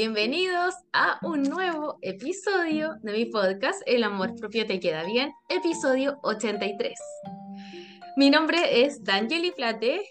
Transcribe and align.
Bienvenidos 0.00 0.76
a 0.92 1.18
un 1.22 1.42
nuevo 1.42 1.98
episodio 2.02 2.94
de 3.02 3.12
mi 3.12 3.24
podcast 3.24 3.82
El 3.84 4.04
amor 4.04 4.32
propio 4.36 4.64
te 4.64 4.78
queda 4.78 5.02
bien, 5.02 5.32
episodio 5.48 6.20
83. 6.22 6.94
Mi 8.16 8.30
nombre 8.30 8.84
es 8.84 9.02
Danieli 9.02 9.50
Plate, 9.50 10.02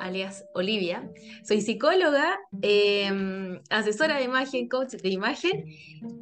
alias 0.00 0.46
Olivia. 0.54 1.06
Soy 1.46 1.60
psicóloga, 1.60 2.38
em, 2.62 3.60
asesora 3.68 4.16
de 4.16 4.24
imagen, 4.24 4.66
coach 4.66 4.92
de 4.92 5.10
imagen 5.10 5.66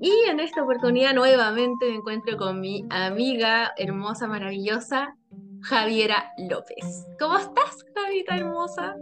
y 0.00 0.12
en 0.28 0.40
esta 0.40 0.64
oportunidad 0.64 1.14
nuevamente 1.14 1.88
me 1.88 1.98
encuentro 1.98 2.36
con 2.36 2.58
mi 2.58 2.84
amiga 2.90 3.72
hermosa, 3.76 4.26
maravillosa, 4.26 5.14
Javiera 5.60 6.32
López. 6.50 7.06
¿Cómo 7.20 7.38
estás, 7.38 7.84
Javita 7.94 8.36
hermosa? 8.36 8.96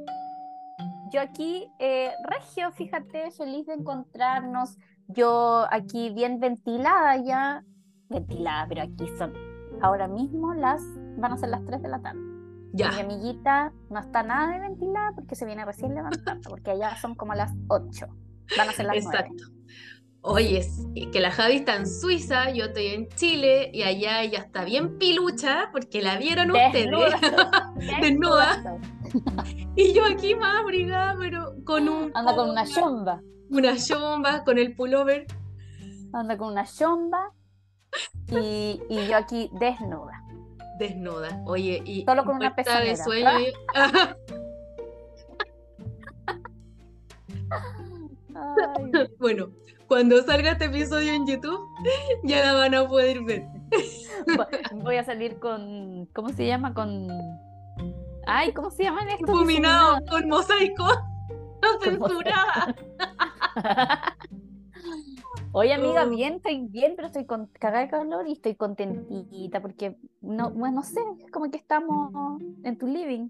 Yo 1.14 1.20
aquí, 1.20 1.70
eh, 1.78 2.10
Regio, 2.24 2.73
fíjate, 2.73 3.30
feliz 3.30 3.66
de 3.66 3.74
encontrarnos. 3.74 4.77
Yo 5.06 5.64
aquí 5.70 6.10
bien 6.10 6.41
ventilada 6.41 7.16
ya, 7.18 7.62
ventilada, 8.09 8.66
pero 8.66 8.82
aquí 8.82 9.06
son 9.16 9.32
ahora 9.80 10.08
mismo 10.08 10.55
las, 10.55 10.82
van 11.16 11.34
a 11.34 11.36
ser 11.36 11.50
las 11.50 11.64
3 11.64 11.82
de 11.82 11.88
la 11.88 12.02
tarde. 12.02 12.19
Ya. 12.72 12.91
Mi 12.91 13.02
amiguita 13.02 13.72
no 13.91 14.00
está 14.00 14.24
nada 14.24 14.55
de 14.55 14.58
ventilada 14.58 15.12
porque 15.14 15.36
se 15.36 15.46
viene 15.46 15.64
recién 15.64 15.95
levantando, 15.95 16.50
porque 16.50 16.72
allá 16.72 16.96
son 16.96 17.14
como 17.14 17.33
las 17.34 17.52
8. 17.69 18.06
Van 18.58 18.69
a 18.70 18.72
ser 18.72 18.86
las 18.86 19.05
9. 19.05 19.19
Exacto. 19.20 19.44
Oye, 20.27 20.58
es 20.58 20.84
que 21.12 21.20
la 21.20 21.30
Javi 21.30 21.56
está 21.56 21.77
en 21.77 21.86
Suiza, 21.86 22.50
yo 22.50 22.64
estoy 22.64 22.86
en 22.86 23.08
Chile 23.10 23.70
y 23.72 23.83
allá 23.83 24.22
ella 24.22 24.41
está 24.41 24.64
bien 24.64 24.98
pilucha 24.98 25.69
porque 25.70 26.02
la 26.02 26.16
vieron 26.16 26.50
ustedes 26.50 26.91
desnuda. 28.00 28.80
Y 29.77 29.92
yo 29.92 30.04
aquí 30.04 30.34
más 30.34 30.61
abrigada, 30.61 31.16
pero 31.19 31.55
con 31.64 31.89
un. 31.89 32.11
Anda 32.14 32.34
con 32.36 32.50
una 32.50 32.64
chomba. 32.66 33.20
Una 33.50 33.77
chomba, 33.77 34.44
con 34.44 34.58
el 34.58 34.75
pullover. 34.75 35.27
Anda 36.12 36.36
con 36.39 36.52
una 36.52 36.64
chomba 36.64 37.33
y, 38.28 38.80
y 38.89 39.06
yo 39.08 39.16
aquí 39.16 39.50
desnuda. 39.58 40.22
Desnuda. 40.78 41.42
Oye, 41.47 41.83
y. 41.84 42.05
Solo 42.05 42.24
con 42.24 42.36
una 42.36 42.50
muerta 42.50 42.80
de 42.80 42.97
sueño. 42.97 43.41
y- 43.41 43.52
Ay, 48.34 48.91
Bueno, 49.19 49.48
cuando 49.89 50.22
salga 50.22 50.52
este 50.52 50.67
episodio 50.67 51.12
en 51.12 51.27
YouTube, 51.27 51.61
ya 52.24 52.42
la 52.44 52.52
van 52.55 52.74
a 52.74 52.86
poder 52.89 53.22
ver. 53.22 53.44
vo- 54.27 54.83
voy 54.83 54.96
a 54.96 55.05
salir 55.05 55.39
con. 55.39 56.06
¿Cómo 56.14 56.28
se 56.30 56.46
llama? 56.46 56.74
Con. 56.74 57.08
Ay, 58.27 58.53
¿cómo 58.53 58.70
se 58.70 58.84
llaman 58.84 59.08
estos? 59.08 59.27
Difuminado 59.27 59.98
con 60.08 60.28
mosaico. 60.28 60.84
No 61.62 61.78
Con 61.78 61.80
censurada. 61.83 62.75
Oye, 65.53 65.72
amiga, 65.72 66.03
Oh. 66.05 66.11
bien, 66.11 66.34
estoy 66.34 66.67
bien, 66.69 66.95
pero 66.97 67.06
estoy 67.06 67.27
con 67.27 67.47
cagada 67.47 67.84
de 67.84 67.89
calor 67.89 68.27
y 68.27 68.33
estoy 68.33 68.56
contentita 68.56 69.62
porque 69.62 69.97
no, 70.20 70.50
bueno, 70.50 70.77
no 70.77 70.83
sé, 70.83 71.00
es 71.25 71.30
como 71.30 71.48
que 71.48 71.56
estamos 71.56 72.11
en 72.64 72.77
tu 72.77 72.89
living. 72.89 73.28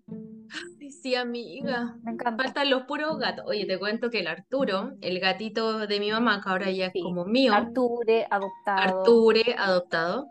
Sí, 1.03 1.15
amiga. 1.15 1.97
Me 2.03 2.12
encanta. 2.12 2.42
Faltan 2.45 2.70
los 2.70 2.84
puros 2.84 3.19
gatos. 3.19 3.45
Oye, 3.47 3.67
te 3.67 3.78
cuento 3.78 4.09
que 4.09 4.20
el 4.20 4.27
Arturo, 4.27 4.92
el 5.03 5.20
gatito 5.20 5.87
de 5.87 6.00
mi 6.00 6.11
mamá, 6.11 6.41
que 6.42 6.48
ahora 6.48 6.70
ya 6.70 6.87
es 6.87 6.92
Sí. 6.95 7.03
como 7.03 7.27
mío, 7.27 7.53
Arture, 7.53 8.27
adoptado. 8.31 8.78
Arture, 9.00 9.55
adoptado. 9.59 10.27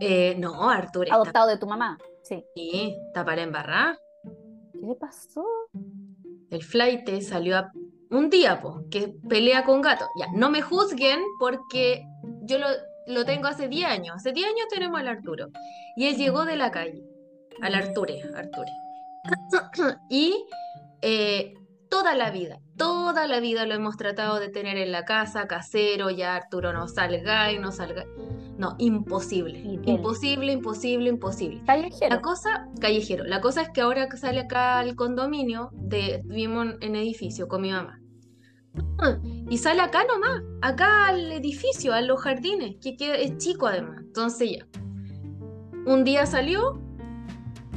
Eh, 0.00 0.34
no, 0.38 0.68
Arture 0.68 1.04
está, 1.06 1.14
Adoptado 1.14 1.46
de 1.48 1.56
tu 1.58 1.66
mamá. 1.68 1.98
Sí. 2.28 2.44
está 3.08 3.24
para 3.24 3.42
embarrar. 3.42 3.98
¿Qué 4.72 4.86
le 4.86 4.94
pasó? 4.94 5.44
El 6.50 6.62
flight 6.62 7.08
salió 7.22 7.58
a- 7.58 7.72
un 8.10 8.30
día, 8.30 8.60
po, 8.60 8.84
que 8.90 9.12
pelea 9.28 9.64
con 9.64 9.80
gato. 9.82 10.06
Ya, 10.18 10.26
no 10.34 10.50
me 10.50 10.62
juzguen 10.62 11.20
porque 11.38 12.04
yo 12.42 12.58
lo, 12.58 12.66
lo 13.06 13.24
tengo 13.24 13.48
hace 13.48 13.68
10 13.68 13.86
años. 13.86 14.16
Hace 14.16 14.32
10 14.32 14.46
años 14.48 14.66
tenemos 14.70 14.98
al 15.00 15.08
Arturo. 15.08 15.48
Y 15.96 16.06
él 16.06 16.16
llegó 16.16 16.44
de 16.44 16.56
la 16.56 16.70
calle, 16.70 17.02
al 17.62 17.74
Arture, 17.74 18.22
Arture. 18.34 18.70
Y 20.10 20.44
eh, 21.02 21.54
toda 21.90 22.14
la 22.14 22.30
vida, 22.30 22.60
toda 22.76 23.26
la 23.26 23.40
vida 23.40 23.66
lo 23.66 23.74
hemos 23.74 23.96
tratado 23.96 24.38
de 24.40 24.48
tener 24.48 24.78
en 24.78 24.92
la 24.92 25.04
casa, 25.04 25.46
casero, 25.46 26.10
ya 26.10 26.34
Arturo 26.36 26.72
no 26.72 26.88
salga 26.88 27.52
y 27.52 27.58
no 27.58 27.72
salga. 27.72 28.04
No, 28.58 28.74
imposible. 28.78 29.58
Imposible, 29.86 30.52
imposible, 30.52 31.08
imposible. 31.08 31.62
Callejero. 31.64 32.14
La 32.16 32.20
cosa, 32.20 32.68
callejero, 32.80 33.24
la 33.24 33.40
cosa 33.40 33.62
es 33.62 33.70
que 33.70 33.80
ahora 33.80 34.08
que 34.08 34.16
sale 34.16 34.40
acá 34.40 34.80
al 34.80 34.96
condominio, 34.96 35.70
de, 35.72 36.22
vivimos 36.24 36.74
en 36.80 36.96
edificio 36.96 37.46
con 37.48 37.62
mi 37.62 37.70
mamá. 37.70 38.00
Ah, 38.98 39.16
Y 39.48 39.58
sale 39.58 39.80
acá 39.80 40.00
nomás, 40.04 40.42
acá 40.60 41.06
al 41.08 41.30
edificio, 41.32 41.94
a 41.94 42.00
los 42.00 42.20
jardines, 42.20 42.76
que 42.82 42.96
queda- 42.96 43.14
es 43.16 43.38
chico 43.38 43.66
además. 43.68 43.98
Entonces 44.00 44.50
ya. 44.58 44.66
Un 45.86 46.02
día 46.04 46.26
salió, 46.26 46.80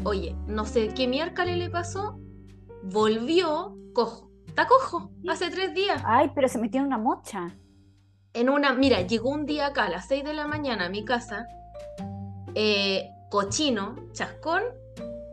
oye, 0.04 0.36
no 0.48 0.66
sé 0.66 0.90
qué 0.96 1.08
miércoles 1.08 1.58
le 1.58 1.70
pasó, 1.70 2.20
volvió 2.84 3.78
cojo. 3.94 4.32
Está 4.48 4.68
cojo, 4.68 5.12
hace 5.30 5.50
tres 5.50 5.74
días. 5.74 6.02
Ay, 6.06 6.32
pero 6.36 6.48
se 6.50 6.58
metió 6.60 6.82
en 6.82 6.88
una 6.88 6.98
mocha. 6.98 7.56
En 8.34 8.50
una, 8.50 8.74
mira, 8.74 9.02
llegó 9.02 9.30
un 9.30 9.46
día 9.46 9.68
acá 9.68 9.86
a 9.86 9.90
las 9.90 10.08
6 10.08 10.24
de 10.24 10.34
la 10.34 10.48
mañana 10.48 10.86
a 10.86 10.90
mi 10.90 11.04
casa, 11.04 11.48
eh, 12.56 13.10
cochino, 13.30 13.96
chascón, 14.14 14.64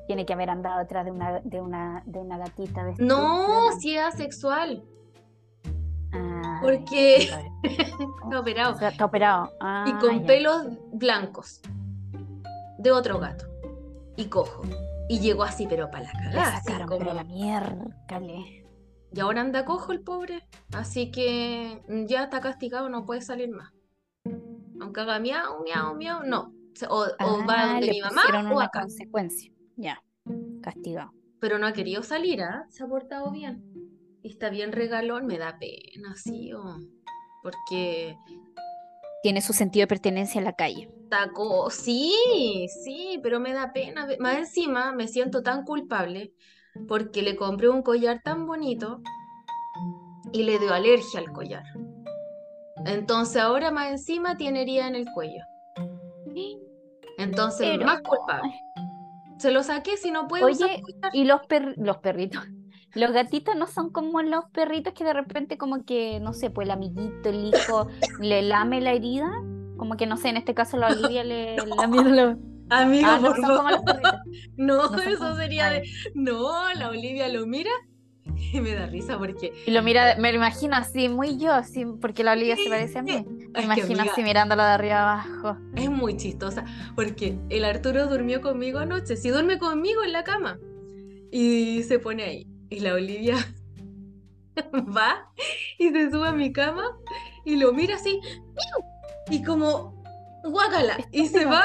Tiene 0.06 0.24
que 0.26 0.32
haber 0.32 0.48
andado 0.50 0.78
detrás 0.78 1.04
de 1.04 1.10
una, 1.10 1.40
de 1.44 1.60
una, 1.60 2.02
de 2.06 2.18
una 2.18 2.38
gatita. 2.38 2.82
vestida. 2.82 3.06
No, 3.06 3.72
si 3.78 3.94
es 3.96 4.02
asexual, 4.02 4.82
Ay, 6.12 6.58
porque 6.62 7.16
está 7.18 7.40
está 7.62 8.40
operado. 8.40 8.74
O 8.74 8.78
sea, 8.78 8.88
está 8.88 9.04
operado. 9.04 9.52
Ah, 9.60 9.84
Y 9.86 9.92
con 10.00 10.20
ya. 10.20 10.26
pelos 10.26 10.66
blancos 10.92 11.60
de 12.78 12.90
otro 12.90 13.18
gato. 13.18 13.44
Y 14.16 14.24
cojo. 14.26 14.62
Y 15.10 15.20
llegó 15.20 15.42
así, 15.44 15.66
pero 15.68 15.90
para 15.90 16.04
la 16.04 16.12
cagada. 16.62 16.86
como- 16.86 17.12
la 17.12 17.24
miércale. 17.24 18.57
Y 19.14 19.20
ahora 19.20 19.40
anda 19.40 19.64
cojo 19.64 19.92
el 19.92 20.00
pobre. 20.00 20.46
Así 20.72 21.10
que 21.10 21.82
ya 22.06 22.24
está 22.24 22.40
castigado, 22.40 22.88
no 22.88 23.04
puede 23.06 23.22
salir 23.22 23.50
más. 23.50 23.72
Aunque 24.80 25.00
haga 25.00 25.18
miau, 25.18 25.62
miau, 25.64 25.94
miau, 25.96 26.22
no. 26.24 26.52
O, 26.88 27.06
o 27.20 27.46
va 27.46 27.54
Ah, 27.62 27.66
donde 27.72 27.88
mi 27.90 28.00
mamá 28.00 28.22
o 28.50 28.54
una 28.56 28.64
acá. 28.66 28.82
consecuencia. 28.82 29.50
Ya, 29.76 30.02
castigado. 30.62 31.12
Pero 31.40 31.58
no 31.58 31.66
ha 31.66 31.72
querido 31.72 32.02
salir, 32.02 32.42
¿ah? 32.42 32.66
Se 32.68 32.84
ha 32.84 32.86
portado 32.86 33.30
bien. 33.30 33.64
Y 34.22 34.28
está 34.30 34.50
bien 34.50 34.72
regalón, 34.72 35.26
me 35.26 35.38
da 35.38 35.58
pena, 35.58 36.14
sí, 36.16 36.52
o... 36.52 36.62
Porque 37.42 38.16
Tiene 39.22 39.40
su 39.40 39.52
sentido 39.52 39.84
de 39.84 39.86
pertenencia 39.88 40.38
en 40.38 40.44
la 40.44 40.52
calle. 40.54 40.90
Taco, 41.08 41.70
sí, 41.70 42.66
sí, 42.84 43.18
pero 43.22 43.40
me 43.40 43.52
da 43.52 43.72
pena. 43.72 44.06
Más 44.20 44.36
encima 44.38 44.92
me 44.92 45.08
siento 45.08 45.42
tan 45.42 45.64
culpable 45.64 46.34
porque 46.86 47.22
le 47.22 47.36
compré 47.36 47.68
un 47.68 47.82
collar 47.82 48.20
tan 48.22 48.46
bonito 48.46 49.00
y 50.32 50.42
le 50.42 50.58
dio 50.58 50.72
alergia 50.74 51.20
al 51.20 51.32
collar. 51.32 51.64
Entonces 52.86 53.42
ahora 53.42 53.70
más 53.70 53.90
encima 53.90 54.36
tiene 54.36 54.62
herida 54.62 54.86
en 54.86 54.94
el 54.94 55.06
cuello. 55.14 55.42
Entonces 57.18 57.68
Pero- 57.72 57.86
más 57.86 58.00
culpable. 58.02 58.52
Se 59.38 59.50
lo 59.52 59.62
saqué 59.62 59.96
si 59.96 60.10
no 60.10 60.26
usar 60.26 60.42
Oye, 60.42 60.82
y 61.12 61.24
los, 61.24 61.46
per- 61.46 61.74
los 61.78 61.98
perritos. 61.98 62.42
Los 62.94 63.12
gatitos 63.12 63.54
no 63.54 63.66
son 63.66 63.90
como 63.90 64.22
los 64.22 64.46
perritos 64.46 64.94
que 64.94 65.04
de 65.04 65.12
repente 65.12 65.58
como 65.58 65.84
que, 65.84 66.20
no 66.20 66.32
sé, 66.32 66.48
pues 66.48 66.64
el 66.66 66.70
amiguito, 66.70 67.28
el 67.28 67.44
hijo, 67.54 67.86
le 68.18 68.40
lame 68.40 68.80
la 68.80 68.92
herida. 68.92 69.30
Como 69.76 69.96
que, 69.98 70.06
no 70.06 70.16
sé, 70.16 70.30
en 70.30 70.38
este 70.38 70.54
caso 70.54 70.78
la 70.78 70.88
Olivia 70.92 71.22
le 71.22 71.56
lamió 71.76 72.02
la... 72.02 72.38
Amigo, 72.70 73.08
Ah, 73.08 73.18
no 73.20 73.26
por 73.28 73.40
favor. 73.40 73.80
No, 74.56 74.90
No 74.90 75.02
eso 75.02 75.36
sería 75.36 75.66
Ah, 75.66 75.70
de. 75.70 75.82
No, 76.14 76.72
la 76.74 76.88
Olivia 76.90 77.28
lo 77.28 77.46
mira 77.46 77.70
y 78.52 78.60
me 78.60 78.74
da 78.74 78.86
risa 78.86 79.18
porque. 79.18 79.52
Y 79.66 79.70
lo 79.70 79.82
mira, 79.82 80.16
me 80.18 80.30
lo 80.32 80.36
imagino 80.38 80.76
así, 80.76 81.08
muy 81.08 81.38
yo, 81.38 81.52
así, 81.52 81.84
porque 82.00 82.24
la 82.24 82.32
Olivia 82.32 82.56
se 82.56 82.68
parece 82.68 82.98
a 82.98 83.02
mí. 83.02 83.24
Me 83.52 83.58
Es 83.60 83.64
imagino 83.64 83.86
amiga, 84.00 84.12
así 84.12 84.22
mirándola 84.22 84.66
de 84.68 84.72
arriba 84.74 85.02
abajo. 85.02 85.56
Es 85.76 85.90
muy 85.90 86.16
chistosa 86.16 86.64
porque 86.94 87.38
el 87.48 87.64
Arturo 87.64 88.06
durmió 88.06 88.40
conmigo 88.40 88.78
anoche, 88.80 89.16
si 89.16 89.28
duerme 89.30 89.58
conmigo 89.58 90.02
en 90.04 90.12
la 90.12 90.24
cama 90.24 90.58
y 91.30 91.82
se 91.84 91.98
pone 91.98 92.22
ahí 92.24 92.46
y 92.70 92.80
la 92.80 92.94
Olivia 92.94 93.36
va 94.96 95.30
y 95.78 95.90
se 95.90 96.10
sube 96.10 96.28
a 96.28 96.32
mi 96.32 96.52
cama 96.52 96.84
y 97.44 97.56
lo 97.56 97.72
mira 97.72 97.96
así 97.96 98.20
y 99.30 99.42
como 99.42 100.02
guácala 100.44 100.98
y 101.12 101.26
se 101.28 101.44
va 101.44 101.62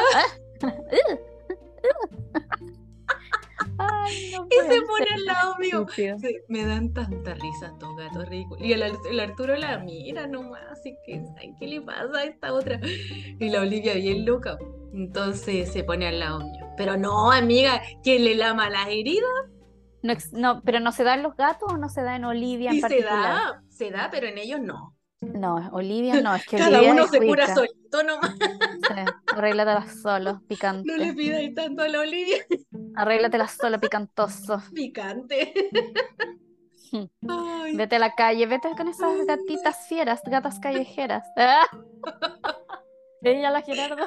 Ay, 3.77 4.31
no 4.31 4.45
y 4.49 4.55
se 4.67 4.81
pone 4.83 5.05
al 5.13 5.25
lado 5.25 5.55
mío. 5.59 5.85
Sí, 6.17 6.37
me 6.47 6.65
dan 6.65 6.93
tanta 6.93 7.33
risa 7.35 7.67
estos 7.67 7.95
gatos 7.97 8.27
ridículos. 8.29 8.63
Y 8.63 8.73
el, 8.73 8.83
el 9.09 9.19
Arturo 9.19 9.55
la 9.55 9.79
mira 9.79 10.27
nomás, 10.27 10.61
así 10.71 10.95
que, 11.05 11.23
ay, 11.37 11.55
¿qué 11.59 11.67
le 11.67 11.81
pasa 11.81 12.19
a 12.19 12.23
esta 12.23 12.53
otra? 12.53 12.79
Y 13.39 13.49
la 13.49 13.61
Olivia 13.61 13.95
bien 13.95 14.25
loca. 14.25 14.57
Entonces 14.93 15.71
se 15.71 15.83
pone 15.83 16.07
al 16.07 16.19
lado 16.19 16.39
mío. 16.39 16.67
Pero 16.77 16.97
no, 16.97 17.31
amiga, 17.31 17.81
que 18.03 18.19
le 18.19 18.35
lama 18.35 18.69
las 18.69 18.87
heridas 18.89 19.23
No, 20.03 20.13
no, 20.33 20.61
pero 20.63 20.79
no 20.79 20.91
se 20.91 21.03
da 21.03 21.15
en 21.15 21.23
los 21.23 21.35
gatos 21.35 21.71
o 21.73 21.77
no 21.77 21.89
se 21.89 22.03
da 22.03 22.15
en 22.15 22.25
Olivia 22.25 22.71
en 22.71 22.81
se 22.81 22.81
particular. 22.81 23.21
da, 23.21 23.63
se 23.69 23.89
da, 23.91 24.09
pero 24.11 24.27
en 24.27 24.37
ellos 24.37 24.59
no. 24.61 24.92
No, 25.33 25.69
Olivia 25.73 26.21
no, 26.21 26.35
es 26.35 26.45
que 26.45 26.57
Cada 26.57 26.77
Olivia 26.79 26.91
uno 26.93 27.03
es 27.03 27.09
se 27.09 27.19
cura 27.19 27.55
solito 27.55 28.03
nomás. 28.03 28.35
Sí, 28.87 28.93
arréglatelas 29.35 30.01
solo, 30.01 30.41
picante. 30.47 30.91
No 30.91 30.97
le 30.97 31.13
pidáis 31.13 31.53
tanto 31.53 31.83
a 31.83 31.87
la 31.87 31.99
Olivia. 31.99 32.37
Arréglatelas 32.95 33.51
solo, 33.59 33.79
picantoso. 33.79 34.61
Picante. 34.73 35.53
Ay, 37.27 37.75
Vete 37.75 37.95
a 37.95 37.99
la 37.99 38.13
calle, 38.13 38.45
vete 38.45 38.69
con 38.77 38.87
esas 38.87 39.25
gatitas 39.25 39.87
fieras, 39.87 40.21
gatas 40.25 40.59
callejeras. 40.59 41.23
¡Ah! 41.37 41.65
Ella 43.21 43.49
la 43.51 43.61
Gerardo. 43.61 44.05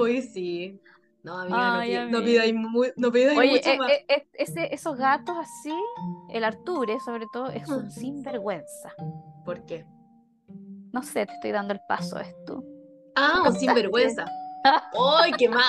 uy, 0.00 0.22
sí. 0.22 0.80
No, 1.22 1.38
amiga, 1.38 1.56
no, 1.56 1.78
Ay, 1.78 1.90
pi- 1.90 1.94
no 1.94 2.18
amiga. 2.18 2.22
no 2.96 3.12
pidáis 3.12 3.38
Oye, 3.38 3.50
mucho 3.50 3.70
eh, 3.70 3.76
más. 3.78 3.90
eh, 3.92 4.26
ese- 4.34 4.74
esos 4.74 4.96
gatos 4.96 5.36
así, 5.36 5.74
el 6.30 6.44
Arture 6.44 6.98
sobre 7.00 7.26
todo, 7.32 7.48
es 7.50 7.68
un 7.68 7.90
sinvergüenza. 7.90 8.94
¿Por 9.44 9.64
qué? 9.66 9.84
No 10.92 11.02
sé, 11.02 11.26
te 11.26 11.32
estoy 11.34 11.52
dando 11.52 11.74
el 11.74 11.80
paso, 11.88 12.18
es 12.18 12.34
tú. 12.46 12.64
Ah, 13.14 13.42
un 13.46 13.54
sinvergüenza. 13.54 14.24
¡Ay, 14.64 15.32
qué 15.38 15.48
mala! 15.48 15.62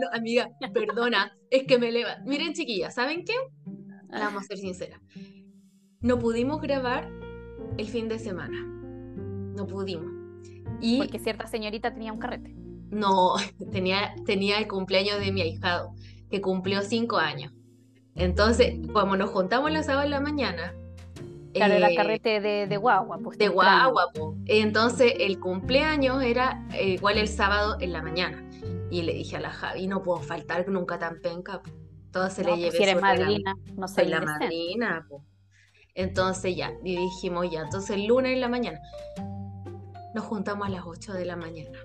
No, 0.00 0.08
amiga, 0.12 0.50
perdona, 0.72 1.36
es 1.50 1.64
que 1.64 1.78
me 1.78 1.88
eleva. 1.88 2.18
Miren, 2.24 2.52
chiquillas, 2.52 2.94
¿saben 2.94 3.24
qué? 3.24 3.34
Vamos 4.08 4.42
a 4.44 4.46
ser 4.46 4.58
sinceras. 4.58 5.00
No 6.00 6.18
pudimos 6.18 6.60
grabar 6.60 7.08
el 7.78 7.88
fin 7.88 8.08
de 8.08 8.18
semana. 8.18 8.62
No 8.64 9.66
pudimos. 9.66 10.12
Y 10.80 10.98
Porque 10.98 11.18
cierta 11.18 11.46
señorita 11.46 11.92
tenía 11.92 12.12
un 12.12 12.18
carrete. 12.18 12.54
no, 12.90 13.34
tenía, 13.72 14.14
tenía 14.24 14.58
el 14.58 14.68
cumpleaños 14.68 15.18
de 15.20 15.32
mi 15.32 15.40
ahijado, 15.42 15.94
que 16.30 16.40
cumplió 16.40 16.82
cinco 16.82 17.18
años. 17.18 17.52
Entonces, 18.14 18.78
como 18.92 19.16
nos 19.16 19.30
juntamos 19.30 19.70
los 19.72 19.86
sábados 19.86 20.06
en 20.06 20.10
la 20.12 20.20
mañana, 20.20 20.74
Claro, 21.56 21.74
era 21.74 21.90
eh, 21.90 21.94
carrete 21.94 22.40
de, 22.40 22.66
de 22.66 22.76
guagua. 22.76 23.18
Pues, 23.18 23.38
de 23.38 23.48
guagua, 23.48 24.12
po. 24.14 24.36
Entonces 24.46 25.14
el 25.18 25.40
cumpleaños 25.40 26.22
era 26.22 26.66
eh, 26.72 26.90
igual 26.90 27.18
el 27.18 27.28
sábado 27.28 27.76
en 27.80 27.92
la 27.92 28.02
mañana. 28.02 28.42
Y 28.90 29.02
le 29.02 29.14
dije 29.14 29.36
a 29.36 29.40
la 29.40 29.50
Javi, 29.50 29.86
no 29.86 30.02
puedo 30.02 30.20
faltar 30.20 30.68
nunca 30.68 30.98
tan 30.98 31.20
penca. 31.20 31.62
po. 31.62 31.70
Entonces 32.06 32.46
No, 32.46 32.56
le 32.56 32.62
pues, 32.62 32.72
llevé 32.72 32.76
si 32.76 32.90
eres 32.90 33.02
madrina, 33.02 33.56
no 33.76 33.88
Soy 33.88 34.06
la 34.06 34.20
madrina. 34.20 35.06
Entonces 35.94 36.54
ya, 36.54 36.72
y 36.84 36.96
dijimos 36.96 37.50
ya, 37.50 37.62
entonces 37.62 37.90
el 37.90 38.06
lunes 38.06 38.32
en 38.32 38.40
la 38.40 38.48
mañana. 38.48 38.80
Nos 40.14 40.24
juntamos 40.24 40.66
a 40.66 40.70
las 40.70 40.84
8 40.84 41.14
de 41.14 41.24
la 41.24 41.36
mañana. 41.36 41.78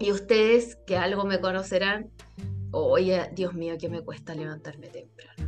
Y 0.00 0.12
ustedes, 0.12 0.76
que 0.86 0.96
algo 0.96 1.24
me 1.24 1.40
conocerán, 1.40 2.10
oye, 2.70 3.28
Dios 3.32 3.54
mío, 3.54 3.76
que 3.78 3.88
me 3.88 4.02
cuesta 4.02 4.34
levantarme 4.34 4.88
temprano. 4.88 5.47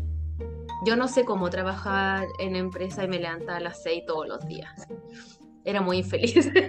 Yo 0.87 0.97
no 0.97 1.09
sé 1.09 1.25
cómo 1.25 1.50
trabajar 1.50 2.27
en 2.38 2.56
empresa 2.56 3.05
y 3.05 3.09
me 3.09 3.19
levantaba 3.19 3.59
a 3.59 3.61
las 3.61 3.82
6 3.82 4.05
todos 4.06 4.27
los 4.27 4.47
días. 4.47 4.87
Era 5.65 5.82
muy 5.82 5.99
infeliz. 5.99 6.50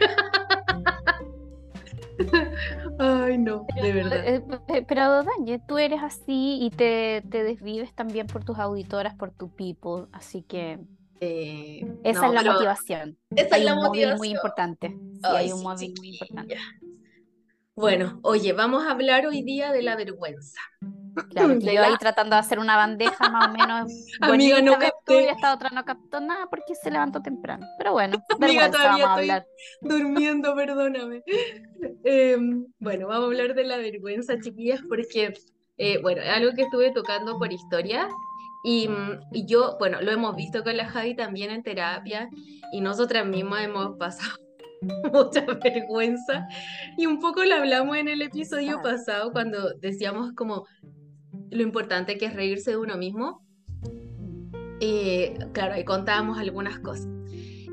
Ay, 2.99 3.37
no, 3.37 3.65
de 3.81 3.93
verdad. 3.93 4.27
Eh, 4.27 4.43
eh, 4.67 4.85
Pero 4.87 5.23
Danje, 5.23 5.59
tú 5.67 5.77
eres 5.77 6.01
así 6.03 6.59
y 6.61 6.69
te, 6.71 7.23
te 7.29 7.43
desvives 7.43 7.93
también 7.95 8.27
por 8.27 8.43
tus 8.43 8.59
auditoras, 8.59 9.15
por 9.15 9.31
tu 9.31 9.49
people, 9.55 10.05
así 10.11 10.43
que 10.43 10.79
Eh, 11.19 11.81
esa 12.03 12.21
no, 12.21 12.27
es 12.27 12.33
la 12.33 12.41
pero 12.41 12.43
motivación. 12.43 13.17
Esa 13.35 13.55
Hay 13.55 13.61
es 13.61 13.65
la 13.65 13.73
un 13.73 13.83
móvil 13.83 14.15
muy 14.15 14.29
motivación. 14.29 14.31
importante. 14.31 14.89
Sí, 14.89 15.19
Ay, 15.23 15.35
hay 15.37 15.51
un 15.51 15.57
sí, 15.59 15.63
móvil 15.63 15.93
muy 15.97 16.09
importante. 16.09 16.57
Bueno, 17.75 18.19
oye, 18.23 18.53
vamos 18.53 18.85
a 18.85 18.91
hablar 18.91 19.25
hoy 19.25 19.43
día 19.43 19.71
de 19.71 19.81
la 19.81 19.95
vergüenza. 19.95 20.59
Claro, 21.29 21.57
que 21.59 21.73
yo 21.75 21.83
ahí 21.83 21.95
tratando 21.99 22.35
de 22.35 22.39
hacer 22.41 22.59
una 22.59 22.75
bandeja 22.75 23.29
más 23.29 23.47
o 23.47 23.51
menos 23.51 23.91
Amiga, 24.21 24.61
no 24.61 24.77
capté. 24.77 25.23
y 25.23 25.25
esta 25.27 25.53
otra 25.53 25.69
no 25.69 25.83
captó 25.85 26.19
nada 26.19 26.47
porque 26.49 26.75
se 26.75 26.91
levantó 26.91 27.21
temprano. 27.21 27.65
Pero 27.77 27.93
bueno, 27.93 28.17
Amiga, 28.29 28.69
vergüenza 28.69 28.71
todavía 28.71 29.05
vamos 29.05 29.09
a 29.17 29.21
hablar. 29.21 29.45
durmiendo, 29.81 30.55
perdóname. 30.55 31.23
Em, 32.03 32.65
bueno, 32.79 33.07
vamos 33.07 33.23
a 33.23 33.27
hablar 33.27 33.55
de 33.55 33.63
la 33.63 33.77
vergüenza, 33.77 34.39
chiquillas, 34.39 34.81
porque, 34.87 35.33
eh, 35.77 35.99
bueno, 36.01 36.21
es 36.21 36.29
algo 36.29 36.51
que 36.53 36.63
estuve 36.63 36.91
tocando 36.91 37.37
por 37.39 37.51
historia 37.53 38.07
y, 38.63 38.87
mm, 38.89 39.21
y 39.31 39.45
yo, 39.47 39.77
bueno, 39.79 40.01
lo 40.01 40.11
hemos 40.11 40.35
visto 40.35 40.63
con 40.63 40.75
la 40.77 40.87
Javi 40.89 41.15
también 41.15 41.51
en 41.51 41.63
terapia 41.63 42.29
y 42.71 42.81
nosotras 42.81 43.25
mismas 43.25 43.63
hemos 43.63 43.97
pasado 43.97 44.35
mucha 45.13 45.45
vergüenza 45.45 46.47
y 46.97 47.05
un 47.05 47.19
poco 47.19 47.43
lo 47.43 47.55
hablamos 47.55 47.97
en 47.97 48.07
el 48.07 48.21
episodio 48.21 48.81
pasado 48.81 49.31
cuando 49.31 49.73
decíamos 49.79 50.33
como 50.33 50.65
lo 51.49 51.61
importante 51.61 52.17
que 52.17 52.25
es 52.25 52.33
reírse 52.33 52.71
de 52.71 52.77
uno 52.77 52.97
mismo. 52.97 53.45
Eh, 54.79 55.37
claro, 55.53 55.75
ahí 55.75 55.85
contábamos 55.85 56.39
algunas 56.39 56.79
cosas. 56.79 57.07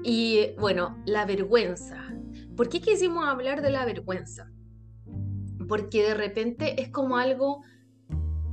Y 0.05 0.51
bueno, 0.59 1.03
la 1.07 1.25
vergüenza. 1.25 1.97
¿Por 2.57 2.69
qué 2.69 2.81
quisimos 2.81 3.27
hablar 3.27 3.63
de 3.63 3.71
la 3.71 3.85
vergüenza? 3.85 4.51
Porque 5.69 6.03
de 6.03 6.15
repente 6.15 6.81
es 6.83 6.91
como 6.91 7.17
algo, 7.17 7.63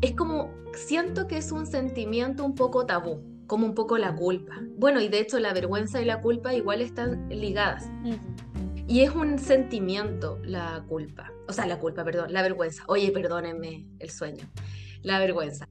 es 0.02 0.14
como, 0.14 0.54
siento 0.74 1.28
que 1.28 1.38
es 1.38 1.52
un 1.52 1.66
sentimiento 1.66 2.46
un 2.46 2.56
poco 2.56 2.86
tabú, 2.86 3.22
como 3.48 3.66
un 3.66 3.74
poco 3.74 3.98
la 3.98 4.16
culpa. 4.16 4.62
Bueno, 4.78 5.02
y 5.02 5.10
de 5.10 5.20
hecho 5.20 5.40
la 5.40 5.54
vergüenza 5.54 6.02
y 6.02 6.06
la 6.06 6.22
culpa 6.22 6.54
igual 6.54 6.82
están 6.82 7.28
ligadas. 7.30 7.90
Ujú. 8.04 8.45
Y 8.88 9.02
es 9.02 9.12
un 9.12 9.40
sentimiento 9.40 10.40
la 10.44 10.84
culpa. 10.88 11.32
O 11.48 11.54
sea, 11.54 11.66
la 11.66 11.80
culpa, 11.80 12.04
perdón, 12.04 12.32
la 12.32 12.42
vergüenza. 12.42 12.84
Oye, 12.88 13.12
perdónenme 13.12 13.88
el 14.00 14.10
sueño. 14.10 14.50
La 15.02 15.20
vergüenza. 15.20 15.68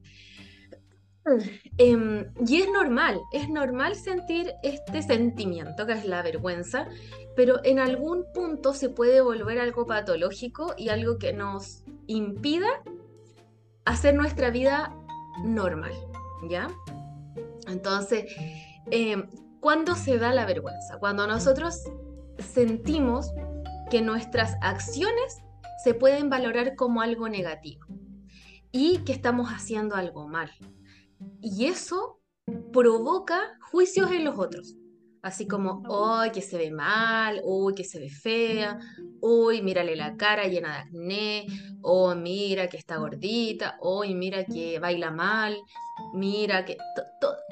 Em, 1.77 2.31
y 2.47 2.61
es 2.61 2.69
normal, 2.71 3.19
es 3.33 3.49
normal 3.49 3.95
sentir 3.95 4.53
este 4.61 5.01
sentimiento 5.01 5.87
que 5.87 5.93
es 5.93 6.05
la 6.05 6.21
vergüenza, 6.21 6.87
pero 7.35 7.61
en 7.63 7.79
algún 7.79 8.25
punto 8.31 8.73
se 8.73 8.89
puede 8.89 9.21
volver 9.21 9.59
algo 9.59 9.87
patológico 9.87 10.75
y 10.77 10.89
algo 10.89 11.17
que 11.17 11.33
nos 11.33 11.83
impida 12.05 12.67
hacer 13.85 14.13
nuestra 14.13 14.51
vida 14.51 14.95
normal, 15.43 15.93
¿ya? 16.47 16.67
Entonces, 17.67 18.25
em, 18.91 19.27
¿cuándo 19.59 19.95
se 19.95 20.19
da 20.19 20.31
la 20.31 20.45
vergüenza? 20.45 20.99
Cuando 20.99 21.25
nosotros 21.25 21.81
sentimos 22.39 23.31
que 23.89 24.01
nuestras 24.01 24.55
acciones 24.61 25.43
se 25.83 25.93
pueden 25.93 26.29
valorar 26.29 26.75
como 26.75 27.01
algo 27.01 27.29
negativo 27.29 27.85
y 28.71 28.99
que 28.99 29.13
estamos 29.13 29.49
haciendo 29.49 29.95
algo 29.95 30.27
mal. 30.27 30.51
Y 31.41 31.65
eso 31.65 32.19
provoca 32.73 33.57
juicios 33.71 34.11
en 34.11 34.25
los 34.25 34.37
otros. 34.37 34.75
Así 35.21 35.47
como, 35.47 35.81
uy, 35.89 36.29
que 36.31 36.41
se 36.41 36.57
ve 36.57 36.69
mal, 36.69 37.41
uy, 37.43 37.73
que 37.73 37.83
se 37.83 37.99
ve 37.99 38.09
fea, 38.09 38.77
uy, 39.21 39.63
mírale 39.63 39.95
la 39.95 40.15
cara 40.17 40.47
llena 40.47 40.73
de 40.73 40.81
acné, 40.81 41.47
o 41.81 42.13
mira 42.13 42.67
que 42.67 42.77
está 42.77 42.97
gordita, 42.97 43.77
uy, 43.81 44.13
mira 44.13 44.45
que 44.45 44.77
baila 44.77 45.09
mal, 45.09 45.57
mira 46.13 46.63
que... 46.63 46.77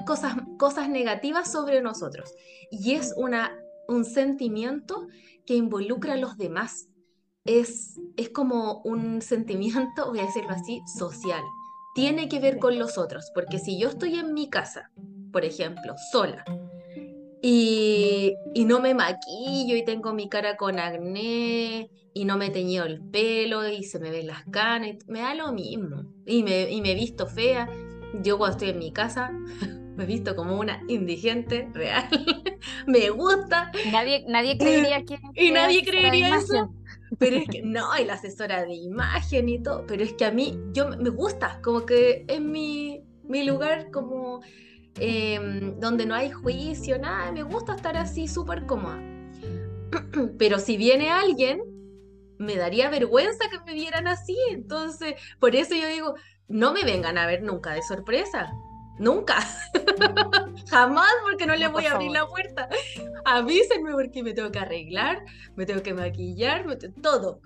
cosas, 0.05 0.35
cosas 0.59 0.87
negativas 0.87 1.51
sobre 1.51 1.81
nosotros. 1.81 2.35
Y 2.69 2.93
es 2.93 3.11
una, 3.17 3.57
un 3.87 4.05
sentimiento 4.05 5.07
que 5.45 5.55
involucra 5.55 6.13
a 6.13 6.17
los 6.17 6.37
demás. 6.37 6.87
Es, 7.45 7.99
es 8.17 8.29
como 8.29 8.81
un 8.83 9.21
sentimiento, 9.21 10.09
voy 10.09 10.19
a 10.19 10.25
decirlo 10.25 10.51
así, 10.51 10.81
social. 10.97 11.43
Tiene 11.95 12.27
que 12.27 12.39
ver 12.39 12.57
con 12.57 12.79
los 12.79 12.97
otros, 12.97 13.31
porque 13.35 13.59
si 13.59 13.79
yo 13.79 13.89
estoy 13.89 14.15
en 14.15 14.33
mi 14.33 14.49
casa, 14.49 14.91
por 15.31 15.45
ejemplo, 15.45 15.95
sola, 16.11 16.43
y, 17.45 18.37
y 18.53 18.63
no 18.63 18.79
me 18.79 18.93
maquillo 18.93 19.75
y 19.75 19.83
tengo 19.83 20.13
mi 20.13 20.29
cara 20.29 20.55
con 20.55 20.79
acné 20.79 21.89
y 22.13 22.23
no 22.23 22.37
me 22.37 22.45
he 22.45 22.49
teñido 22.51 22.85
el 22.85 23.01
pelo 23.01 23.67
y 23.67 23.83
se 23.83 23.99
me 23.99 24.11
ven 24.11 24.27
las 24.27 24.45
canas, 24.45 24.95
me 25.07 25.19
da 25.19 25.35
lo 25.35 25.51
mismo. 25.51 26.05
Y 26.25 26.43
me, 26.43 26.71
y 26.71 26.81
me 26.81 26.95
visto 26.95 27.27
fea. 27.27 27.67
Yo 28.21 28.37
cuando 28.37 28.55
estoy 28.55 28.69
en 28.69 28.79
mi 28.79 28.93
casa 28.93 29.29
me 29.97 30.03
he 30.03 30.07
visto 30.07 30.35
como 30.37 30.57
una 30.57 30.81
indigente 30.87 31.67
real. 31.73 32.07
me 32.87 33.09
gusta 33.09 33.71
Nadie, 33.91 34.25
nadie 34.27 34.57
creería 34.57 35.03
que. 35.03 35.19
y 35.35 35.51
nadie 35.51 35.83
creería 35.83 36.37
eso. 36.37 36.73
Pero 37.19 37.37
es 37.37 37.47
que 37.49 37.61
no, 37.63 37.97
y 37.97 38.05
la 38.05 38.13
asesora 38.13 38.65
de 38.65 38.73
imagen 38.73 39.49
y 39.49 39.61
todo, 39.61 39.85
pero 39.87 40.03
es 40.03 40.13
que 40.13 40.25
a 40.25 40.31
mí, 40.31 40.59
yo 40.71 40.89
me 40.89 41.09
gusta, 41.09 41.59
como 41.61 41.85
que 41.85 42.25
es 42.27 42.41
mi, 42.41 43.03
mi 43.23 43.43
lugar 43.43 43.91
como 43.91 44.41
em, 44.99 45.79
donde 45.79 46.05
no 46.05 46.15
hay 46.15 46.31
juicio, 46.31 46.97
nada, 46.99 47.31
me 47.31 47.43
gusta 47.43 47.75
estar 47.75 47.97
así 47.97 48.27
súper 48.27 48.65
cómoda. 48.65 49.01
Pero 50.37 50.59
si 50.59 50.77
viene 50.77 51.09
alguien, 51.09 51.61
me 52.39 52.55
daría 52.55 52.89
vergüenza 52.89 53.49
que 53.49 53.59
me 53.65 53.73
vieran 53.73 54.07
así, 54.07 54.37
entonces, 54.51 55.15
por 55.39 55.55
eso 55.55 55.75
yo 55.75 55.87
digo, 55.87 56.15
no 56.47 56.73
me 56.73 56.83
vengan 56.83 57.17
a 57.17 57.27
ver 57.27 57.43
nunca 57.43 57.73
de 57.73 57.81
sorpresa, 57.81 58.51
nunca, 58.99 59.35
jamás, 60.69 61.11
porque 61.23 61.45
no 61.45 61.55
les 61.55 61.67
No, 61.67 61.73
voy 61.73 61.85
a 61.85 61.93
abrir 61.93 62.11
la 62.11 62.27
puerta. 62.27 62.67
Avísenme 63.25 63.91
porque 63.91 64.23
me 64.23 64.33
tengo 64.33 64.51
que 64.51 64.59
arreglar, 64.59 65.23
me 65.55 65.65
tengo 65.65 65.81
que 65.81 65.93
maquillar, 65.93 66.65
me 66.65 66.75
te- 66.75 66.89
todo. 66.89 67.39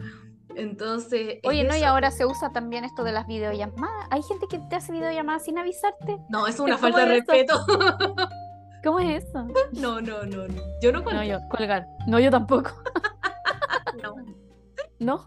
Entonces, 0.56 1.36
es 1.36 1.39
Oye, 1.50 1.63
no, 1.66 1.75
y 1.75 1.84
ahora 1.84 2.10
se 2.10 2.25
usa 2.25 2.51
también 2.51 2.84
esto 2.84 3.04
de 3.04 3.12
las 3.12 3.27
videollamadas. 3.27 4.08
Hay 4.10 4.24
gente 4.24 4.48
que 4.50 4.58
te 4.70 4.75
hace 4.75 4.92
videollamadas 4.92 5.44
sin 5.46 5.58
avisarte. 5.58 6.18
No, 6.30 6.48
es 6.48 6.60
una 6.60 6.75
es 6.75 6.82
falta 6.82 7.00
de 7.01 7.06
respeto. 7.06 7.63
¿Cómo 8.84 9.00
es 9.00 9.24
eso? 9.24 9.46
No, 9.74 10.01
no, 10.01 10.24
no, 10.24 10.48
no. 10.48 10.63
Yo 10.82 10.92
no 10.92 11.00
No, 11.00 11.06
conté. 11.06 11.27
yo, 11.27 11.39
colgar. 11.50 11.86
No, 12.08 12.20
yo 12.20 12.32
tampoco. 12.32 12.72
No. 14.01 14.16
No. 15.00 15.25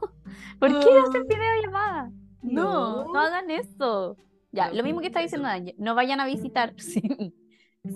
¿Por 0.59 0.81
qué 0.81 0.89
Ah. 0.99 1.05
hacer 1.09 1.25
videollamada? 1.29 2.11
No, 2.43 3.05
No. 3.05 3.13
no 3.13 3.21
hagan 3.21 3.51
eso. 3.51 4.17
Ya, 4.53 4.73
lo 4.73 4.83
mismo 4.83 5.01
que 5.01 5.07
está 5.07 5.21
diciendo 5.21 5.49
Daniel. 5.49 5.77
No 5.79 5.95
vayan 5.95 6.21
a 6.21 6.27
visitar 6.27 6.75
sin, 6.79 7.35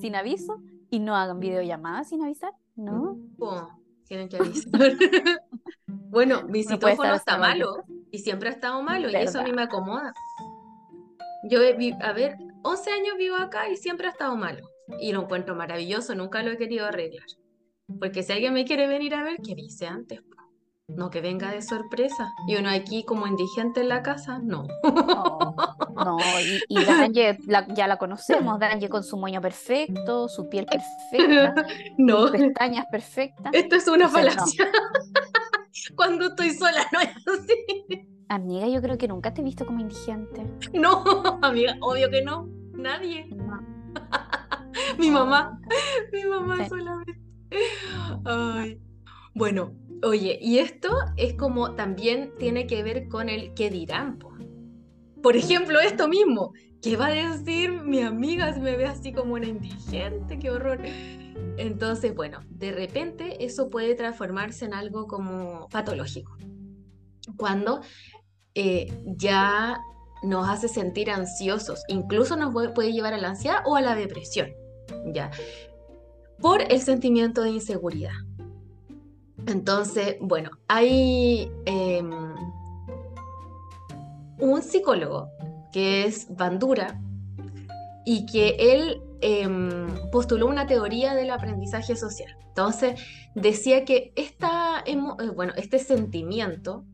sin 0.00 0.14
aviso 0.14 0.60
y 0.90 1.00
no 1.00 1.16
hagan 1.16 1.40
videollamadas 1.40 2.08
sin 2.08 2.22
avisar. 2.22 2.52
No. 2.76 3.18
Po, 3.38 3.68
Tienen 4.06 4.28
que 4.28 4.36
avisar. 4.36 4.72
Bueno, 5.86 6.44
mi 6.44 6.62
citófono 6.62 7.12
está 7.14 7.38
malo 7.38 7.82
y 8.12 8.18
siempre 8.20 8.48
ha 8.48 8.52
estado 8.52 8.80
malo 8.82 9.10
y 9.10 9.16
eso 9.16 9.40
a 9.40 9.42
mí 9.42 9.52
me 9.52 9.62
acomoda. 9.62 10.14
Yo, 11.50 11.58
a 12.00 12.12
ver, 12.12 12.36
11 12.62 12.90
años 12.92 13.16
vivo 13.18 13.34
acá 13.34 13.68
y 13.68 13.76
siempre 13.76 14.06
ha 14.06 14.10
estado 14.10 14.36
malo. 14.36 14.64
Y 15.00 15.12
lo 15.12 15.22
encuentro 15.22 15.56
maravilloso, 15.56 16.14
nunca 16.14 16.44
lo 16.44 16.52
he 16.52 16.56
querido 16.56 16.86
arreglar. 16.86 17.26
Porque 17.98 18.22
si 18.22 18.32
alguien 18.32 18.54
me 18.54 18.64
quiere 18.64 18.86
venir 18.86 19.14
a 19.16 19.24
ver, 19.24 19.38
que 19.44 19.52
avise 19.52 19.88
antes. 19.88 20.20
No 20.88 21.08
que 21.08 21.22
venga 21.22 21.50
de 21.50 21.62
sorpresa. 21.62 22.34
Y 22.46 22.56
uno 22.56 22.68
aquí 22.68 23.04
como 23.04 23.26
indigente 23.26 23.80
en 23.80 23.88
la 23.88 24.02
casa, 24.02 24.38
no. 24.42 24.66
No, 24.82 25.56
no, 25.94 26.18
y, 26.40 26.60
y 26.68 26.84
Danje 26.84 27.38
la- 27.46 27.66
ya 27.74 27.86
la 27.88 27.96
conocemos, 27.96 28.58
Danje 28.60 28.90
con 28.90 29.02
su 29.02 29.16
moño 29.16 29.40
perfecto, 29.40 30.28
su 30.28 30.48
piel 30.50 30.66
perfecta, 30.66 31.54
No, 31.98 32.30
pestañas 32.30 32.84
perfectas. 32.90 33.50
esto 33.54 33.76
es 33.76 33.88
una 33.88 34.04
no. 34.06 34.10
falacia. 34.10 34.68
Cuando 35.96 36.26
estoy 36.26 36.50
sola, 36.50 36.86
no 36.92 37.00
es 37.00 37.08
así. 37.28 38.06
Amiga, 38.28 38.68
yo 38.68 38.80
creo 38.82 38.98
que 38.98 39.08
nunca 39.08 39.32
te 39.32 39.40
he 39.40 39.44
visto 39.44 39.64
como 39.64 39.80
indigente. 39.80 40.46
No, 40.74 41.02
amiga, 41.42 41.76
obvio 41.80 42.10
que 42.10 42.22
no. 42.22 42.46
Nadie. 42.72 43.26
No, 43.34 43.60
Mi 44.98 45.10
mamá. 45.10 45.58
Mi 46.12 46.24
mamá 46.24 46.56
Sí. 46.58 46.68
solamente. 46.68 47.20
Ay. 48.24 48.80
Bueno, 49.34 49.72
oye, 50.04 50.38
y 50.40 50.58
esto 50.58 50.90
es 51.16 51.34
como 51.34 51.74
también 51.74 52.32
tiene 52.38 52.66
que 52.66 52.82
ver 52.82 53.08
con 53.08 53.28
el 53.28 53.54
qué 53.54 53.70
dirán. 53.70 54.18
po. 54.18 54.32
Por 55.22 55.36
ejemplo, 55.36 55.80
esto 55.80 56.06
mismo. 56.08 56.52
¿Qué 56.82 56.96
va 56.96 57.06
a 57.06 57.12
decir 57.30 57.70
mi 57.82 58.00
amiga 58.02 58.52
si 58.52 58.60
me 58.60 58.76
ve 58.76 58.84
así 58.84 59.12
como 59.12 59.34
una 59.34 59.46
indigente? 59.46 60.38
¡Qué 60.38 60.50
horror! 60.50 60.80
Entonces, 61.56 62.14
bueno, 62.14 62.40
de 62.50 62.72
repente 62.72 63.42
eso 63.44 63.70
puede 63.70 63.94
transformarse 63.94 64.66
en 64.66 64.74
algo 64.74 65.06
como 65.06 65.66
patológico. 65.70 66.36
Cuando 67.38 67.80
eh, 68.54 68.92
ya 69.16 69.78
nos 70.22 70.48
hace 70.48 70.68
sentir 70.68 71.10
ansiosos, 71.10 71.82
incluso 71.88 72.36
nos 72.36 72.52
puede- 72.52 72.68
puede 72.70 72.92
llevar 72.92 73.14
a 73.14 73.18
la 73.18 73.28
ansiedad 73.30 73.58
o 73.64 73.76
a 73.76 73.80
la 73.80 73.94
depresión, 73.94 74.50
¿ya? 75.12 75.30
Por 76.40 76.60
el 76.70 76.80
sentimiento 76.82 77.42
de 77.42 77.50
inseguridad. 77.50 78.12
Entonces, 79.46 80.16
bueno, 80.20 80.50
hay 80.68 81.50
em, 81.66 82.10
un 84.38 84.62
psicólogo 84.62 85.28
que 85.72 86.04
es 86.04 86.26
Bandura 86.34 87.00
y 88.04 88.26
que 88.26 88.56
él 88.58 89.02
em, 89.20 89.88
postuló 90.10 90.46
una 90.46 90.66
teoría 90.66 91.14
del 91.14 91.30
aprendizaje 91.30 91.96
social. 91.96 92.36
Entonces, 92.48 93.00
decía 93.34 93.84
que 93.84 94.12
esta, 94.16 94.82
eh, 94.86 94.96
bueno, 95.34 95.52
este 95.56 95.78
sentimiento 95.78 96.84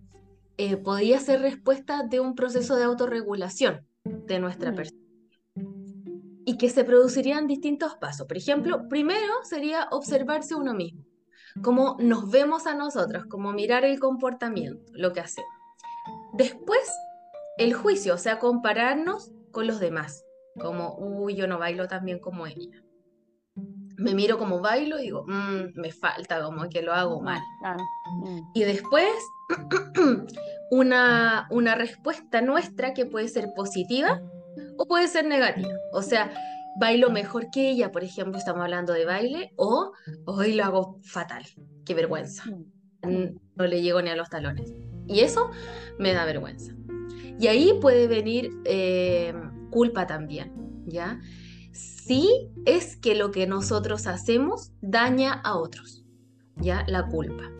eh, 0.56 0.76
podía 0.76 1.18
ser 1.20 1.40
respuesta 1.40 2.02
de 2.04 2.20
un 2.20 2.34
proceso 2.34 2.76
de 2.76 2.84
autorregulación 2.84 3.86
de 4.04 4.38
nuestra 4.38 4.72
Mm. 4.72 4.74
persona 4.74 5.00
y 6.44 6.56
que 6.56 6.68
se 6.68 6.84
producirían 6.84 7.46
distintos 7.46 7.94
pasos. 7.96 8.26
Por 8.26 8.36
ejemplo, 8.36 8.88
primero 8.88 9.32
sería 9.44 9.88
observarse 9.90 10.54
uno 10.54 10.74
mismo, 10.74 11.04
cómo 11.62 11.96
nos 12.00 12.30
vemos 12.30 12.66
a 12.66 12.74
nosotros, 12.74 13.26
como 13.26 13.52
mirar 13.52 13.84
el 13.84 13.98
comportamiento, 13.98 14.92
lo 14.94 15.12
que 15.12 15.20
hacemos. 15.20 15.50
Después, 16.32 16.90
el 17.58 17.74
juicio, 17.74 18.14
o 18.14 18.18
sea, 18.18 18.38
compararnos 18.38 19.30
con 19.52 19.66
los 19.66 19.80
demás, 19.80 20.24
como, 20.58 20.96
uy, 20.96 21.34
yo 21.34 21.46
no 21.46 21.58
bailo 21.58 21.88
tan 21.88 22.04
bien 22.04 22.18
como 22.18 22.46
ella. 22.46 22.82
Me 23.96 24.14
miro 24.14 24.38
como 24.38 24.60
bailo 24.60 24.98
y 24.98 25.02
digo, 25.02 25.24
"Mm, 25.26 25.78
me 25.78 25.92
falta, 25.92 26.42
como 26.42 26.68
que 26.70 26.80
lo 26.80 26.94
hago 26.94 27.20
mal. 27.20 27.40
Mm. 28.24 28.40
Y 28.54 28.62
después, 28.64 29.12
una, 30.70 31.46
una 31.50 31.74
respuesta 31.74 32.40
nuestra 32.40 32.94
que 32.94 33.04
puede 33.04 33.28
ser 33.28 33.48
positiva 33.54 34.22
o 34.78 34.86
puede 34.86 35.06
ser 35.08 35.26
negativa. 35.26 35.74
O 35.92 36.00
sea, 36.00 36.32
bailo 36.78 37.10
mejor 37.10 37.50
que 37.50 37.70
ella, 37.70 37.90
por 37.92 38.04
ejemplo, 38.04 38.38
estamos 38.38 38.62
hablando 38.62 38.92
de 38.92 39.04
baile, 39.04 39.52
o 39.56 39.92
hoy 40.26 40.54
lo 40.54 40.64
hago 40.64 40.98
fatal, 41.02 41.44
qué 41.84 41.94
vergüenza, 41.94 42.44
Mm. 43.02 43.38
No 43.56 43.66
le 43.66 43.82
llego 43.82 44.02
ni 44.02 44.10
a 44.10 44.16
los 44.16 44.28
talones. 44.28 44.72
Y 45.06 45.20
eso 45.20 45.50
me 45.98 46.12
da 46.12 46.24
vergüenza. 46.24 46.74
Y 47.38 47.46
ahí 47.46 47.78
puede 47.80 48.06
venir 48.06 48.50
eh, 48.64 49.34
culpa 49.70 50.06
también, 50.06 50.52
¿ya? 50.86 51.20
Si 51.72 52.50
es 52.66 52.96
que 52.96 53.14
lo 53.14 53.30
que 53.30 53.46
nosotros 53.46 54.06
hacemos 54.06 54.72
daña 54.80 55.32
a 55.32 55.56
otros, 55.56 56.04
¿ya? 56.56 56.84
La 56.86 57.06
culpa. 57.06 57.50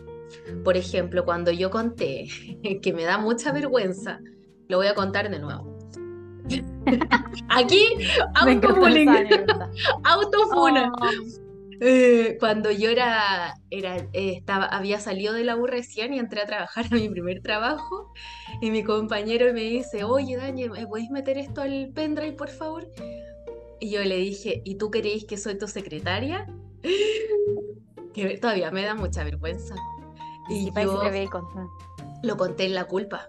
Por 0.63 0.77
ejemplo, 0.77 1.25
cuando 1.25 1.51
yo 1.51 1.71
conté 1.71 2.27
que 2.81 2.93
me 2.93 3.03
da 3.03 3.17
mucha 3.17 3.51
vergüenza, 3.51 4.19
lo 4.67 4.77
voy 4.77 4.87
a 4.87 4.95
contar 4.95 5.29
de 5.29 5.39
nuevo. 5.39 5.70
Aquí, 7.49 7.85
anécdota. 8.35 9.69
autofuna. 10.03 10.91
Oh, 11.01 11.51
Eh, 11.83 12.37
cuando 12.39 12.69
yo 12.69 12.91
era, 12.91 13.55
era 13.71 13.95
eh, 14.13 14.33
estaba, 14.37 14.65
había 14.65 14.99
salido 14.99 15.33
de 15.33 15.43
la 15.43 15.55
U 15.55 15.65
recién 15.65 16.13
y 16.13 16.19
entré 16.19 16.41
a 16.41 16.45
trabajar 16.45 16.85
a 16.91 16.93
mi 16.93 17.09
primer 17.09 17.41
trabajo, 17.41 18.13
y 18.61 18.69
mi 18.69 18.83
compañero 18.83 19.51
me 19.51 19.61
dice, 19.61 20.03
oye, 20.03 20.37
Daniel, 20.37 20.69
¿me 20.69 20.85
podéis 20.85 21.09
meter 21.09 21.39
esto 21.39 21.61
al 21.61 21.89
pendrive, 21.95 22.33
por 22.33 22.49
favor? 22.49 22.87
Y 23.79 23.89
yo 23.89 24.03
le 24.03 24.17
dije, 24.17 24.61
¿y 24.63 24.75
tú 24.75 24.91
creéis 24.91 25.25
que 25.25 25.37
soy 25.37 25.57
tu 25.57 25.67
secretaria? 25.67 26.45
Que 28.13 28.37
todavía 28.37 28.69
me 28.69 28.83
da 28.83 28.93
mucha 28.93 29.23
vergüenza. 29.23 29.73
Y 30.49 30.69
parece 30.69 30.93
yo 30.93 31.01
lo 32.21 32.37
conté 32.37 32.65
en 32.65 32.75
la 32.75 32.83
culpa. 32.83 33.27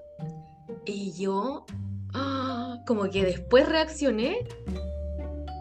Y 0.85 1.12
yo, 1.12 1.64
ah, 2.14 2.83
como 2.87 3.11
que 3.11 3.25
después 3.25 3.69
reaccioné 3.69 4.47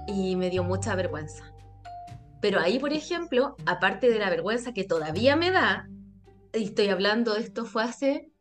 y 0.07 0.35
me 0.35 0.49
dio 0.49 0.63
mucha 0.63 0.95
vergüenza. 0.95 1.53
Pero 2.41 2.59
ahí, 2.59 2.79
por 2.79 2.91
ejemplo, 2.91 3.55
aparte 3.65 4.09
de 4.09 4.19
la 4.19 4.29
vergüenza 4.29 4.73
que 4.73 4.83
todavía 4.83 5.35
me 5.35 5.51
da, 5.51 5.87
y 6.53 6.63
estoy 6.65 6.87
hablando 6.87 7.35
de 7.35 7.41
esto 7.41 7.65
fue 7.65 7.83
hace, 7.83 8.31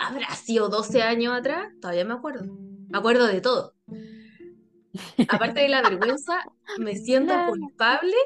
habrá 0.00 0.34
sido 0.34 0.68
12 0.68 1.02
años 1.02 1.34
atrás, 1.34 1.68
todavía 1.80 2.04
me 2.04 2.14
acuerdo. 2.14 2.46
Me 2.88 2.98
acuerdo 2.98 3.26
de 3.26 3.40
todo. 3.40 3.74
Aparte 5.28 5.60
de 5.60 5.68
la 5.68 5.82
vergüenza, 5.88 6.38
me 6.78 6.96
siento 6.96 7.34
culpable 7.48 8.16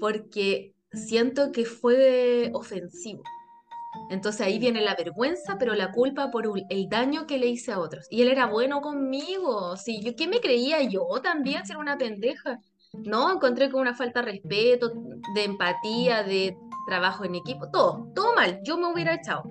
porque 0.00 0.74
siento 0.92 1.52
que 1.52 1.64
fue 1.64 2.50
ofensivo. 2.54 3.22
Entonces 4.10 4.40
ahí 4.40 4.58
viene 4.58 4.80
la 4.80 4.94
vergüenza, 4.94 5.56
pero 5.58 5.74
la 5.74 5.92
culpa 5.92 6.30
por 6.30 6.50
el 6.68 6.88
daño 6.88 7.26
que 7.26 7.38
le 7.38 7.48
hice 7.48 7.72
a 7.72 7.78
otros. 7.78 8.06
Y 8.10 8.22
él 8.22 8.28
era 8.28 8.46
bueno 8.46 8.80
conmigo. 8.80 9.76
Si 9.76 10.02
yo, 10.02 10.14
¿qué 10.16 10.28
me 10.28 10.40
creía 10.40 10.82
yo 10.82 11.06
también 11.22 11.66
ser 11.66 11.76
una 11.76 11.98
pendeja? 11.98 12.60
No, 12.92 13.32
encontré 13.32 13.70
con 13.70 13.80
una 13.80 13.94
falta 13.94 14.20
de 14.20 14.32
respeto, 14.32 14.92
de 15.34 15.44
empatía, 15.44 16.22
de 16.22 16.56
trabajo 16.86 17.24
en 17.24 17.34
equipo, 17.34 17.68
todo, 17.70 18.10
todo 18.14 18.34
mal. 18.34 18.60
Yo 18.62 18.78
me 18.78 18.90
hubiera 18.90 19.14
echado 19.14 19.44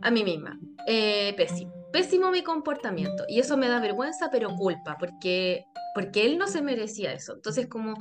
a 0.00 0.10
mí 0.10 0.24
misma. 0.24 0.58
Eh, 0.86 1.34
pésimo, 1.36 1.72
pésimo 1.92 2.30
mi 2.30 2.42
comportamiento. 2.42 3.24
Y 3.28 3.38
eso 3.38 3.56
me 3.56 3.68
da 3.68 3.80
vergüenza, 3.80 4.30
pero 4.30 4.54
culpa, 4.56 4.96
porque, 4.98 5.64
porque 5.94 6.26
él 6.26 6.38
no 6.38 6.48
se 6.48 6.62
merecía 6.62 7.12
eso. 7.12 7.34
Entonces, 7.34 7.68
como 7.68 7.94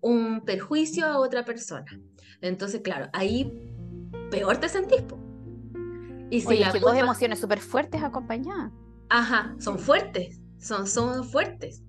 un 0.00 0.44
perjuicio 0.44 1.06
a 1.06 1.18
otra 1.18 1.44
persona. 1.44 2.00
Entonces, 2.40 2.80
claro, 2.82 3.08
ahí 3.12 3.52
peor 4.38 4.56
te 4.58 4.68
sentís. 4.68 5.02
po. 5.02 5.18
Y 6.30 6.40
si 6.40 6.46
Oye, 6.48 6.60
la 6.60 6.72
que 6.72 6.80
dos 6.80 6.90
culpa- 6.90 6.98
emociones 7.04 7.38
súper 7.40 7.60
fuertes 7.60 8.02
acompañadas. 8.02 8.72
Ajá, 9.08 9.54
son 9.58 9.78
fuertes, 9.78 10.40
son, 10.58 10.86
son 10.86 11.24
fuertes. 11.24 11.82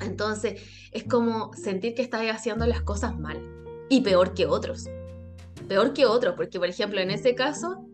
Entonces, 0.00 0.60
es 0.92 1.04
como 1.04 1.52
sentir 1.54 1.94
que 1.94 2.02
estás 2.02 2.22
haciendo 2.30 2.66
las 2.66 2.82
cosas 2.82 3.18
mal 3.18 3.40
y 3.88 4.00
peor 4.02 4.34
que 4.34 4.46
otros. 4.46 4.86
Peor 5.66 5.92
que 5.92 6.06
otros, 6.06 6.34
porque 6.36 6.58
por 6.58 6.68
ejemplo, 6.68 7.00
en 7.00 7.10
ese 7.10 7.34
caso, 7.34 7.84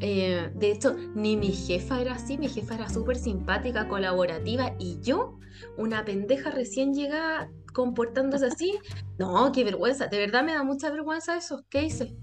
eh, 0.00 0.50
de 0.54 0.72
hecho, 0.72 0.94
ni 1.14 1.36
mi 1.36 1.52
jefa 1.52 2.00
era 2.00 2.14
así, 2.14 2.36
mi 2.38 2.48
jefa 2.48 2.74
era 2.74 2.88
súper 2.88 3.16
simpática, 3.16 3.88
colaborativa, 3.88 4.74
y 4.78 4.98
yo, 5.00 5.38
una 5.76 6.04
pendeja 6.04 6.50
recién 6.50 6.92
llegada 6.92 7.50
comportándose 7.72 8.46
así, 8.46 8.78
no, 9.18 9.52
qué 9.52 9.64
vergüenza, 9.64 10.06
de 10.08 10.18
verdad 10.18 10.42
me 10.44 10.52
da 10.52 10.62
mucha 10.64 10.90
vergüenza 10.90 11.36
eso, 11.36 11.64
¿qué 11.70 11.84
hice? 11.84 12.14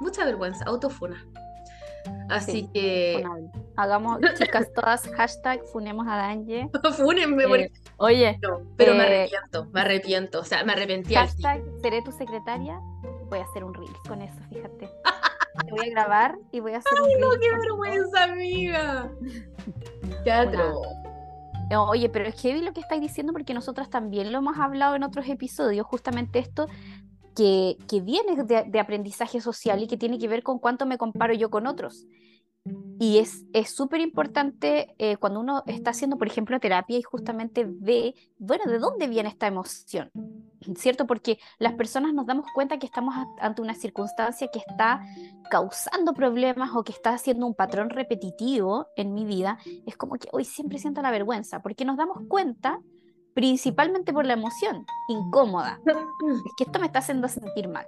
Mucha 0.00 0.24
vergüenza, 0.24 0.64
autofuna. 0.66 1.24
Así 2.28 2.52
Sí, 2.52 2.70
que 2.72 3.18
funable. 3.22 3.50
Hagamos, 3.76 4.20
chicas, 4.38 4.72
todas, 4.72 5.08
hashtag 5.16 5.60
funemos 5.72 6.06
a 6.08 6.16
Danje. 6.16 6.68
Fúnenme, 6.96 7.44
Eh, 7.44 7.72
oye, 7.96 8.38
pero 8.76 8.94
me 8.94 9.02
eh, 9.02 9.06
arrepiento, 9.06 9.66
me 9.72 9.80
arrepiento, 9.80 10.40
o 10.40 10.44
sea, 10.44 10.62
me 10.64 10.72
arrepentí 10.72 11.14
hashtag 11.14 11.62
seré 11.82 12.02
tu 12.02 12.12
secretaria. 12.12 12.78
Voy 13.28 13.40
a 13.40 13.44
hacer 13.44 13.64
un 13.64 13.74
reel 13.74 13.90
con 14.06 14.22
eso, 14.22 14.38
fíjate. 14.50 14.88
Te 15.64 15.70
voy 15.70 15.86
a 15.88 15.90
grabar 15.90 16.38
y 16.52 16.60
voy 16.60 16.74
a 16.74 16.78
hacer 16.78 16.92
un 17.00 17.06
reel. 17.08 17.20
No, 17.20 17.30
qué 17.40 17.46
eso. 17.46 17.56
vergüenza, 17.60 18.22
amiga. 18.24 19.10
Teatro. 20.24 20.82
No, 21.70 21.88
Oye, 21.88 22.08
pero 22.08 22.26
es 22.26 22.40
heavy 22.40 22.60
lo 22.60 22.72
que 22.72 22.80
estáis 22.80 23.00
diciendo 23.00 23.32
porque 23.32 23.52
nosotras 23.52 23.90
también 23.90 24.30
lo 24.30 24.38
hemos 24.38 24.56
hablado 24.58 24.94
en 24.94 25.02
otros 25.02 25.28
episodios, 25.28 25.84
justamente 25.84 26.38
esto 26.38 26.68
que, 27.36 28.00
viene 28.00 28.42
de, 28.44 28.80
aprendizaje 28.80 29.40
social 29.40 29.82
y 29.82 29.86
que 29.86 29.96
tiene 29.96 30.18
que 30.18 30.28
ver 30.28 30.42
con 30.42 30.58
cuánto 30.58 30.86
me 30.86 30.98
comparo 30.98 31.34
yo 31.34 31.50
con 31.50 31.66
otros. 31.66 32.06
Y 32.98 33.18
es 33.18 33.44
es 33.52 33.70
súper 33.70 34.00
importante 34.00 34.96
eh, 34.98 35.18
cuando 35.18 35.38
uno 35.38 35.62
está 35.66 35.90
haciendo, 35.90 36.18
por 36.18 36.26
ejemplo, 36.26 36.58
terapia 36.58 36.98
y 36.98 37.02
justamente 37.02 37.64
ve, 37.64 38.14
bueno, 38.38 38.64
¿de 38.66 38.80
dónde 38.80 39.06
viene 39.06 39.28
esta 39.28 39.46
emoción? 39.46 40.10
¿Cierto? 40.74 41.06
Porque 41.06 41.38
las 41.58 41.74
personas 41.74 42.12
nos 42.12 42.26
damos 42.26 42.46
cuenta 42.54 42.78
que 42.78 42.86
estamos 42.86 43.14
ante 43.38 43.62
una 43.62 43.74
circunstancia 43.74 44.48
que 44.52 44.58
está 44.58 45.00
causando 45.48 46.12
problemas 46.12 46.70
o 46.74 46.82
que 46.82 46.90
está 46.90 47.10
haciendo 47.10 47.46
un 47.46 47.54
patrón 47.54 47.90
repetitivo 47.90 48.88
en 48.96 49.14
mi 49.14 49.24
vida. 49.26 49.58
Es 49.86 49.96
como 49.96 50.16
que 50.16 50.28
hoy 50.32 50.44
siempre 50.44 50.78
siento 50.78 51.02
la 51.02 51.12
vergüenza, 51.12 51.62
porque 51.62 51.84
nos 51.84 51.96
damos 51.96 52.18
cuenta 52.26 52.80
principalmente 53.36 54.14
por 54.14 54.24
la 54.24 54.32
emoción 54.32 54.86
incómoda. 55.08 55.78
Es 56.46 56.52
que 56.56 56.64
esto 56.64 56.80
me 56.80 56.86
está 56.86 57.00
haciendo 57.00 57.28
sentir 57.28 57.68
mal. 57.68 57.86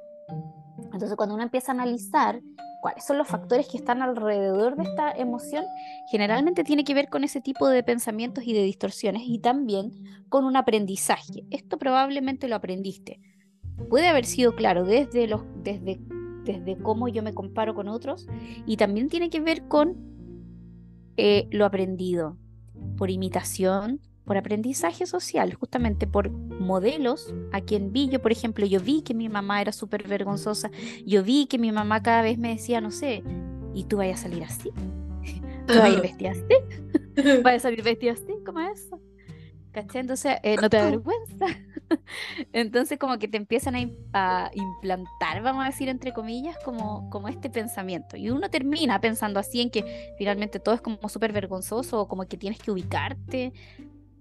Entonces, 0.93 1.17
cuando 1.17 1.35
uno 1.35 1.43
empieza 1.43 1.73
a 1.73 1.75
analizar 1.75 2.41
cuáles 2.83 3.05
son 3.05 3.17
los 3.17 3.27
factores 3.27 3.67
que 3.67 3.79
están 3.79 4.03
alrededor 4.03 4.77
de 4.77 4.83
esta 4.83 5.11
emoción, 5.11 5.65
generalmente 6.11 6.65
tiene 6.65 6.85
que 6.85 6.93
ver 6.93 7.09
con 7.09 7.25
ese 7.25 7.41
tipo 7.41 7.67
de 7.67 7.83
pensamientos 7.83 8.45
y 8.45 8.53
de 8.53 8.63
distorsiones 8.63 9.23
y 9.25 9.39
también 9.39 9.93
con 10.29 10.45
un 10.45 10.55
aprendizaje. 10.55 11.47
Esto 11.51 11.79
probablemente 11.79 12.47
lo 12.47 12.57
aprendiste. 12.57 13.19
Puede 13.89 14.09
haber 14.09 14.27
sido 14.27 14.55
claro 14.55 14.85
desde, 14.85 15.27
los, 15.27 15.43
desde, 15.63 15.99
desde 16.45 16.77
cómo 16.77 17.09
yo 17.09 17.23
me 17.23 17.33
comparo 17.33 17.75
con 17.75 17.89
otros 17.89 18.29
y 18.67 18.77
también 18.77 19.09
tiene 19.09 19.31
que 19.31 19.41
ver 19.41 19.67
con 19.67 19.97
eh, 21.17 21.49
lo 21.51 21.65
aprendido 21.65 22.37
por 22.99 23.11
imitación, 23.11 24.01
por 24.29 24.37
aprendizaje 24.37 25.07
social, 25.07 25.55
justamente 25.55 26.07
por 26.07 26.31
modelos 26.31 27.35
a 27.51 27.63
quien 27.63 27.93
vi. 27.95 28.11
Yo, 28.11 28.21
por 28.21 28.31
ejemplo, 28.31 28.67
yo 28.67 28.79
vi 28.79 29.01
que 29.01 29.15
mi 29.15 29.31
mamá 29.31 29.63
era 29.63 29.73
súper 29.73 30.07
vergonzosa. 30.07 30.71
Yo 31.07 31.25
vi 31.25 31.47
que 31.47 31.59
mi 31.59 31.73
mamá 31.73 32.03
cada 32.03 32.21
vez 32.21 32.37
me 32.37 32.51
decía, 32.51 32.83
no 32.83 32.91
sé, 32.91 33.23
¿y 33.75 33.85
tú 33.85 33.97
vayas 33.97 34.21
a 34.21 34.23
salir 34.25 34.45
así? 34.45 34.71
¿Tú 35.67 35.75
vas 35.75 35.85
a 35.85 35.89
ir 35.89 36.03
vestida 36.03 36.33
así? 36.33 37.41
¿Vas 37.43 37.55
a 37.55 37.59
salir 37.59 37.83
vestida 37.83 38.13
así? 38.13 38.35
¿Cómo 38.45 38.61
es 38.61 38.81
eso? 38.81 39.01
¿Cachai? 39.73 40.03
Entonces, 40.03 40.37
eh, 40.43 40.57
no 40.61 40.69
te 40.69 40.77
da 40.77 40.91
vergüenza. 40.91 41.47
Entonces, 42.53 42.99
como 42.99 43.19
que 43.19 43.29
te 43.29 43.39
empiezan 43.39 43.77
a, 43.77 43.89
a 44.13 44.51
implantar, 44.53 45.43
vamos 45.43 45.65
a 45.65 45.69
decir, 45.69 45.89
entre 45.89 46.13
comillas, 46.13 46.57
como, 46.67 47.09
como 47.09 47.29
este 47.29 47.49
pensamiento. 47.49 48.19
Y 48.19 48.29
uno 48.29 48.51
termina 48.51 49.01
pensando 49.01 49.41
así 49.41 49.63
en 49.63 49.71
que 49.71 50.13
finalmente 50.19 50.61
todo 50.61 50.75
es 50.75 50.83
como 50.83 51.09
súper 51.09 51.33
vergonzoso 51.33 52.03
o 52.03 52.09
como 52.09 52.27
que 52.27 52.37
tienes 52.37 52.59
que 52.59 52.71
ubicarte. 52.71 53.55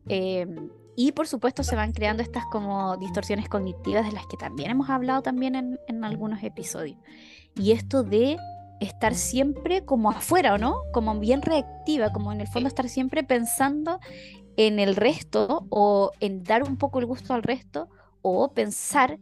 Eh, 0.10 0.48
y 0.96 1.12
por 1.12 1.28
supuesto 1.28 1.64
se 1.64 1.76
van 1.76 1.92
creando 1.92 2.24
estas 2.24 2.46
como 2.46 2.98
distorsiones 2.98 3.50
cognitivas 3.50 4.06
de 4.06 4.12
las 4.12 4.26
que 4.28 4.38
también 4.38 4.72
hemos 4.72 4.90
hablado 4.90 5.22
también 5.22 5.56
en, 5.56 5.80
en 5.88 6.04
algunos 6.04 6.44
episodios. 6.44 6.98
Y 7.56 7.72
esto 7.72 8.04
de 8.04 8.38
estar 8.80 9.16
siempre 9.16 9.86
como 9.86 10.10
afuera, 10.10 10.54
¿o 10.54 10.58
no? 10.58 10.82
Como 10.94 11.18
bien 11.20 11.42
reactiva, 11.42 12.12
como 12.12 12.32
en 12.32 12.42
el 12.42 12.48
fondo 12.48 12.68
estar 12.68 12.90
siempre 12.90 13.24
pensando 13.24 14.00
en 14.56 14.80
el 14.80 14.96
resto 14.96 15.68
o 15.70 16.12
en 16.20 16.44
dar 16.44 16.64
un 16.64 16.78
poco 16.78 17.00
el 17.00 17.06
gusto 17.06 17.34
al 17.34 17.44
resto 17.44 17.90
o 18.22 18.54
pensar 18.54 19.20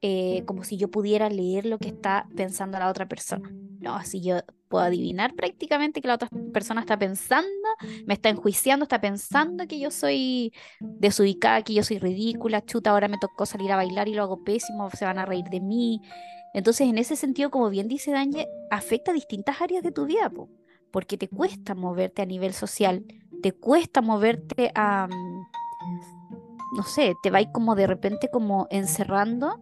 eh, 0.00 0.44
como 0.46 0.64
si 0.64 0.76
yo 0.76 0.90
pudiera 0.90 1.28
leer 1.28 1.66
lo 1.66 1.78
que 1.78 1.88
está 1.88 2.26
pensando 2.34 2.78
la 2.78 2.88
otra 2.88 3.06
persona. 3.06 3.50
No, 3.80 3.96
así 3.96 4.20
yo 4.22 4.38
puedo 4.70 4.84
adivinar 4.84 5.34
prácticamente 5.34 6.00
que 6.00 6.08
la 6.08 6.14
otra 6.14 6.28
persona 6.52 6.80
está 6.80 6.96
pensando, 6.96 7.68
me 8.06 8.14
está 8.14 8.28
enjuiciando, 8.28 8.84
está 8.84 9.00
pensando 9.00 9.66
que 9.66 9.80
yo 9.80 9.90
soy 9.90 10.52
desubicada, 10.80 11.62
que 11.62 11.74
yo 11.74 11.82
soy 11.82 11.98
ridícula, 11.98 12.64
chuta, 12.64 12.90
ahora 12.90 13.08
me 13.08 13.18
tocó 13.18 13.44
salir 13.44 13.72
a 13.72 13.76
bailar 13.76 14.08
y 14.08 14.14
lo 14.14 14.22
hago 14.22 14.44
pésimo, 14.44 14.88
se 14.90 15.04
van 15.04 15.18
a 15.18 15.26
reír 15.26 15.46
de 15.50 15.60
mí. 15.60 16.00
Entonces, 16.54 16.88
en 16.88 16.98
ese 16.98 17.16
sentido, 17.16 17.50
como 17.50 17.68
bien 17.68 17.88
dice 17.88 18.12
Danje, 18.12 18.46
afecta 18.70 19.10
a 19.10 19.14
distintas 19.14 19.60
áreas 19.60 19.82
de 19.82 19.90
tu 19.90 20.06
vida, 20.06 20.30
po, 20.30 20.48
porque 20.92 21.18
te 21.18 21.28
cuesta 21.28 21.74
moverte 21.74 22.22
a 22.22 22.26
nivel 22.26 22.54
social, 22.54 23.04
te 23.42 23.52
cuesta 23.52 24.00
moverte 24.02 24.70
a, 24.76 25.08
mm, 25.08 26.76
no 26.76 26.84
sé, 26.84 27.14
te 27.24 27.30
va 27.30 27.38
a 27.38 27.42
ir 27.42 27.50
como 27.52 27.74
de 27.74 27.88
repente 27.88 28.28
como 28.32 28.68
encerrando 28.70 29.60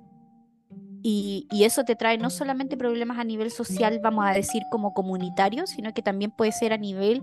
y, 1.03 1.47
eso 1.65 1.85
te 1.85 1.97
trae 1.97 2.19
no 2.19 2.31
solamente 2.31 2.77
problemas 2.77 3.19
a 3.19 3.25
nivel 3.25 3.51
social, 3.51 4.01
vamos 4.03 4.25
a 4.27 4.33
decir 4.33 4.63
como 4.71 4.95
comunitario, 4.95 5.67
sino 5.67 5.93
que 5.93 6.03
también 6.03 6.31
puede 6.31 6.53
ser 6.53 6.73
a 6.73 6.79
nivel 6.79 7.23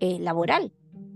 eh, 0.00 0.18
laboral. 0.20 0.72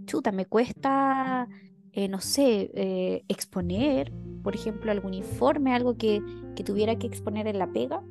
Chuta, 0.07 0.33
me 0.33 0.47
cuesta, 0.47 1.49
eh, 1.93 2.09
no 2.09 2.21
sé, 2.21 2.71
eh, 2.75 3.25
exponer, 3.29 4.13
por 4.43 4.55
ejemplo, 4.55 4.91
algún 4.91 5.15
informe, 5.15 5.75
algo 5.75 5.97
que, 5.97 6.21
que 6.57 6.65
tuviera 6.65 6.97
que 6.97 7.07
exponer 7.07 7.47
en 7.47 7.59
la 7.59 7.73
pega. 7.73 8.03